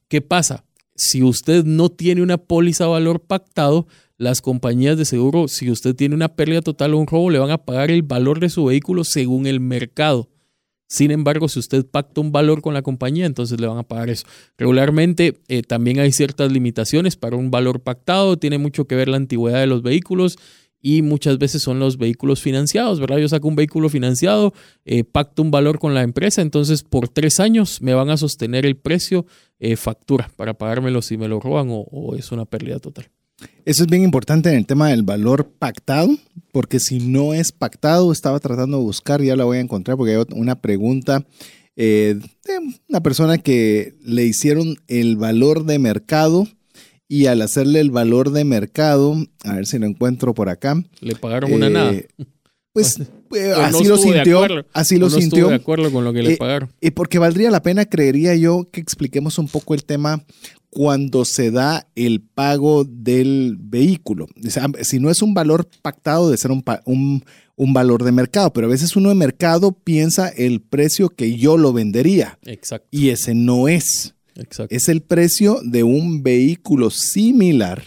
[0.08, 0.64] ¿Qué pasa?
[0.94, 3.86] Si usted no tiene una póliza valor pactado,
[4.18, 7.52] las compañías de seguro, si usted tiene una pérdida total o un robo, le van
[7.52, 10.28] a pagar el valor de su vehículo según el mercado.
[10.88, 14.10] Sin embargo, si usted pacta un valor con la compañía, entonces le van a pagar
[14.10, 14.26] eso.
[14.56, 19.18] Regularmente eh, también hay ciertas limitaciones para un valor pactado, tiene mucho que ver la
[19.18, 20.38] antigüedad de los vehículos
[20.80, 23.18] y muchas veces son los vehículos financiados, ¿verdad?
[23.18, 24.52] Yo saco un vehículo financiado,
[24.84, 28.66] eh, pacto un valor con la empresa, entonces por tres años me van a sostener
[28.66, 29.26] el precio
[29.60, 33.10] eh, factura para pagármelo si me lo roban o, o es una pérdida total.
[33.64, 36.10] Eso es bien importante en el tema del valor pactado,
[36.52, 40.16] porque si no es pactado, estaba tratando de buscar, ya la voy a encontrar porque
[40.16, 41.24] hay una pregunta
[41.76, 42.58] eh, de
[42.88, 46.48] una persona que le hicieron el valor de mercado
[47.06, 49.14] y al hacerle el valor de mercado,
[49.44, 50.82] a ver si lo encuentro por acá.
[51.00, 51.92] Le pagaron una nada.
[52.72, 52.98] Pues,
[53.34, 55.48] eh, así lo sintió, así lo no sintió.
[55.48, 56.70] de acuerdo con lo que le Eh, pagaron.
[56.80, 60.24] Y porque valdría la pena, creería yo, que expliquemos un poco el tema
[60.78, 64.26] cuando se da el pago del vehículo.
[64.46, 67.24] O sea, si no es un valor pactado, de ser un, un-
[67.56, 71.56] un valor de mercado, pero a veces uno de mercado piensa el precio que yo
[71.56, 74.14] lo vendería Exacto, y ese no es.
[74.38, 74.74] Exacto.
[74.74, 77.82] Es el precio de un vehículo similar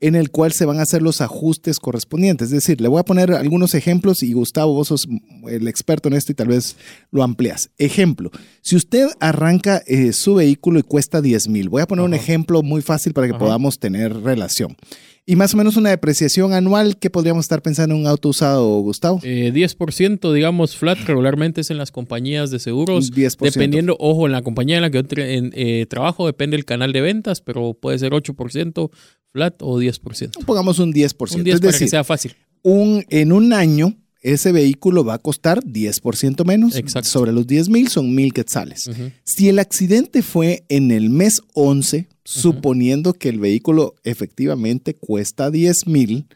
[0.00, 2.46] en el cual se van a hacer los ajustes correspondientes.
[2.46, 5.08] Es decir, le voy a poner algunos ejemplos y Gustavo, vos sos
[5.48, 6.76] el experto en esto y tal vez
[7.10, 7.70] lo amplias.
[7.78, 8.30] Ejemplo,
[8.60, 12.62] si usted arranca eh, su vehículo y cuesta 10 mil, voy a poner un ejemplo
[12.62, 14.76] muy fácil para que podamos tener relación.
[15.24, 18.80] Y más o menos una depreciación anual, ¿qué podríamos estar pensando en un auto usado,
[18.80, 19.20] Gustavo?
[19.22, 23.12] Eh, 10%, digamos, flat, regularmente es en las compañías de seguros.
[23.12, 23.38] 10%.
[23.52, 26.64] Dependiendo, ojo, en la compañía en la que yo tra- en, eh, trabajo depende el
[26.64, 28.90] canal de ventas, pero puede ser 8%
[29.32, 30.44] flat o 10%.
[30.44, 31.36] Pongamos un 10%.
[31.36, 32.34] Un 10 es para que sea fácil.
[32.62, 36.76] un, en un año ese vehículo va a costar 10% menos.
[36.76, 37.08] Exacto.
[37.08, 38.88] Sobre los 10 mil son mil quetzales.
[39.24, 45.86] Si el accidente fue en el mes 11, suponiendo que el vehículo efectivamente cuesta 10
[45.88, 46.26] mil,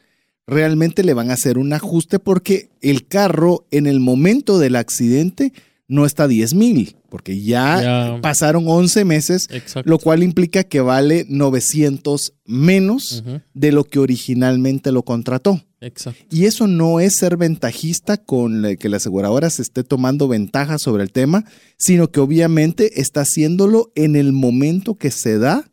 [0.46, 5.52] realmente le van a hacer un ajuste porque el carro en el momento del accidente
[5.88, 8.18] no está a 10 mil, porque ya, Ya.
[8.20, 9.88] pasaron 11 meses, Exacto.
[9.88, 13.22] lo cual implica que vale 900 menos
[13.54, 15.62] de lo que originalmente lo contrató.
[15.86, 16.24] Exacto.
[16.30, 20.78] Y eso no es ser ventajista con la- que la aseguradora se esté tomando ventaja
[20.78, 21.44] sobre el tema,
[21.78, 25.70] sino que obviamente está haciéndolo en el momento que se da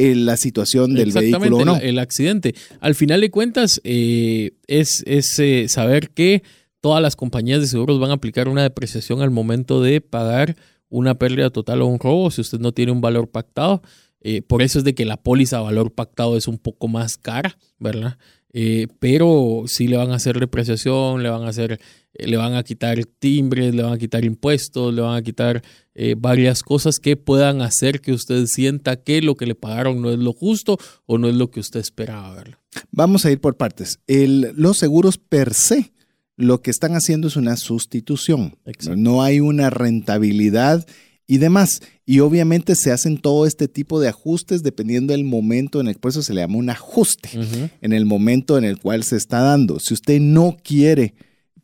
[0.00, 1.76] eh, la situación del Exactamente, vehículo o no.
[1.76, 2.54] el, el accidente.
[2.78, 6.44] Al final de cuentas, eh, es, es, eh, saber que
[6.80, 10.54] todas las compañías de seguros van a aplicar una depreciación al momento de pagar
[10.88, 13.82] una pérdida total o un robo si usted no tiene un valor pactado.
[14.20, 17.16] Eh, por eso es de que la póliza a valor pactado es un poco más
[17.18, 18.18] cara, ¿verdad?
[18.52, 21.78] Eh, pero sí le van a hacer depreciación, le van a hacer,
[22.14, 25.62] eh, le van a quitar timbres, le van a quitar impuestos, le van a quitar
[25.94, 30.10] eh, varias cosas que puedan hacer que usted sienta que lo que le pagaron no
[30.10, 32.58] es lo justo o no es lo que usted esperaba verlo.
[32.90, 34.00] Vamos a ir por partes.
[34.06, 35.92] El- los seguros per se
[36.36, 38.56] lo que están haciendo es una sustitución.
[38.64, 38.96] Exacto.
[38.96, 40.86] No hay una rentabilidad
[41.28, 41.80] y demás.
[42.04, 46.22] Y obviamente se hacen todo este tipo de ajustes dependiendo del momento en el eso
[46.22, 47.28] se le llama un ajuste.
[47.80, 49.78] en el momento en el cual se está dando.
[49.78, 51.14] Si usted no quiere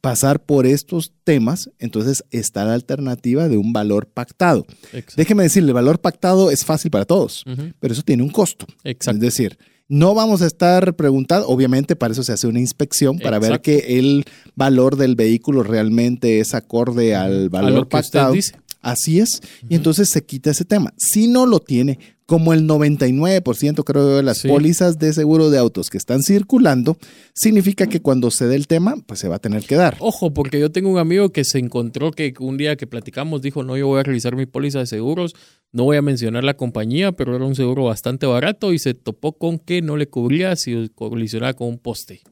[0.02, 4.66] pasar por estos temas, entonces está la alternativa de un valor pactado.
[4.92, 5.14] Exacto.
[5.16, 7.42] Déjeme decirle, el valor pactado es fácil para todos,
[7.80, 8.66] pero eso tiene un costo.
[8.84, 9.16] Exacto.
[9.16, 9.58] Es decir,
[9.94, 13.98] no vamos a estar preguntando, obviamente para eso se hace una inspección, para ver que
[14.00, 14.24] el
[14.56, 18.32] valor del vehículo realmente es acorde al A valor que usted pactado.
[18.32, 18.56] dice.
[18.80, 19.40] Así es.
[19.68, 20.92] Y entonces se quita ese tema.
[20.98, 24.48] Si no lo tiene, como el 99% creo yo de las Sí.
[24.48, 26.96] pólizas de seguro de autos que están circulando,
[27.34, 29.96] significa que cuando se dé el tema, pues se va a tener que dar.
[30.00, 33.62] Ojo, porque yo tengo un amigo que se encontró que un día que platicamos dijo,
[33.62, 35.34] no, yo voy a revisar mi póliza de seguros,
[35.72, 39.32] no voy a mencionar la compañía, pero era un seguro bastante barato y se topó
[39.36, 42.22] con que no le cubría si colisionaba con un poste.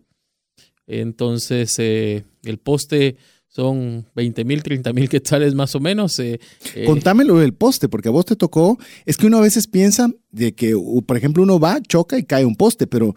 [0.86, 3.16] Entonces, eh, el poste
[3.54, 6.18] son 20 mil, 30 mil quetzales más o menos.
[6.18, 6.40] eh,
[6.74, 8.78] eh, Contámelo del poste, porque a vos te tocó.
[9.04, 10.74] Es que uno a veces piensa de que,
[11.06, 13.14] por ejemplo, uno va, choca y cae un poste, pero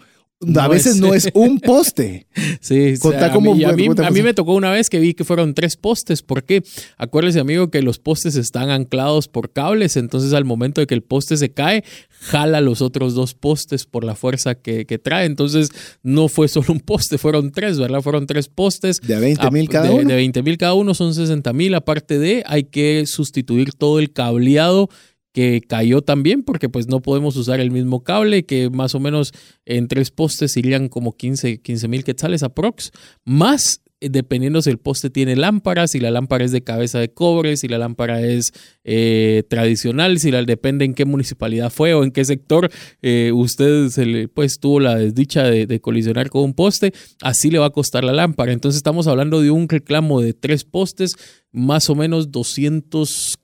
[0.57, 2.27] a veces es- no es un poste.
[2.61, 5.23] Sí, Contá a cómo mí, a, mí, a me tocó una vez que vi que
[5.23, 6.23] fueron tres postes.
[6.23, 6.63] ¿Por qué?
[6.97, 9.97] Acuérdese, amigo, que los postes están anclados por cables.
[9.97, 14.03] Entonces, al momento de que el poste se cae, jala los otros dos postes por
[14.03, 15.25] la fuerza que, que trae.
[15.27, 15.69] Entonces,
[16.01, 18.01] no fue solo un poste, fueron tres, ¿verdad?
[18.01, 18.99] Fueron tres postes.
[19.01, 20.09] De a 20 mil Ah, cada de, uno.
[20.09, 21.75] De 20 mil cada uno son 60 mil.
[21.75, 24.89] Aparte de, hay que sustituir todo el cableado
[25.35, 29.33] que cayó también, porque pues no podemos usar el mismo cable, que más o menos
[29.65, 31.59] en tres postes irían como 15
[31.89, 32.93] mil quetzales aprox,
[33.25, 37.11] más eh, dependiendo si el poste tiene lámparas, si la lámpara es de cabeza de
[37.11, 38.53] cobre, si la lámpara es
[38.85, 42.71] eh, tradicional, si la depende en qué municipalidad fue o en qué sector
[43.01, 47.59] eh, usted se le, pues tuvo la desdicha de, colisionar con un poste, así le
[47.59, 48.53] va a costar la lámpara.
[48.53, 51.17] Entonces estamos hablando de un reclamo de tres postes,
[51.51, 53.37] más o menos 200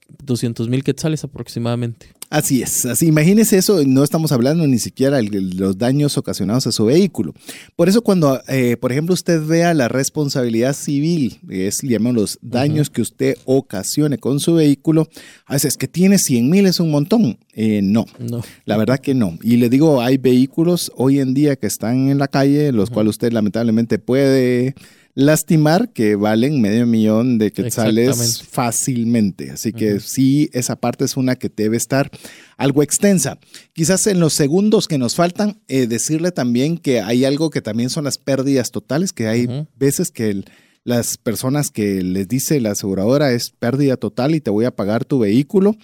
[0.69, 2.07] mil quetzales aproximadamente.
[2.31, 6.71] Así es, así imagínese eso, no estamos hablando ni siquiera de los daños ocasionados a
[6.71, 7.33] su vehículo.
[7.75, 12.89] Por eso cuando, eh, por ejemplo, usted vea la responsabilidad civil, es, llaman los daños
[12.89, 15.09] que usted ocasione con su vehículo,
[15.45, 17.37] a veces que tiene 100 mil es un montón.
[17.53, 18.41] Eh, no, No.
[18.63, 19.37] la verdad que no.
[19.43, 23.09] Y le digo, hay vehículos hoy en día que están en la calle, los cuales
[23.09, 24.73] usted lamentablemente puede
[25.13, 28.07] lastimar que valen medio millón de quetzales
[28.43, 29.51] fácilmente.
[29.51, 32.09] Así que sí, esa parte es una que debe estar
[32.57, 33.37] algo extensa.
[33.73, 37.89] Quizás en los segundos que nos faltan, eh, decirle también que hay algo que también
[37.89, 39.47] son las pérdidas totales, que hay
[39.77, 40.45] veces que el-
[40.83, 45.05] las personas que les dice la aseguradora es pérdida total y te voy a pagar
[45.05, 45.75] tu vehículo.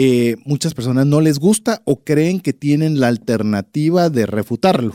[0.00, 4.94] eh, muchas personas no les gusta o creen que tienen la alternativa de refutarlo.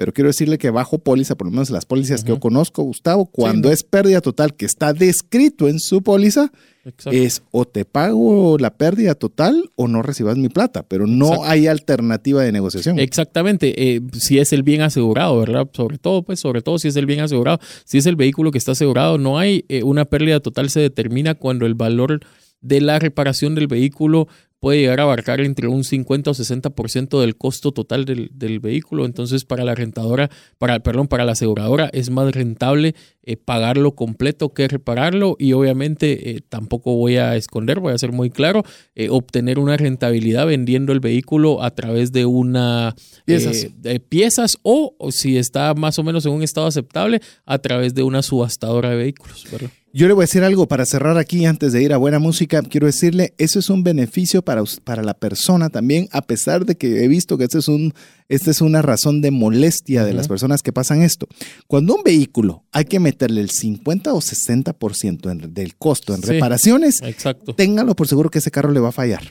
[0.00, 3.26] Pero quiero decirle que bajo póliza, por lo menos las pólizas que yo conozco, Gustavo,
[3.26, 6.50] cuando es pérdida total que está descrito en su póliza,
[6.86, 7.10] Exacto.
[7.10, 11.50] es o te pago la pérdida total o no recibas mi plata, pero no Exacto.
[11.50, 12.98] hay alternativa de negociación.
[12.98, 15.68] Exactamente, eh, si es el bien asegurado, ¿verdad?
[15.74, 18.56] Sobre todo, pues, sobre todo si es el bien asegurado, si es el vehículo que
[18.56, 22.20] está asegurado, no hay eh, una pérdida total, se determina cuando el valor
[22.62, 24.28] de la reparación del vehículo
[24.60, 29.06] puede llegar a abarcar entre un 50 o 60% del costo total del, del vehículo.
[29.06, 34.52] Entonces, para la rentadora, para, perdón, para la aseguradora es más rentable eh, pagarlo completo
[34.54, 38.62] que repararlo y obviamente eh, tampoco voy a esconder, voy a ser muy claro,
[38.94, 42.94] eh, obtener una rentabilidad vendiendo el vehículo a través de una
[43.24, 43.64] Piezas.
[43.64, 47.58] eh, de piezas o, o si está más o menos en un estado aceptable a
[47.58, 49.46] través de una subastadora de vehículos.
[49.50, 49.70] ¿verdad?
[49.92, 52.62] Yo le voy a decir algo para cerrar aquí antes de ir a buena música.
[52.62, 57.04] Quiero decirle, eso es un beneficio para, para la persona también, a pesar de que
[57.04, 57.92] he visto que este es un,
[58.28, 61.26] esta es una razón de molestia de las personas que pasan esto.
[61.66, 66.28] Cuando un vehículo hay que meterle el 50 o 60% en- del costo en Sí.
[66.34, 67.56] reparaciones, Exacto.
[67.56, 69.22] téngalo por seguro que ese carro le va a fallar.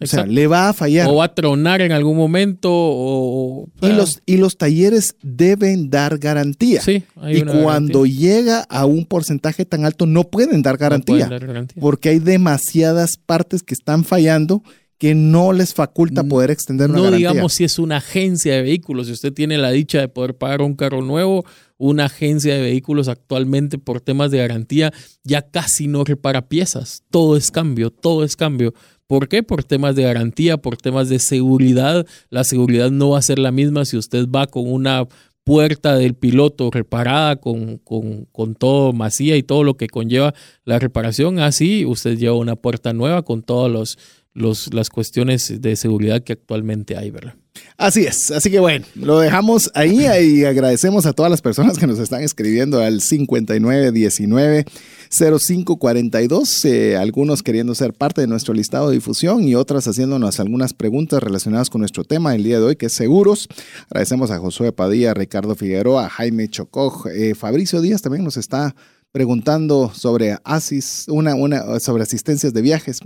[0.00, 1.08] O sea, le va a fallar.
[1.08, 3.68] O va a tronar en algún momento o...
[3.82, 6.80] y, los, y los talleres deben dar garantía.
[6.80, 8.18] Sí, hay y una cuando garantía.
[8.20, 11.14] llega a un porcentaje tan alto, no pueden dar No garantía.
[11.26, 11.80] pueden dar garantía.
[11.80, 14.62] porque hay demasiadas partes que están fallando
[14.98, 17.30] que no les faculta poder extender una No garantía.
[17.30, 20.62] digamos si es una agencia de vehículos, si usted tiene la dicha de poder pagar
[20.62, 21.44] un carro nuevo,
[21.76, 24.92] una agencia de vehículos actualmente por temas de garantía
[25.24, 27.02] ya casi no repara piezas.
[27.10, 28.74] Todo es cambio, todo es cambio.
[29.12, 29.42] ¿Por qué?
[29.42, 32.06] Por temas de garantía, por temas de seguridad.
[32.30, 35.06] La seguridad no va a ser la misma si usted va con una
[35.44, 40.32] puerta del piloto reparada con, con, con todo macía y todo lo que conlleva
[40.64, 41.40] la reparación.
[41.40, 43.98] Así usted lleva una puerta nueva con todas los,
[44.34, 47.34] los, las cuestiones de seguridad que actualmente hay, ¿verdad?
[47.76, 51.86] Así es, así que bueno, lo dejamos ahí y agradecemos a todas las personas que
[51.86, 54.64] nos están escribiendo al 5919
[55.10, 60.72] 0542, eh, algunos queriendo ser parte de nuestro listado de difusión y otras haciéndonos algunas
[60.72, 63.48] preguntas relacionadas con nuestro tema el día de hoy, que es seguros.
[63.90, 68.74] Agradecemos a Josué Padilla, Ricardo Figueroa, Jaime Chocoj, eh, Fabricio Díaz también nos está
[69.12, 73.00] preguntando sobre ASIS, una, una, sobre asistencias de viajes.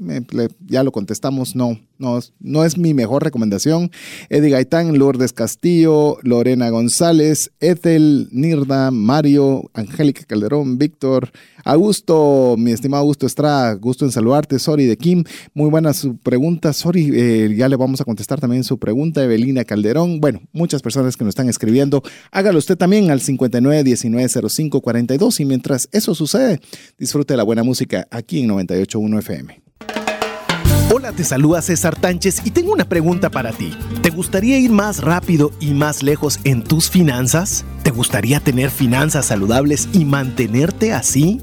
[0.66, 3.90] Ya lo contestamos, no, no, no es mi mejor recomendación.
[4.28, 11.32] Eddie Gaitán, Lourdes Castillo, Lorena González, Ethel, Nirda, Mario, Angélica Calderón, Víctor,
[11.66, 16.72] Augusto, mi estimado Augusto Estrada, gusto en saludarte, Sori de Kim, muy buena su pregunta,
[16.72, 21.16] Sori, eh, ya le vamos a contestar también su pregunta, Evelina Calderón, bueno, muchas personas
[21.16, 26.60] que nos están escribiendo, hágalo usted también al 59190542 y mientras eso sucede,
[26.98, 29.62] disfrute de la buena música aquí en 981 FM.
[30.94, 33.72] Hola, te saluda César Tánchez y tengo una pregunta para ti.
[34.02, 37.64] ¿Te gustaría ir más rápido y más lejos en tus finanzas?
[37.82, 41.42] ¿Te gustaría tener finanzas saludables y mantenerte así?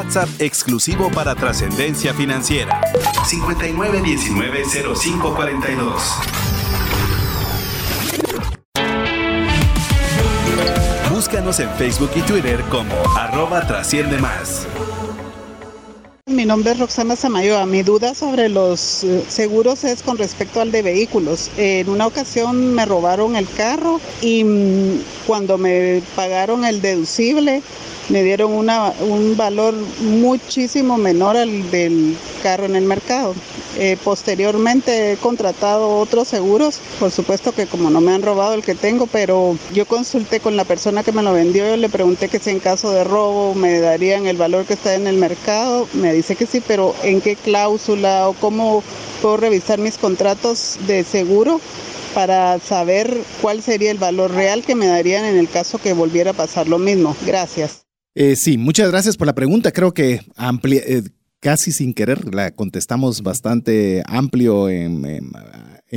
[0.00, 2.80] WhatsApp exclusivo para trascendencia financiera.
[3.26, 6.00] 59190542.
[11.10, 14.66] Búscanos en Facebook y Twitter como arroba trasciende más.
[16.24, 17.66] Mi nombre es Roxana Samayoa.
[17.66, 21.50] Mi duda sobre los eh, seguros es con respecto al de vehículos.
[21.58, 27.60] En una ocasión me robaron el carro y mm, cuando me pagaron el deducible,
[28.10, 33.34] me dieron una, un valor muchísimo menor al del carro en el mercado.
[33.78, 38.64] Eh, posteriormente he contratado otros seguros, por supuesto que como no me han robado el
[38.64, 42.28] que tengo, pero yo consulté con la persona que me lo vendió, yo le pregunté
[42.28, 45.86] que si en caso de robo me darían el valor que está en el mercado,
[45.92, 48.82] me dice que sí, pero en qué cláusula o cómo
[49.22, 51.60] puedo revisar mis contratos de seguro
[52.14, 56.32] para saber cuál sería el valor real que me darían en el caso que volviera
[56.32, 57.14] a pasar lo mismo.
[57.24, 57.89] Gracias.
[58.14, 59.72] Eh, sí, muchas gracias por la pregunta.
[59.72, 61.02] Creo que amplia, eh,
[61.40, 65.30] casi sin querer la contestamos bastante amplio en,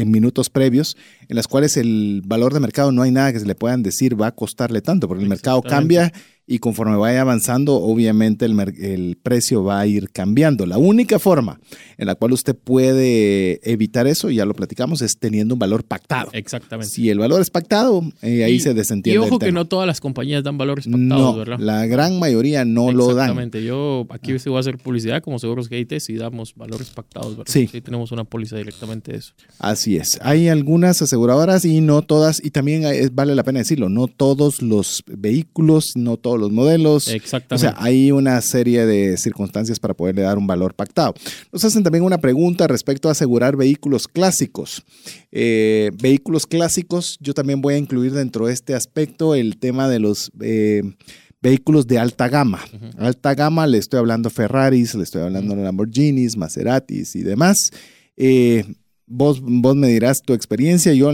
[0.05, 0.97] minutos previos,
[1.27, 4.19] en las cuales el valor de mercado no hay nada que se le puedan decir
[4.19, 6.11] va a costarle tanto, porque el mercado cambia
[6.45, 10.65] y conforme vaya avanzando, obviamente el, el, precio va a ir cambiando.
[10.65, 11.59] La única forma
[11.97, 16.29] en la cual usted puede evitar eso, ya lo platicamos, es teniendo un valor pactado.
[16.33, 16.91] Exactamente.
[16.91, 19.23] Si el valor es pactado, eh, ahí se desentiende.
[19.23, 21.59] Y ojo que no todas las compañías dan valores pactados, ¿verdad?
[21.59, 23.29] La gran mayoría no lo dan.
[23.29, 23.63] Exactamente.
[23.63, 27.51] Yo aquí se voy a hacer publicidad como Seguros GIT si damos valores pactados, ¿verdad?
[27.51, 27.67] Sí.
[27.67, 29.33] Sí, tenemos una póliza directamente de eso.
[29.59, 30.19] Así es.
[30.21, 32.83] Hay algunas aseguradoras y no todas, y también
[33.13, 37.07] vale la pena decirlo, no todos los vehículos, no todos los modelos.
[37.07, 37.55] Exactamente.
[37.55, 41.13] O sea, hay una serie de circunstancias para poderle dar un valor pactado.
[41.51, 44.83] Nos hacen también una pregunta respecto a asegurar vehículos clásicos.
[45.31, 49.99] Eh, vehículos clásicos, yo también voy a incluir dentro de este aspecto el tema de
[49.99, 50.31] los...
[50.41, 50.83] Eh,
[51.41, 52.61] vehículos de alta gama.
[52.97, 57.71] Alta gama, le estoy hablando Ferraris, le estoy hablando Lamborghinis, Maseratis y demás.
[58.15, 58.63] Eh,
[59.15, 60.91] Vos, vos me dirás tu experiencia.
[60.93, 61.11] Yo,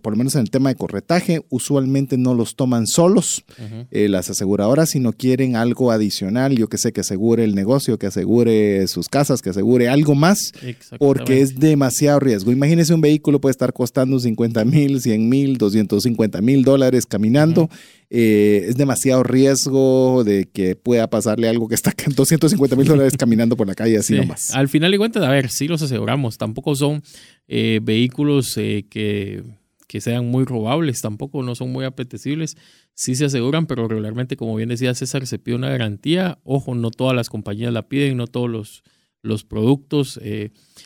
[0.00, 3.44] por lo menos en el tema de corretaje, usualmente no los toman solos
[3.90, 6.56] eh, las aseguradoras, sino quieren algo adicional.
[6.56, 10.52] Yo que sé, que asegure el negocio, que asegure sus casas, que asegure algo más,
[10.98, 12.50] porque es demasiado riesgo.
[12.50, 17.68] Imagínese un vehículo puede estar costando 50 mil, 100 mil, 250 mil dólares caminando.
[18.16, 23.56] Eh, es demasiado riesgo de que pueda pasarle algo que está 250 mil dólares caminando
[23.56, 24.54] por la calle así nomás.
[24.54, 26.38] Al final de cuentas, a ver, sí los aseguramos.
[26.38, 27.02] Tampoco son
[27.48, 29.42] eh, vehículos eh, que,
[29.86, 32.56] que, sean muy robables, tampoco no son muy apetecibles.
[32.94, 36.38] Sí se aseguran, pero regularmente, como bien decía César, se pide una garantía.
[36.44, 38.82] Ojo, no todas las compañías la piden, no todos los,
[39.22, 40.20] los productos.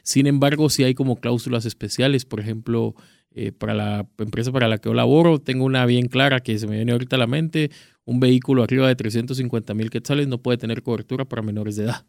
[0.03, 2.95] sin embargo, sí hay como cláusulas especiales, por ejemplo,
[3.41, 6.67] eh, para la empresa para la que yo laboro, tengo una bien clara que se
[6.67, 7.71] me viene ahorita a la mente,
[8.05, 12.05] un vehículo arriba de 350 mil quetzales no puede tener cobertura para menores de edad.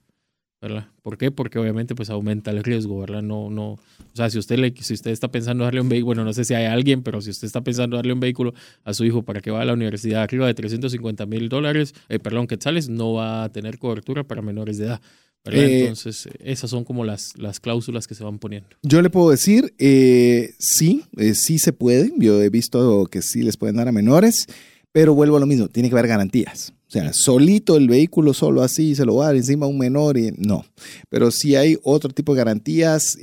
[0.61, 0.87] ¿Verdad?
[1.01, 1.31] ¿Por qué?
[1.31, 3.21] Porque obviamente pues aumenta el riesgo, ¿verdad?
[3.21, 3.79] No, no, o
[4.13, 6.53] sea, si usted, le, si usted está pensando darle un vehículo, bueno, no sé si
[6.53, 8.53] hay alguien, pero si usted está pensando darle un vehículo
[8.83, 12.19] a su hijo para que vaya a la universidad arriba de 350 mil dólares, eh,
[12.19, 15.01] perdón, quetzales, no va a tener cobertura para menores de edad.
[15.45, 18.69] Eh, Entonces, esas son como las, las cláusulas que se van poniendo.
[18.83, 22.11] Yo le puedo decir, eh, sí, eh, sí se puede.
[22.17, 24.47] Yo he visto que sí les pueden dar a menores,
[24.91, 26.73] pero vuelvo a lo mismo, tiene que haber garantías.
[26.89, 29.77] O sea, solito el vehículo, solo así, se lo va a dar encima a un
[29.77, 30.65] menor y no.
[31.07, 33.15] Pero si hay otro tipo de garantías,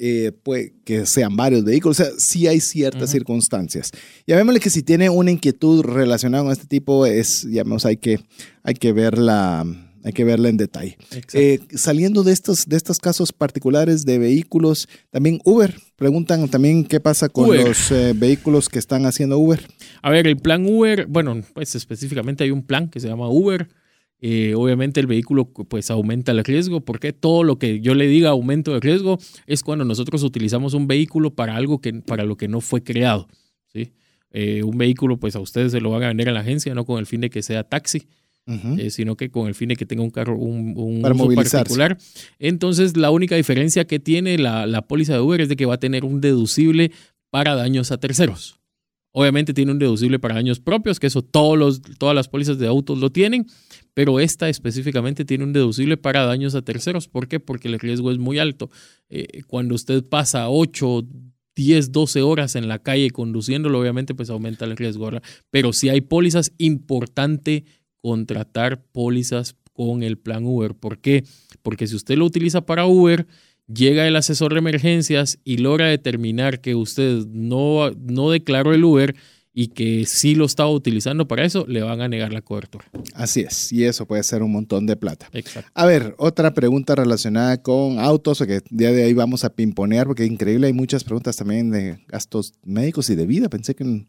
[0.45, 3.91] puede que sean varios vehículos, o sea, sí hay ciertas circunstancias.
[4.25, 7.45] Llamémosle que si tiene una inquietud relacionada con este tipo, es,
[7.85, 8.21] hay que,
[8.63, 9.67] hay que ver la
[10.07, 10.97] hay que verla en detalle.
[11.33, 17.01] Eh, saliendo de estos, de estos casos particulares de vehículos, también Uber, preguntan también qué
[17.01, 19.61] pasa con los eh, vehículos que están haciendo Uber.
[20.03, 23.69] A ver, el plan Uber, bueno, pues específicamente hay un plan que se llama Uber.
[24.21, 28.31] Eh, obviamente el vehículo pues aumenta el riesgo, porque todo lo que yo le diga
[28.31, 32.49] aumento de riesgo es cuando nosotros utilizamos un vehículo para algo que para lo que
[32.49, 33.29] no fue creado,
[33.67, 33.93] ¿sí?
[34.65, 36.99] un vehículo pues a ustedes se lo van a vender a la agencia, no con
[36.99, 38.07] el fin de que sea taxi,
[38.47, 41.03] eh, sino que con el fin de que tenga un carro, un, un
[41.35, 41.99] particular.
[42.39, 45.75] Entonces, la única diferencia que tiene la, la póliza de Uber es de que va
[45.75, 46.93] a tener un deducible
[47.31, 48.61] para daños a terceros.
[49.19, 52.67] Obviamente tiene un deducible para daños propios, que eso todos los, todas las pólizas de
[52.67, 53.47] autos lo tienen,
[53.95, 57.09] pero esta específicamente tiene un deducible para daños a terceros.
[57.09, 57.41] ¿Por qué?
[57.41, 58.71] Porque el riesgo es muy alto.
[59.09, 61.07] Eh, cuando usted pasa 8,
[61.57, 65.11] 10, 12 horas en la calle conduciéndolo, obviamente pues aumenta el riesgo.
[65.51, 67.65] Pero si hay pólizas, importante
[68.07, 70.75] contratar pólizas con el plan Uber.
[70.75, 71.25] ¿Por qué?
[71.65, 73.27] Porque si usted lo utiliza para Uber,
[73.67, 79.17] llega el asesor de emergencias y logra determinar que usted no, no declaró el Uber
[79.53, 82.85] y que sí lo estaba utilizando para eso, le van a negar la cobertura.
[83.13, 85.29] Así es, y eso puede ser un montón de plata.
[85.33, 85.69] Exacto.
[85.75, 90.27] A ver, otra pregunta relacionada con autos, que día de ahí vamos a pimponear, porque
[90.27, 93.49] increíble, hay muchas preguntas también de gastos médicos y de vida.
[93.49, 94.07] Pensé que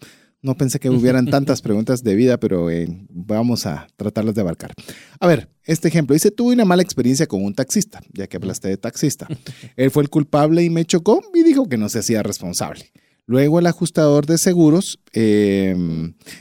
[0.48, 4.74] no pensé que hubieran tantas preguntas de vida, pero eh, vamos a tratarlas de abarcar.
[5.20, 6.14] A ver, este ejemplo.
[6.14, 9.28] Dice, tuve una mala experiencia con un taxista, ya que hablaste de taxista.
[9.76, 12.92] Él fue el culpable y me chocó y dijo que no se hacía responsable.
[13.30, 15.76] Luego el ajustador de seguros eh,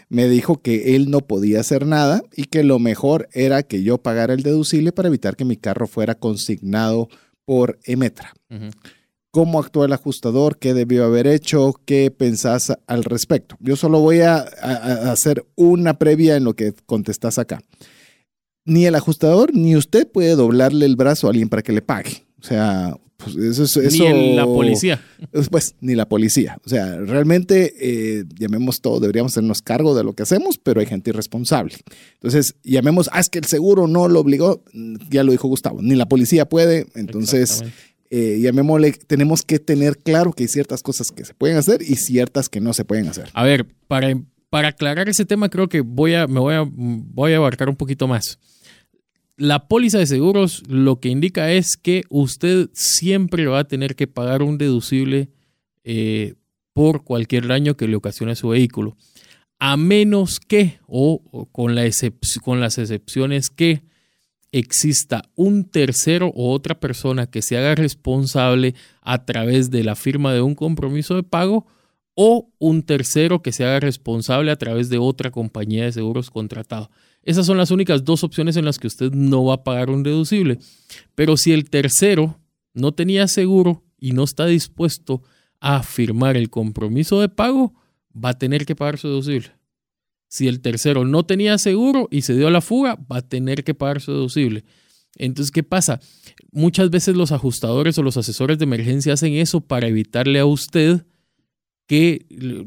[0.08, 3.98] me dijo que él no podía hacer nada y que lo mejor era que yo
[3.98, 7.08] pagara el deducible para evitar que mi carro fuera consignado
[7.44, 8.34] por Emetra.
[9.36, 10.56] ¿Cómo actuó el ajustador?
[10.58, 11.74] ¿Qué debió haber hecho?
[11.84, 13.56] ¿Qué pensás al respecto?
[13.60, 14.38] Yo solo voy a, a-
[15.08, 17.60] a hacer una previa en lo que contestás acá.
[18.64, 22.24] Ni el ajustador ni usted puede doblarle el brazo a alguien para que le pague.
[22.40, 23.76] O sea, pues eso es...
[23.76, 25.02] Eso, Ni la policía.
[25.50, 26.56] pues ni la policía.
[26.64, 30.86] O sea, realmente, eh, llamemos todo, deberíamos hacernos cargo de lo que hacemos, pero hay
[30.86, 31.74] gente irresponsable.
[32.14, 35.82] Entonces, llamemos, ah, es que el seguro no lo obligó, Mm, ya lo dijo Gustavo,
[35.82, 37.62] ni la policía puede, entonces.
[38.10, 41.96] Eh, llamémosle, tenemos que tener claro que hay ciertas cosas que se pueden hacer y
[41.96, 43.28] ciertas que no se pueden hacer.
[43.32, 44.14] A ver, para,
[44.50, 47.76] para aclarar ese tema, creo que voy a, me voy a, voy a abarcar un
[47.76, 48.38] poquito más.
[49.36, 54.06] La póliza de seguros lo que indica es que usted siempre va a tener que
[54.06, 55.28] pagar un deducible
[55.84, 56.34] eh,
[56.72, 58.96] por cualquier daño que le ocasione su vehículo.
[59.58, 61.88] A menos que, o, con, la
[62.42, 63.82] con las excepciones que
[64.58, 70.32] exista un tercero o otra persona que se haga responsable a través de la firma
[70.32, 71.66] de un compromiso de pago
[72.14, 76.90] o un tercero que se haga responsable a través de otra compañía de seguros contratado.
[77.22, 80.02] Esas son las únicas dos opciones en las que usted no va a pagar un
[80.02, 80.58] deducible.
[81.14, 82.38] Pero si el tercero
[82.72, 85.22] no tenía seguro y no está dispuesto
[85.60, 87.74] a firmar el compromiso de pago,
[88.12, 89.55] va a tener que pagar su deducible.
[90.28, 93.64] Si el tercero no tenía seguro y se dio a la fuga, va a tener
[93.64, 94.64] que pagar su deducible.
[95.16, 96.00] Entonces, ¿qué pasa?
[96.52, 101.06] Muchas veces los ajustadores o los asesores de emergencia hacen eso para evitarle a usted
[101.86, 102.26] que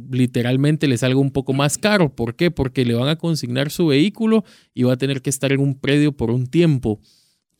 [0.10, 2.16] literalmente le salga un poco más caro.
[2.16, 2.52] ¿Por qué?
[2.52, 5.76] Porque le van a consignar su vehículo y va a tener que estar en un
[5.78, 7.02] predio por un tiempo.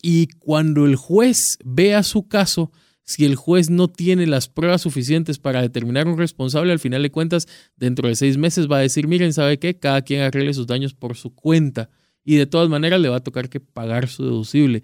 [0.02, 2.72] Y cuando el juez vea su caso,
[3.10, 7.10] si el juez no tiene las pruebas suficientes para determinar un responsable, al final de
[7.10, 9.76] cuentas, dentro de seis meses va a decir, miren, ¿sabe qué?
[9.76, 11.90] Cada quien arregle sus daños por su cuenta.
[12.24, 14.84] Y de todas maneras le va a tocar que pagar su deducible.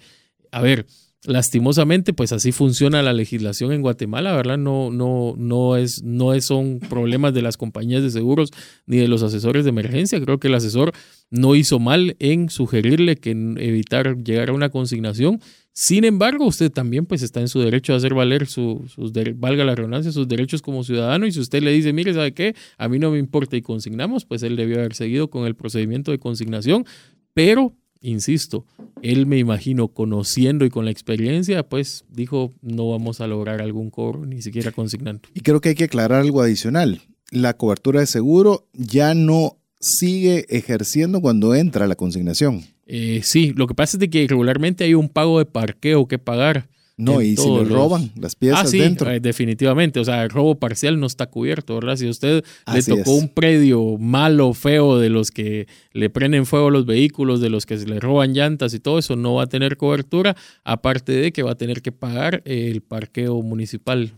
[0.51, 0.87] A ver,
[1.23, 4.57] lastimosamente, pues así funciona la legislación en Guatemala, ¿verdad?
[4.57, 8.49] No, no, no es, no son problemas de las compañías de seguros
[8.87, 10.19] ni de los asesores de emergencia.
[10.19, 10.93] Creo que el asesor
[11.29, 15.41] no hizo mal en sugerirle que evitar llegar a una consignación.
[15.77, 19.65] Sin embargo, usted también pues está en su derecho a hacer valer su, sus valga
[19.65, 21.27] la redundancia, sus derechos como ciudadano.
[21.27, 22.55] Y si usted le dice, mire, ¿sabe qué?
[22.77, 26.11] A mí no me importa y consignamos, pues él debió haber seguido con el procedimiento
[26.11, 26.85] de consignación.
[27.33, 28.65] Pero, insisto,
[29.01, 33.89] él me imagino conociendo y con la experiencia, pues dijo, no vamos a lograr algún
[33.89, 35.27] cobro, ni siquiera consignando.
[35.33, 37.01] Y creo que hay que aclarar algo adicional.
[37.31, 42.63] La cobertura de seguro ya no sigue ejerciendo cuando entra la consignación.
[42.85, 46.19] Eh, sí, lo que pasa es de que regularmente hay un pago de parqueo que
[46.19, 46.69] pagar.
[46.97, 49.11] No, y si le los- roban las piezas ah, sí, dentro.
[49.11, 49.99] eh, definitivamente.
[49.99, 51.97] O sea, el robo parcial no está cubierto, ¿verdad?
[51.97, 53.21] Si a usted Así le tocó es.
[53.21, 57.65] un predio malo, feo, de los que le prenden fuego a los vehículos, de los
[57.65, 61.33] que se le roban llantas y todo eso, no va a tener cobertura, aparte de
[61.33, 64.13] que va a tener que pagar el parqueo municipal.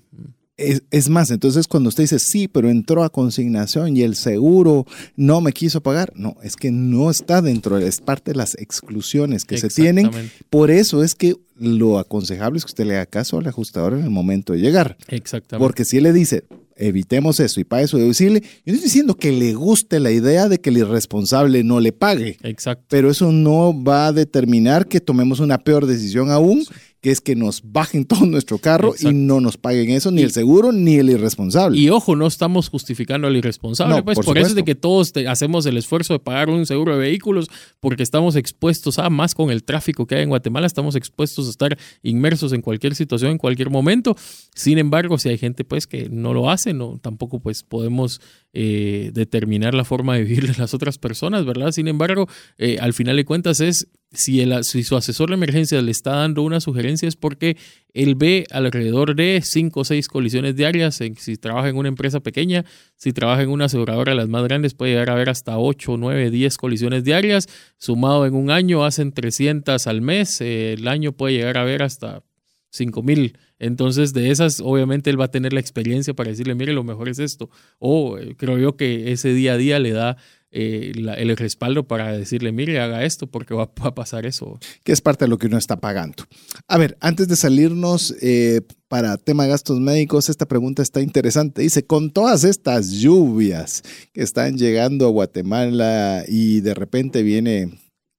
[0.57, 4.87] Es, es más, entonces cuando usted dice, sí, pero entró a consignación y el seguro
[5.15, 9.45] no me quiso pagar, no, es que no está dentro, es parte de las exclusiones
[9.45, 10.09] que se tienen.
[10.49, 14.03] Por eso es que lo aconsejable es que usted le haga caso al ajustador en
[14.03, 14.97] el momento de llegar.
[15.07, 15.63] Exactamente.
[15.63, 16.43] Porque si él le dice,
[16.77, 20.47] evitemos eso y pague su deducible, yo no estoy diciendo que le guste la idea
[20.47, 22.85] de que el irresponsable no le pague, Exacto.
[22.89, 26.63] pero eso no va a determinar que tomemos una peor decisión aún,
[27.01, 30.23] que es que nos bajen todo nuestro carro y no nos paguen eso, ni Y-
[30.25, 31.77] el seguro ni el irresponsable.
[31.79, 34.75] Y ojo, no estamos justificando al irresponsable, No, pues por por, eso es de que
[34.75, 37.47] todos te- hacemos el esfuerzo de pagar un seguro de vehículos
[37.79, 41.49] porque estamos expuestos a más con el tráfico que hay en Guatemala, estamos expuestos a
[41.51, 44.15] estar inmersos en cualquier situación, en cualquier momento.
[44.55, 48.21] Sin embargo, si hay gente pues que no lo hace, no, tampoco pues podemos
[48.53, 51.71] eh, determinar la forma de vivir de las otras personas, ¿verdad?
[51.71, 52.27] Sin embargo,
[52.57, 56.11] eh, al final de cuentas es si, el, si su asesor de emergencia le está
[56.11, 57.57] dando una sugerencia es porque
[57.93, 60.95] él ve alrededor de 5 o 6 colisiones diarias.
[61.17, 64.73] si trabaja en una empresa pequeña, si trabaja en una aseguradora de las más grandes,
[64.73, 67.47] puede llegar a ver hasta 8, 9, 10 colisiones diarias.
[67.77, 70.41] Sumado en un año, hacen 300 al mes.
[70.41, 72.23] el año puede llegar a ver hasta
[72.69, 73.37] 5 mil.
[73.59, 77.09] Entonces, de esas, obviamente, él va a tener la experiencia para decirle, mire, lo mejor
[77.09, 77.49] es esto.
[77.79, 80.17] O eh, creo yo que ese día a día le da
[80.51, 84.59] eh, el respaldo para decirle, mire, haga esto porque va, a pasar eso.
[84.83, 86.23] que es parte de lo que uno está pagando.
[86.67, 91.61] A ver, antes de salirnos eh, para tema gastos médicos, esta pregunta está interesante.
[91.61, 93.83] Dice, con todas estas lluvias
[94.13, 97.69] que están llegando a Guatemala y de repente viene,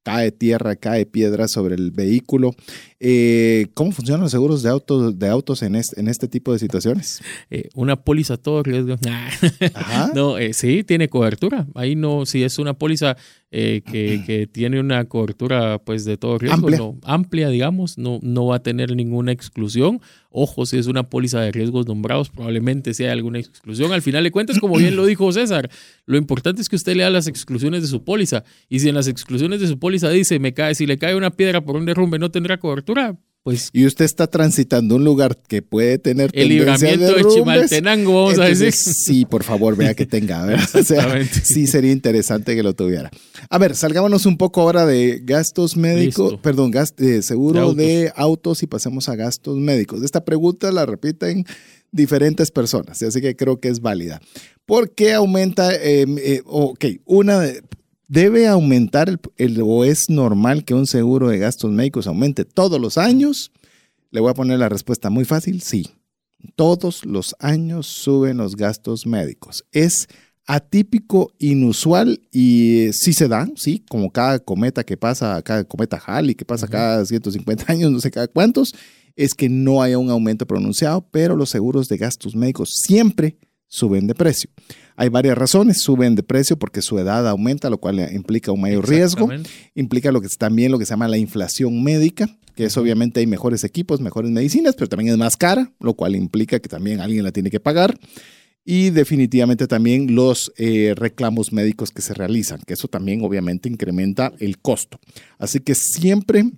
[0.04, 2.54] cae tierra, cae piedra sobre el vehículo,
[3.00, 6.58] eh, ¿cómo funcionan los seguros de autos, de autos en, este, en este tipo de
[6.58, 7.20] situaciones?
[7.50, 8.96] Eh, una póliza a todo riesgo.
[9.74, 10.10] Ajá.
[10.14, 11.66] No, eh, sí, tiene cobertura.
[11.74, 13.16] Ahí no, si es una póliza
[13.50, 13.80] que,
[14.26, 16.78] que tiene una cobertura pues de todo riesgo, Amplia.
[16.78, 20.00] no- amplia, digamos, no, no va a tener ninguna exclusión.
[20.30, 23.92] Ojo, si es una póliza de riesgos nombrados, probablemente sea alguna exclusión.
[23.92, 25.70] Al final de cuentas, como bien lo dijo César,
[26.04, 28.44] lo importante es que usted lea las exclusiones de su póliza.
[28.68, 31.30] Y si en las exclusiones de su póliza dice, me cae, si le cae una
[31.30, 32.87] piedra por un derrumbe, no tendrá cobertura,
[33.42, 38.38] pues Y usted está transitando un lugar que puede tener el libramiento de Chimaltenango, vamos
[38.38, 38.72] a decir.
[38.72, 40.44] Sí, por favor, vea que tenga.
[40.74, 43.10] O sea, sí sería interesante que lo tuviera.
[43.48, 46.42] A ver, salgámonos un poco ahora de gastos médicos, Listo.
[46.42, 48.62] perdón, eh, seguro De de autos.
[48.62, 50.02] y pasemos a gastos médicos.
[50.02, 51.44] Esta pregunta la repiten
[51.90, 54.20] diferentes personas, así que creo que es válida.
[54.66, 55.74] ¿Por qué aumenta?
[55.74, 57.62] eh, eh, ok, una de-
[58.08, 62.80] ¿Debe aumentar el, el- o es normal que un seguro de gastos médicos aumente todos
[62.80, 63.52] los años?
[64.10, 65.86] Le voy a poner la respuesta muy fácil, sí.
[66.56, 69.64] Todos los años suben los gastos médicos.
[69.72, 70.06] Es
[70.46, 76.00] atípico, inusual y eh, sí se da, sí, como cada cometa que pasa, cada cometa
[76.06, 78.72] Halley que pasa cada 150 años, no sé cada cuántos,
[79.14, 83.36] es que no haya un aumento pronunciado, pero los seguros de gastos médicos siempre
[83.66, 84.48] suben de precio.
[85.00, 88.88] Hay varias razones, suben de precio porque su edad aumenta, lo cual implica un mayor
[88.88, 89.30] riesgo
[89.76, 93.20] implica lo que es también lo que se llama la inflación médica, que es obviamente
[93.20, 97.00] hay mejores equipos, mejores medicinas, pero también es más cara, lo cual implica que también
[97.00, 97.96] alguien la tiene que pagar.
[98.64, 104.32] Y definitivamente también los eh, reclamos médicos que se realizan, que eso también obviamente incrementa
[104.40, 104.98] el costo.
[105.38, 106.50] Así que siempre,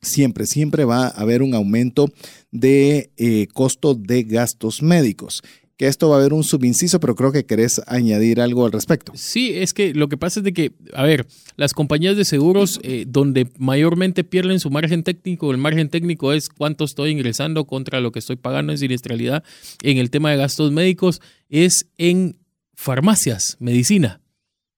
[0.00, 2.08] siempre, siempre va a haber un aumento
[2.50, 5.42] de eh, costo de gastos médicos.
[5.86, 9.12] Esto va a haber un subinciso, pero creo que querés añadir algo al respecto.
[9.14, 11.26] Sí, es que lo que pasa es de que, a ver,
[11.56, 16.48] las compañías de seguros eh, donde mayormente pierden su margen técnico, el margen técnico es
[16.48, 19.44] cuánto estoy ingresando contra lo que estoy pagando en siniestralidad
[19.82, 22.38] en el tema de gastos médicos, es en
[22.74, 24.20] farmacias, medicina.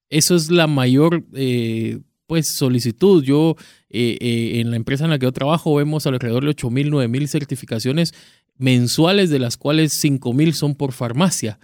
[0.09, 3.23] Eso es la mayor eh, pues solicitud.
[3.23, 3.55] Yo
[3.89, 6.89] eh, eh, en la empresa en la que yo trabajo vemos alrededor de 8 mil,
[6.89, 8.13] 9 mil certificaciones
[8.57, 11.59] mensuales, de las cuales 5 mil son por farmacia.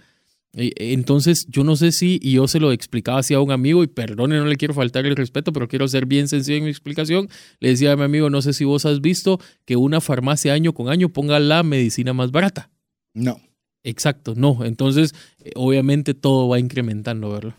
[0.54, 3.82] Eh, Entonces, yo no sé si, y yo se lo explicaba así a un amigo,
[3.82, 6.70] y perdone, no le quiero faltar el respeto, pero quiero ser bien sencillo en mi
[6.70, 7.28] explicación.
[7.60, 10.72] Le decía a mi amigo, no sé si vos has visto que una farmacia año
[10.74, 12.70] con año ponga la medicina más barata.
[13.14, 13.40] No.
[13.84, 14.64] Exacto, no.
[14.64, 17.54] Entonces, eh, obviamente todo va incrementando, ¿verdad?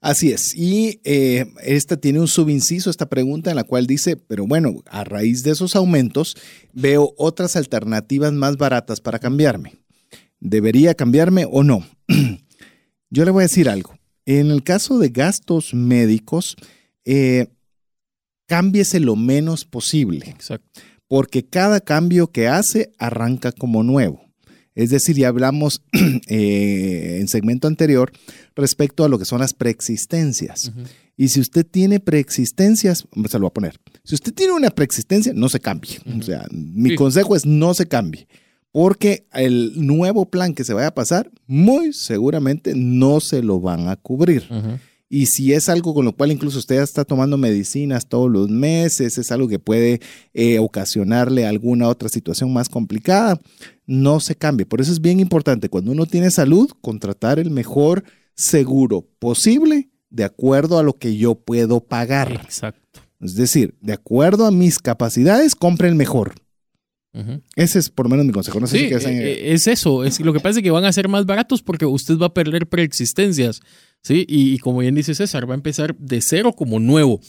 [0.00, 0.54] Así es.
[0.54, 5.02] Y eh, esta tiene un subinciso, esta pregunta en la cual dice, pero bueno, a
[5.04, 6.36] raíz de esos aumentos,
[6.72, 9.74] veo otras alternativas más baratas para cambiarme.
[10.40, 11.84] ¿Debería cambiarme o no?
[13.10, 13.98] Yo le voy a decir algo.
[14.24, 16.54] En el caso de gastos médicos,
[17.04, 17.48] eh,
[18.46, 20.80] cámbiese lo menos posible Exacto.
[21.08, 24.27] porque cada cambio que hace arranca como nuevo.
[24.78, 25.82] Es decir, ya hablamos
[26.28, 28.12] eh, en segmento anterior
[28.54, 30.70] respecto a lo que son las preexistencias.
[31.16, 32.98] Y si usted tiene preexistencias,
[33.28, 33.80] se lo voy a poner.
[34.04, 35.98] Si usted tiene una preexistencia, no se cambie.
[36.16, 36.94] O sea, mi Sí.
[36.96, 38.28] consejo es no se cambie.
[38.70, 43.88] Porque el nuevo plan que se vaya a pasar, muy seguramente no se lo van
[43.88, 44.44] a cubrir.
[45.10, 49.16] Y si es algo con lo cual incluso usted está tomando medicinas todos los meses,
[49.16, 50.00] es algo que puede
[50.34, 53.40] eh, ocasionarle alguna otra situación más complicada,
[53.86, 54.66] no se cambie.
[54.66, 58.04] Por eso es bien importante cuando uno tiene salud, contratar el mejor
[58.34, 62.32] seguro posible de acuerdo a lo que yo puedo pagar.
[62.44, 63.00] Exacto.
[63.20, 66.34] Es decir, de acuerdo a mis capacidades, compre el mejor.
[67.56, 68.60] Ese es por lo menos mi consejo.
[68.60, 69.26] No sé Sí, si quieres añadir.
[69.26, 70.04] eh, es eso.
[70.04, 72.34] Es, lo que pasa es que van a ser más baratos porque usted va a
[72.34, 73.60] perder preexistencias.
[74.02, 74.24] ¿Sí?
[74.28, 77.20] Y, como bien dice César, va a empezar de cero como nuevo.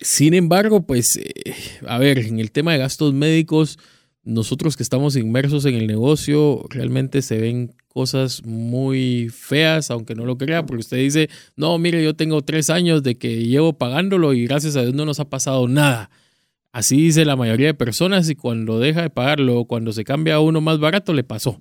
[0.00, 1.54] Sin embargo, pues, eh,
[1.86, 3.78] a ver, en el tema de gastos médicos,
[4.22, 10.24] nosotros que estamos inmersos en el negocio, realmente se ven cosas muy feas, aunque no
[10.24, 14.32] lo crea, porque usted dice, no, mire, yo tengo tres años de que llevo pagándolo
[14.32, 16.10] y gracias a Dios no nos ha pasado nada.
[16.72, 20.40] Así dice la mayoría de personas y cuando deja de pagarlo, cuando se cambia a
[20.40, 21.60] uno más barato, le pasó.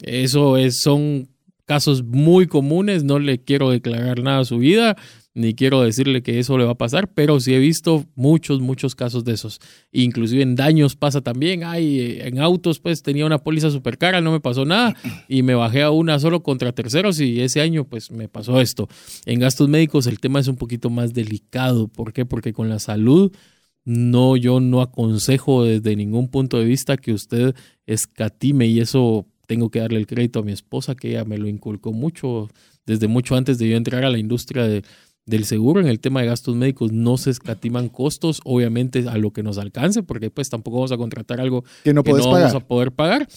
[0.00, 1.28] Eso es, son
[1.66, 4.96] casos muy comunes, no le quiero declarar nada a su vida,
[5.34, 8.94] ni quiero decirle que eso le va a pasar, pero sí he visto muchos, muchos
[8.94, 9.60] casos de esos.
[9.92, 11.62] Inclusive en daños pasa también.
[11.62, 14.96] Ay, eh, en autos pues tenía una póliza súper cara, no me pasó nada
[15.28, 18.88] y me bajé a una solo contra terceros y ese año pues me pasó esto.
[19.26, 21.88] En gastos médicos el tema es un poquito más delicado.
[21.88, 22.24] ¿Por qué?
[22.24, 23.30] Porque con la salud
[23.84, 29.70] no, yo no aconsejo desde ningún punto de vista que usted escatime y eso tengo
[29.70, 32.48] que darle el crédito a mi esposa que ella me lo inculcó mucho
[32.84, 34.82] desde mucho antes de yo entrar a la industria de
[35.26, 39.32] del seguro en el tema de gastos médicos no se escatiman costos, obviamente a lo
[39.32, 42.60] que nos alcance, porque pues tampoco vamos a contratar algo que no, puedes vamos a
[42.60, 43.28] poder pagar,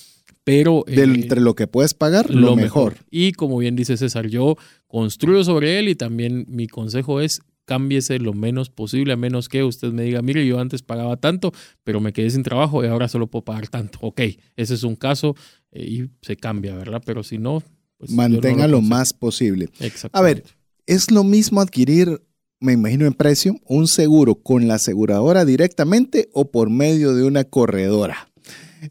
[0.43, 0.83] pero...
[0.85, 2.97] De, eh, entre lo que puedes pagar, lo, mejor.
[3.09, 4.55] Y como bien dice César, yo
[4.87, 9.63] construyo sobre él y también mi consejo es cámbiese lo menos posible, a menos que
[9.63, 11.51] usted me diga, mire, yo antes pagaba tanto,
[11.83, 13.99] pero me quedé sin trabajo y ahora solo puedo pagar tanto.
[14.01, 14.21] Ok,
[14.55, 15.35] ese es un caso
[15.73, 17.01] y se cambia, ¿verdad?
[17.05, 17.63] Pero si no...
[17.97, 19.69] Pues Mantenga lo, lo más posible.
[19.81, 20.17] Exacto.
[20.17, 20.45] A ver,
[20.85, 22.21] es lo mismo adquirir,
[22.61, 27.43] me imagino en precio, un seguro con la aseguradora directamente o por medio de una
[27.43, 28.29] corredora.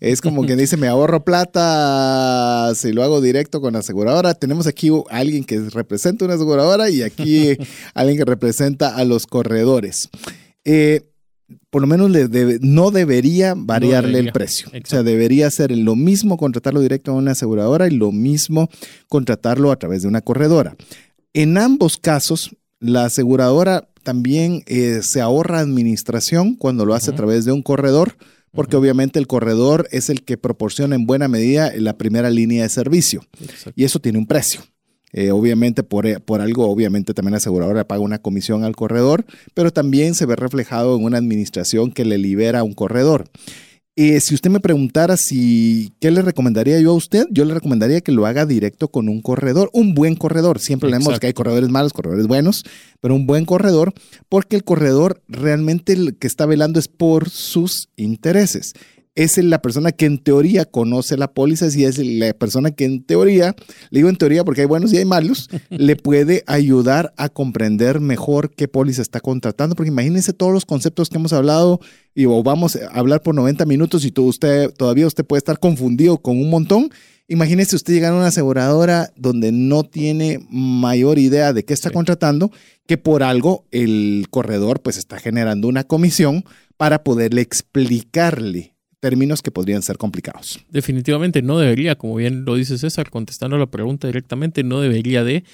[0.01, 4.35] Es como quien dice, me ahorro plata si lo hago directo con la aseguradora.
[4.35, 7.57] Tenemos aquí alguien que representa una aseguradora y aquí
[7.95, 10.09] alguien que representa a los corredores.
[10.65, 11.08] Eh,
[11.71, 12.11] por lo menos
[12.61, 14.69] no debería variarle el precio.
[14.69, 18.69] O sea, debería ser lo mismo contratarlo directo a una aseguradora y lo mismo
[19.09, 20.77] contratarlo a través de una corredora.
[21.33, 27.45] En ambos casos, la aseguradora también eh, se ahorra administración cuando lo hace a través
[27.45, 28.17] de un corredor,
[28.53, 32.69] porque obviamente el corredor es el que proporciona en buena medida la primera línea de
[32.71, 33.23] servicio.
[33.75, 34.63] Y eso tiene un precio.
[35.13, 39.25] Eh, obviamente por, eh, por, algo, obviamente también la aseguradora paga una comisión al corredor,
[39.55, 43.25] pero también se ve reflejado en una administración que le libera a un corredor.
[44.01, 48.01] Eh, si usted me preguntara si qué le recomendaría yo a usted, yo le recomendaría
[48.01, 50.61] que lo haga directo con un corredor, un buen corredor.
[50.61, 52.63] Siempre leemos que hay corredores malos, corredores buenos,
[53.01, 53.93] pero un buen corredor,
[54.29, 58.75] porque el corredor realmente el que está velando es por sus intereses
[59.19, 63.03] es la persona que en teoría conoce la póliza y es la persona que en
[63.03, 63.57] teoría,
[63.91, 67.99] le digo en teoría porque hay buenos y hay malos, le puede ayudar a comprender
[67.99, 71.81] mejor qué póliza está contratando, porque imagínense todos los conceptos que hemos hablado
[72.15, 76.41] y vamos a hablar por 90 minutos y usted, todavía usted puede estar confundido con
[76.41, 76.91] un montón.
[77.27, 82.53] Imagínese usted llegar a una aseguradora donde no tiene mayor idea de qué está contratando,
[82.87, 86.45] que por algo el corredor pues está generando una comisión
[86.77, 90.65] para poderle explicarle términos que podrían ser complicados.
[90.71, 95.45] Definitivamente no debería, como bien lo dice César, contestando la pregunta directamente, no debería de.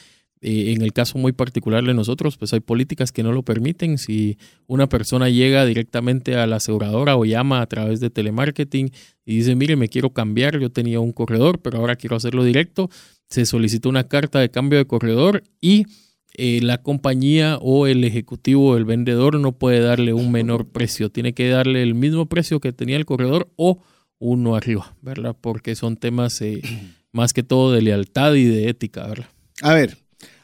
[0.47, 3.97] Eh, en el caso muy particular de nosotros, pues hay políticas que no lo permiten.
[3.97, 8.91] Si una persona llega directamente a la aseguradora o llama a través de telemarketing
[9.25, 12.91] y dice, mire, me quiero cambiar, yo tenía un corredor, pero ahora quiero hacerlo directo,
[13.31, 15.87] se solicita una carta de cambio de corredor y
[16.37, 21.11] eh, la compañía o el ejecutivo o el vendedor no puede darle un menor precio,
[21.11, 23.83] tiene que darle el mismo precio que tenía el corredor o
[24.19, 25.37] uno arriba, ¿verdad?
[25.41, 26.61] Porque son temas eh,
[27.13, 29.29] más que todo de lealtad y de ética, ¿verdad?
[29.63, 29.99] A ver,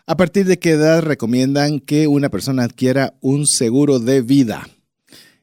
[0.07, 4.69] ¿a partir de qué edad recomiendan que una persona adquiera un seguro de vida?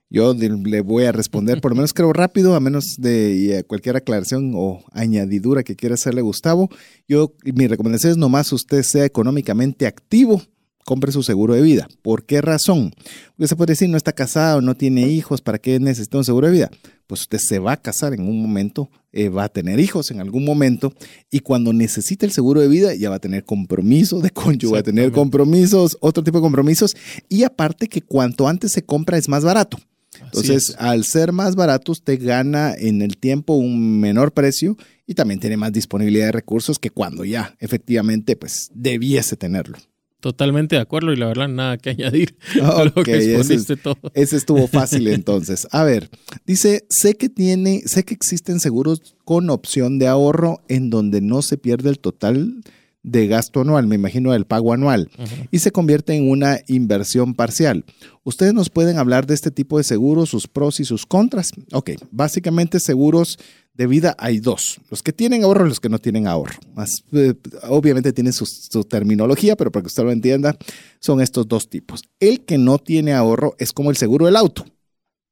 [0.09, 4.53] Yo le voy a responder, por lo menos creo rápido, a menos de cualquier aclaración
[4.55, 6.69] o añadidura que quiera hacerle Gustavo.
[7.09, 10.41] Yo, mi recomendación es nomás usted sea económicamente activo,
[10.85, 11.89] compre su seguro de vida.
[12.01, 12.93] ¿Por qué razón?
[13.35, 16.47] Porque se puede decir, no está casado, no tiene hijos, ¿para qué necesita un seguro
[16.47, 16.71] de vida?
[17.05, 20.21] Pues usted se va a casar en un momento, eh, va a tener hijos en
[20.21, 20.93] algún momento,
[21.29, 24.79] y cuando necesita el seguro de vida ya va a tener compromiso de cónyuge, va
[24.79, 26.95] a tener compromisos, otro tipo de compromisos,
[27.27, 29.77] y aparte que cuanto antes se compra es más barato.
[30.21, 35.39] Entonces, al ser más barato, usted gana en el tiempo un menor precio y también
[35.39, 39.77] tiene más disponibilidad de recursos que cuando ya efectivamente pues debiese tenerlo.
[40.19, 43.97] Totalmente de acuerdo y la verdad nada que añadir a lo que exponiste todo.
[44.13, 45.67] Ese estuvo fácil entonces.
[45.71, 46.09] A ver,
[46.45, 51.41] dice, sé que tiene, sé que existen seguros con opción de ahorro en donde no
[51.41, 52.61] se pierde el total
[53.07, 55.09] de gasto anual, me imagino el pago anual,
[55.49, 57.85] y se convierte en una inversión parcial.
[58.23, 61.51] Ustedes nos pueden hablar de este tipo de seguros, sus pros y sus contras.
[61.71, 63.39] Ok, básicamente seguros
[63.73, 66.55] de vida hay dos, los que tienen ahorro y los que no tienen ahorro.
[66.75, 67.35] Más, eh,
[67.69, 70.57] obviamente tiene su, su, terminología, pero para que usted lo entienda,
[70.99, 72.01] son estos dos tipos.
[72.19, 74.65] El que no tiene ahorro es como el seguro del auto.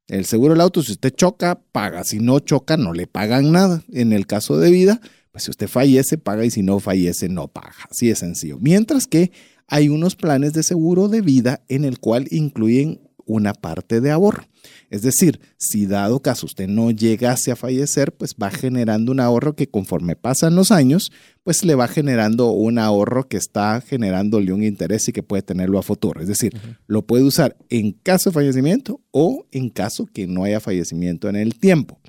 [0.07, 2.03] El seguro del auto, si usted choca, paga.
[2.03, 3.83] Si no choca, no le pagan nada.
[3.91, 5.01] En el caso de vida,
[5.35, 7.75] pues si usted fallece, paga y si no fallece, no paga.
[7.91, 8.57] Así de sencillo.
[8.61, 9.33] Mientras que
[9.67, 14.45] hay unos planes de seguro de vida en el cual incluyen una parte de ahorro.
[14.89, 19.57] Es decir, si dado caso usted no llegase a fallecer, pues va generando un ahorro
[19.57, 21.11] que conforme pasan los años,
[21.43, 25.79] pues le va generando un ahorro que está generándole un interés y que puede tenerlo
[25.79, 26.21] a futuro.
[26.21, 26.53] Es decir,
[26.87, 31.35] lo puede usar en caso de fallecimiento o en caso que no haya fallecimiento en
[31.35, 31.99] el tiempo.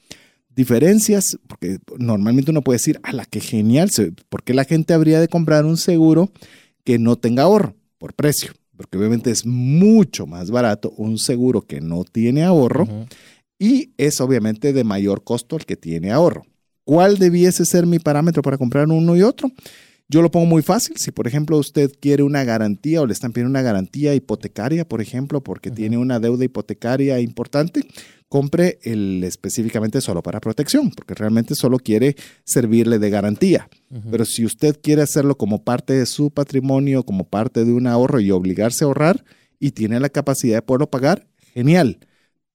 [0.57, 3.91] Diferencias, porque normalmente uno puede decir, a la que genial,
[4.29, 6.31] ¿por qué la gente habría de comprar un seguro
[6.83, 8.53] que no tenga ahorro por precio?
[8.77, 12.87] porque obviamente es mucho más barato un seguro que no tiene ahorro
[13.59, 16.47] y es obviamente de mayor costo el que tiene ahorro.
[16.85, 19.51] ¿Cuál debiese ser mi parámetro para comprar uno y otro?
[20.09, 20.97] Yo lo pongo muy fácil.
[20.99, 25.01] Si, por ejemplo, usted quiere una garantía o le están pidiendo una garantía hipotecaria, por
[25.01, 27.81] ejemplo, porque tiene una deuda hipotecaria importante,
[28.29, 32.15] compre el específicamente solo para protección, porque realmente solo quiere
[32.45, 33.69] servirle de garantía.
[34.11, 38.21] Pero si usted quiere hacerlo como parte de su patrimonio, como parte de un ahorro
[38.21, 39.25] y obligarse a ahorrar
[39.59, 41.99] y tiene la capacidad de poderlo pagar, genial.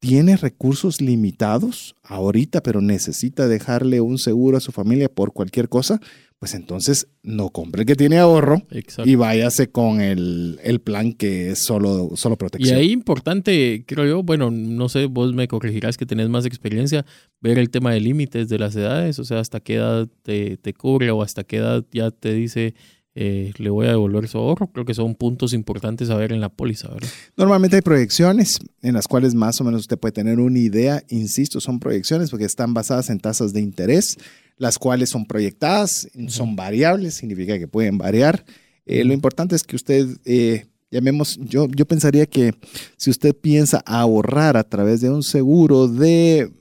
[0.02, 6.02] Tiene recursos limitados ahorita, pero necesita dejarle un seguro a su familia por cualquier cosa,
[6.40, 8.64] pues entonces no compre el que tiene ahorro
[9.06, 12.80] y váyase con el, plan que es solo, solo protección.
[12.80, 17.06] Y ahí importante, creo yo, bueno, no sé, vos me corregirás que tenés más experiencia,
[17.40, 20.74] ver el tema de límites de las edades, o sea, hasta qué edad te, te
[20.74, 22.74] cubre o hasta qué edad ya te dice
[23.14, 24.68] eh, le voy a devolver su ahorro.
[24.68, 26.90] Creo que son puntos importantes a ver en la póliza.
[27.36, 31.04] Normalmente hay proyecciones en las cuales más o menos usted puede tener una idea.
[31.10, 34.18] Insisto, son proyecciones porque están basadas en tasas de interés
[34.62, 38.46] las cuales son proyectadas, son variables, significa que pueden variar.
[38.86, 42.54] Eh, lo importante es que usted, eh, llamemos, yo, yo pensaría que
[42.96, 46.52] si usted piensa ahorrar a través de un seguro de,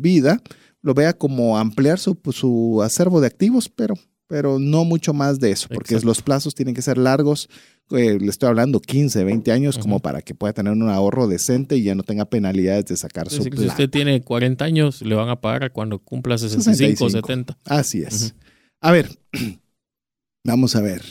[0.00, 0.42] vida,
[0.82, 3.94] lo vea como ampliar su, su acervo de activos, pero
[4.26, 7.48] pero no mucho más de eso, porque los plazos tienen que ser largos.
[7.90, 11.76] Eh, le estoy hablando 15, 20 años, como para que pueda tener un ahorro decente
[11.76, 13.60] y ya no tenga penalidades de sacar su plata.
[13.60, 17.58] Si usted tiene 40 años, le van a pagar cuando cumpla 65 o 70.
[17.64, 18.34] Así es.
[18.80, 19.10] A ver,
[20.44, 21.02] vamos a ver.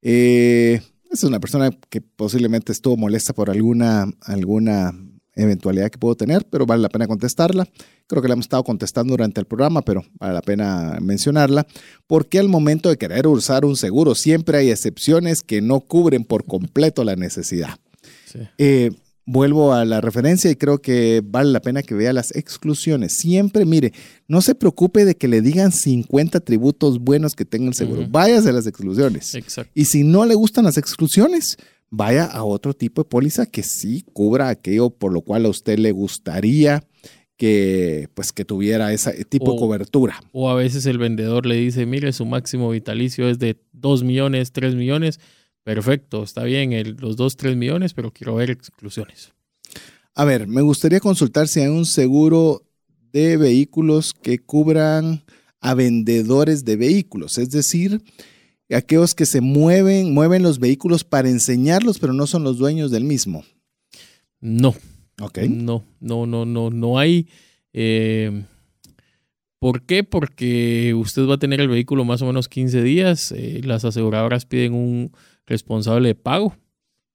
[0.00, 0.80] Eh,
[1.10, 4.92] es una persona que posiblemente estuvo molesta por alguna, alguna
[5.38, 7.66] eventualidad que puedo tener, pero vale la pena contestarla.
[8.06, 11.66] Creo que la hemos estado contestando durante el programa, pero vale la pena mencionarla.
[12.06, 16.44] Porque al momento de querer usar un seguro siempre hay excepciones que no cubren por
[16.44, 17.78] completo la necesidad?
[18.58, 18.90] Eh,
[19.28, 23.12] vuelvo a la referencia y creo que vale la pena que vea las exclusiones.
[23.14, 23.92] Siempre, mire,
[24.26, 28.06] no se preocupe de que le digan 50 tributos buenos que tenga el seguro.
[28.08, 29.36] Váyase a las exclusiones.
[29.74, 31.58] Y si no le gustan las exclusiones,
[31.90, 35.78] vaya a otro tipo de póliza que sí cubra aquello por lo cual a usted
[35.78, 36.84] le gustaría
[37.36, 40.20] que pues que tuviera ese tipo de cobertura.
[40.32, 44.52] O a veces el vendedor le dice, mire, su máximo vitalicio es de 2 millones,
[44.52, 45.20] 3 millones.
[45.62, 49.32] Perfecto, está bien, los 2, 3 millones, pero quiero ver exclusiones.
[50.14, 52.62] A ver, me gustaría consultar si hay un seguro
[53.12, 55.22] de vehículos que cubran
[55.60, 58.00] a vendedores de vehículos, es decir,
[58.74, 63.04] aquellos que se mueven, mueven los vehículos para enseñarlos, pero no son los dueños del
[63.04, 63.44] mismo.
[64.40, 64.74] No.
[65.20, 65.38] Ok.
[65.48, 67.28] No, no, no, no, no hay.
[67.72, 68.44] Eh,
[69.58, 70.04] ¿Por qué?
[70.04, 73.32] Porque usted va a tener el vehículo más o menos 15 días.
[73.32, 75.12] Eh, las aseguradoras piden un
[75.46, 76.54] responsable de pago.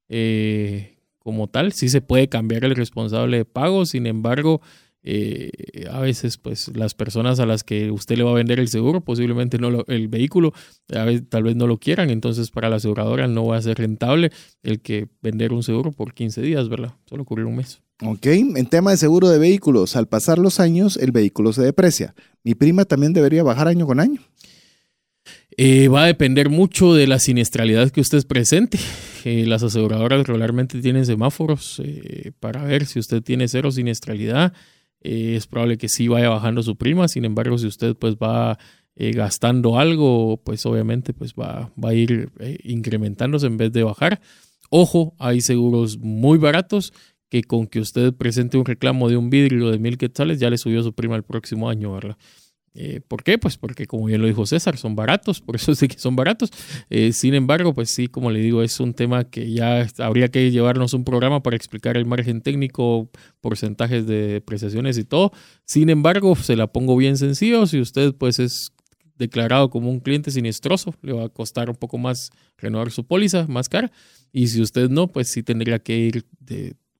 [0.10, 4.62] Eh, como tal, sí se puede cambiar el responsable de pago, sin embargo,
[5.04, 5.52] eh,
[5.92, 9.02] a veces pues las personas a las que usted le va a vender el seguro
[9.02, 10.54] posiblemente no el vehículo
[10.96, 13.78] a veces, tal vez no lo quieran entonces para la aseguradora no va a ser
[13.78, 14.32] rentable
[14.62, 18.66] el que vender un seguro por 15 días verdad solo cubrir un mes Ok, en
[18.66, 22.16] tema de seguro de vehículos, al pasar los años el vehículo se deprecia.
[22.44, 24.20] ¿Mi prima también debería bajar año con año?
[25.56, 28.78] Eh, va a depender mucho de la siniestralidad que usted presente.
[29.24, 31.82] Eh, las aseguradoras regularmente tienen semáforos
[32.42, 34.52] para ver si usted tiene cero siniestralidad
[35.04, 37.08] eh, es probable que sí vaya bajando su prima.
[37.08, 38.58] Sin embargo, si usted pues va
[38.96, 43.84] eh, gastando algo, pues obviamente pues va, va a ir eh, incrementándose en vez de
[43.84, 44.22] bajar.
[44.70, 46.94] Ojo, hay seguros muy baratos
[47.30, 50.58] que con que usted presente un reclamo de un vidrio de mil quetzales ya le
[50.58, 52.18] subió su prima el próximo año, ¿verdad?
[52.76, 53.38] Eh, ¿Por qué?
[53.38, 56.50] Pues porque, como bien lo dijo César, son baratos, por eso sí que son baratos.
[56.90, 60.52] Eh, sin embargo, pues sí, como le digo, es un tema que ya habría que
[60.52, 63.10] llevarnos un programa para explicar el margen técnico,
[63.42, 65.32] porcentajes de prestaciones y todo.
[65.66, 67.66] Sin embargo, se la pongo bien sencillo.
[67.68, 68.74] Si usted pues es
[69.18, 73.46] declarado como un cliente siniestoso, le va a costar un poco más renovar su póliza,
[73.48, 73.92] más cara.
[74.32, 76.26] Y si usted no, pues sí tendría que ir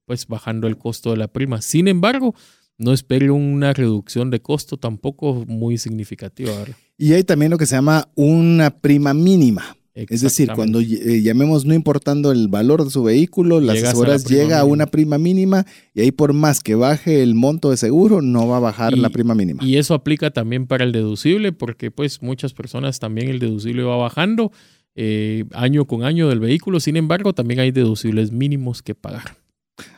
[0.06, 1.62] pues bajando el costo de la prima.
[1.62, 2.36] Sin embargo,
[2.78, 6.52] no espere una reducción de costo tampoco muy significativa.
[6.98, 9.78] Y hay también lo que se llama una prima mínima.
[9.96, 14.60] Es decir, cuando eh, llamemos no importando el valor de su vehículo, las aseguras llega
[14.60, 18.48] a una prima mínima y ahí por más que baje el monto de seguro, no
[18.48, 19.64] va a bajar la prima mínima.
[19.64, 23.96] Y eso aplica también para el deducible, porque pues muchas personas también el deducible va
[23.96, 24.52] bajando
[24.96, 26.80] eh, año con año del vehículo.
[26.80, 29.43] Sin embargo, también hay deducibles mínimos que pagar.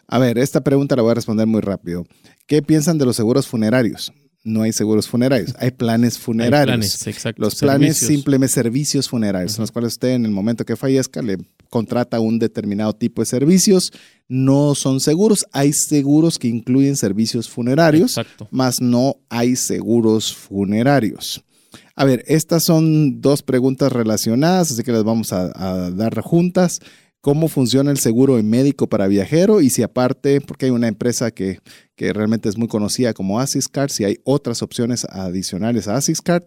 [0.07, 2.05] A ver, esta pregunta la voy a responder muy rápido.
[2.45, 4.13] ¿Qué piensan de los seguros funerarios?
[4.45, 7.05] no hay seguros funerarios, hay planes funerarios.
[7.35, 11.37] Los planes simplemente servicios funerarios, en los cuales usted en el momento que fallezca le
[11.71, 13.91] contrata un determinado tipo de servicios.
[14.27, 18.19] No son seguros, hay seguros que incluyen servicios funerarios,
[18.51, 21.43] más no hay seguros funerarios.
[21.95, 26.81] A ver, estas son dos preguntas relacionadas, así que las vamos a, a dar juntas
[27.25, 31.57] cómo funciona el seguro médico para viajero y si aparte, porque hay una empresa que,
[31.95, 36.43] que realmente es muy conocida como Asiscard, si hay otras opciones adicionales a Asiscard.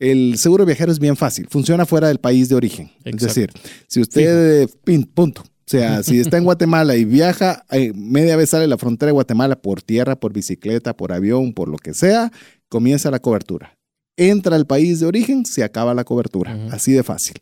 [0.00, 2.90] El seguro viajero es bien fácil, funciona fuera del país de origen.
[3.04, 3.52] Es decir,
[3.86, 4.68] si usted,
[5.14, 9.10] punto, o sea, si está en Guatemala y viaja, eh, media vez sale la frontera
[9.10, 12.32] de Guatemala por tierra, por bicicleta, por avión, por lo que sea,
[12.68, 13.78] comienza la cobertura.
[14.16, 16.66] Entra al país de origen, se acaba la cobertura.
[16.72, 17.36] Así de fácil.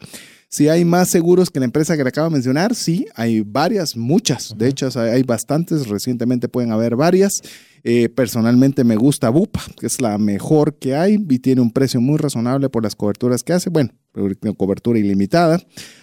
[0.48, 3.96] Si hay más seguros que la empresa que le acabo de mencionar, sí, hay varias,
[3.96, 4.54] muchas.
[4.56, 7.42] De hecho, hay bastantes, recientemente pueden haber varias.
[7.86, 12.00] Eh, personalmente me gusta Bupa, que es la mejor que hay y tiene un precio
[12.00, 13.68] muy razonable por las coberturas que hace.
[13.68, 13.90] Bueno,
[14.56, 15.60] cobertura ilimitada.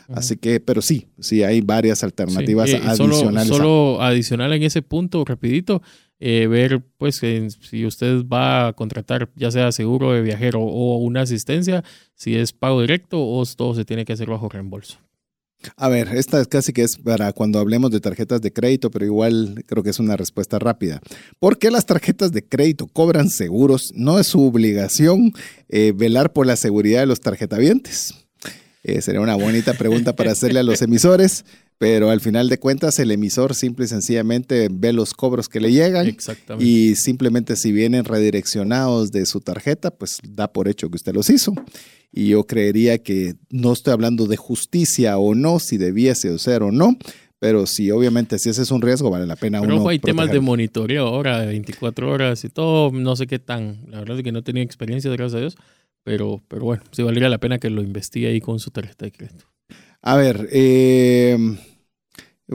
[0.08, 3.48] Así que, pero sí, sí hay varias alternativas eh, adicionales.
[3.48, 5.82] Solo, adicional en ese punto, rapidito,
[6.24, 11.22] eh, ver pues si usted va a contratar ya sea seguro de viajero o una
[11.22, 11.84] asistencia,
[12.14, 15.00] si es pago directo o todo se tiene que hacer bajo reembolso.
[15.78, 19.06] A ver, esta es casi que es para cuando hablemos de tarjetas de crédito, pero
[19.06, 21.02] igual creo que es una respuesta rápida.
[21.40, 23.92] ¿Por qué las tarjetas de crédito cobran seguros?
[23.96, 25.34] No es su obligación
[25.70, 28.14] eh, velar por la seguridad de los tarjetavientes.
[28.84, 31.46] Eh, sería una bonita pregunta para hacerle a los emisores
[31.82, 35.72] pero al final de cuentas el emisor simple y sencillamente ve los cobros que le
[35.72, 36.16] llegan
[36.60, 41.32] y simplemente si vienen redireccionados de su tarjeta, pues da por hecho que usted los
[41.32, 41.56] hizo.
[42.12, 46.72] Y yo creería que no estoy hablando de justicia o no, si debiese ser o
[46.72, 46.96] no,
[47.40, 50.32] pero si obviamente si ese es un riesgo, vale la pena pero uno hay temas
[50.32, 54.24] de monitoreo ahora, de 24 horas y todo, no sé qué tan, la verdad es
[54.24, 55.58] que no tenía experiencia, gracias a Dios,
[56.04, 59.12] pero, pero bueno, sí valdría la pena que lo investigue ahí con su tarjeta de
[59.12, 59.46] crédito.
[60.04, 61.38] A ver, eh,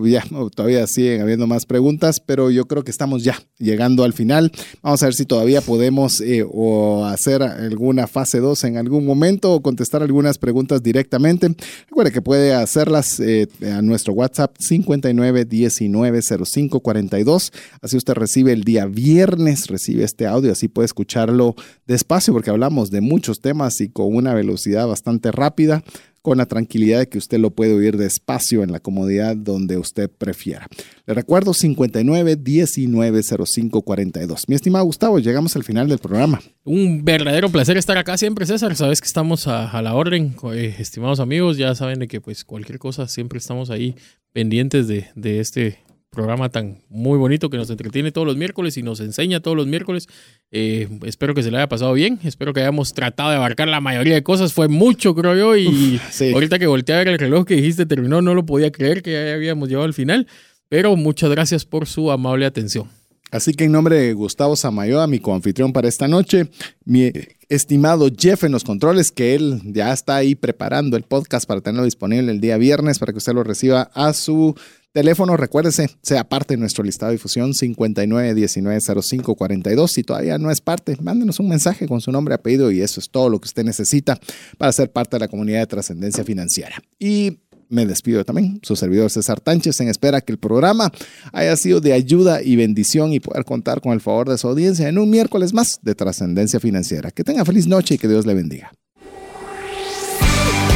[0.04, 0.22] ya,
[0.54, 4.52] todavía siguen habiendo más preguntas, pero yo creo que estamos ya llegando al final.
[4.82, 9.54] Vamos a ver si todavía podemos eh, o hacer alguna fase 2 en algún momento
[9.54, 11.54] o contestar algunas preguntas directamente.
[11.88, 17.52] Recuerde que puede hacerlas eh, a nuestro WhatsApp 59190542.
[17.80, 21.54] Así usted recibe el día viernes, recibe este audio, así puede escucharlo
[21.86, 25.82] despacio porque hablamos de muchos temas y con una velocidad bastante rápida
[26.26, 30.10] con la tranquilidad de que usted lo puede oír despacio en la comodidad donde usted
[30.10, 30.66] prefiera.
[31.06, 34.48] Le recuerdo 59 19 05 42.
[34.48, 36.40] Mi estimado Gustavo, llegamos al final del programa.
[36.64, 38.74] Un verdadero placer estar acá siempre, César.
[38.74, 41.58] Sabes que estamos a, la orden, eh, estimados amigos.
[41.58, 43.94] Ya saben de que pues cualquier cosa siempre estamos ahí
[44.32, 45.78] pendientes de, de este
[46.16, 49.66] programa tan muy bonito que nos entretiene todos los miércoles y nos enseña todos los
[49.68, 50.08] miércoles.
[50.50, 52.18] Eh, espero que se le haya pasado bien.
[52.24, 54.52] Espero que hayamos tratado de abarcar la mayoría de cosas.
[54.52, 55.56] Fue mucho, creo yo.
[55.56, 56.00] Y
[56.32, 59.12] ahorita que volteé a ver el reloj que dijiste terminó, no lo podía creer que
[59.12, 60.26] ya habíamos llegado al final.
[60.68, 62.88] Pero muchas gracias por su amable atención.
[63.30, 66.48] Así que en nombre de Gustavo Samayoa, mi coanfitrión para esta noche,
[66.84, 67.12] mi
[67.48, 71.84] estimado Jeff en los controles, que él ya está ahí preparando el podcast para tenerlo
[71.84, 74.54] disponible el día viernes para que usted lo reciba a su
[74.96, 79.88] Teléfono, recuérdese, sea parte de nuestro listado de difusión 59190542.
[79.88, 83.10] Si todavía no es parte, mándenos un mensaje con su nombre, apellido y eso es
[83.10, 84.18] todo lo que usted necesita
[84.56, 86.82] para ser parte de la comunidad de trascendencia financiera.
[86.98, 90.90] Y me despido también, su servidor César Tánchez, en espera que el programa
[91.30, 94.88] haya sido de ayuda y bendición y poder contar con el favor de su audiencia
[94.88, 97.10] en un miércoles más de trascendencia financiera.
[97.10, 98.72] Que tenga feliz noche y que Dios le bendiga.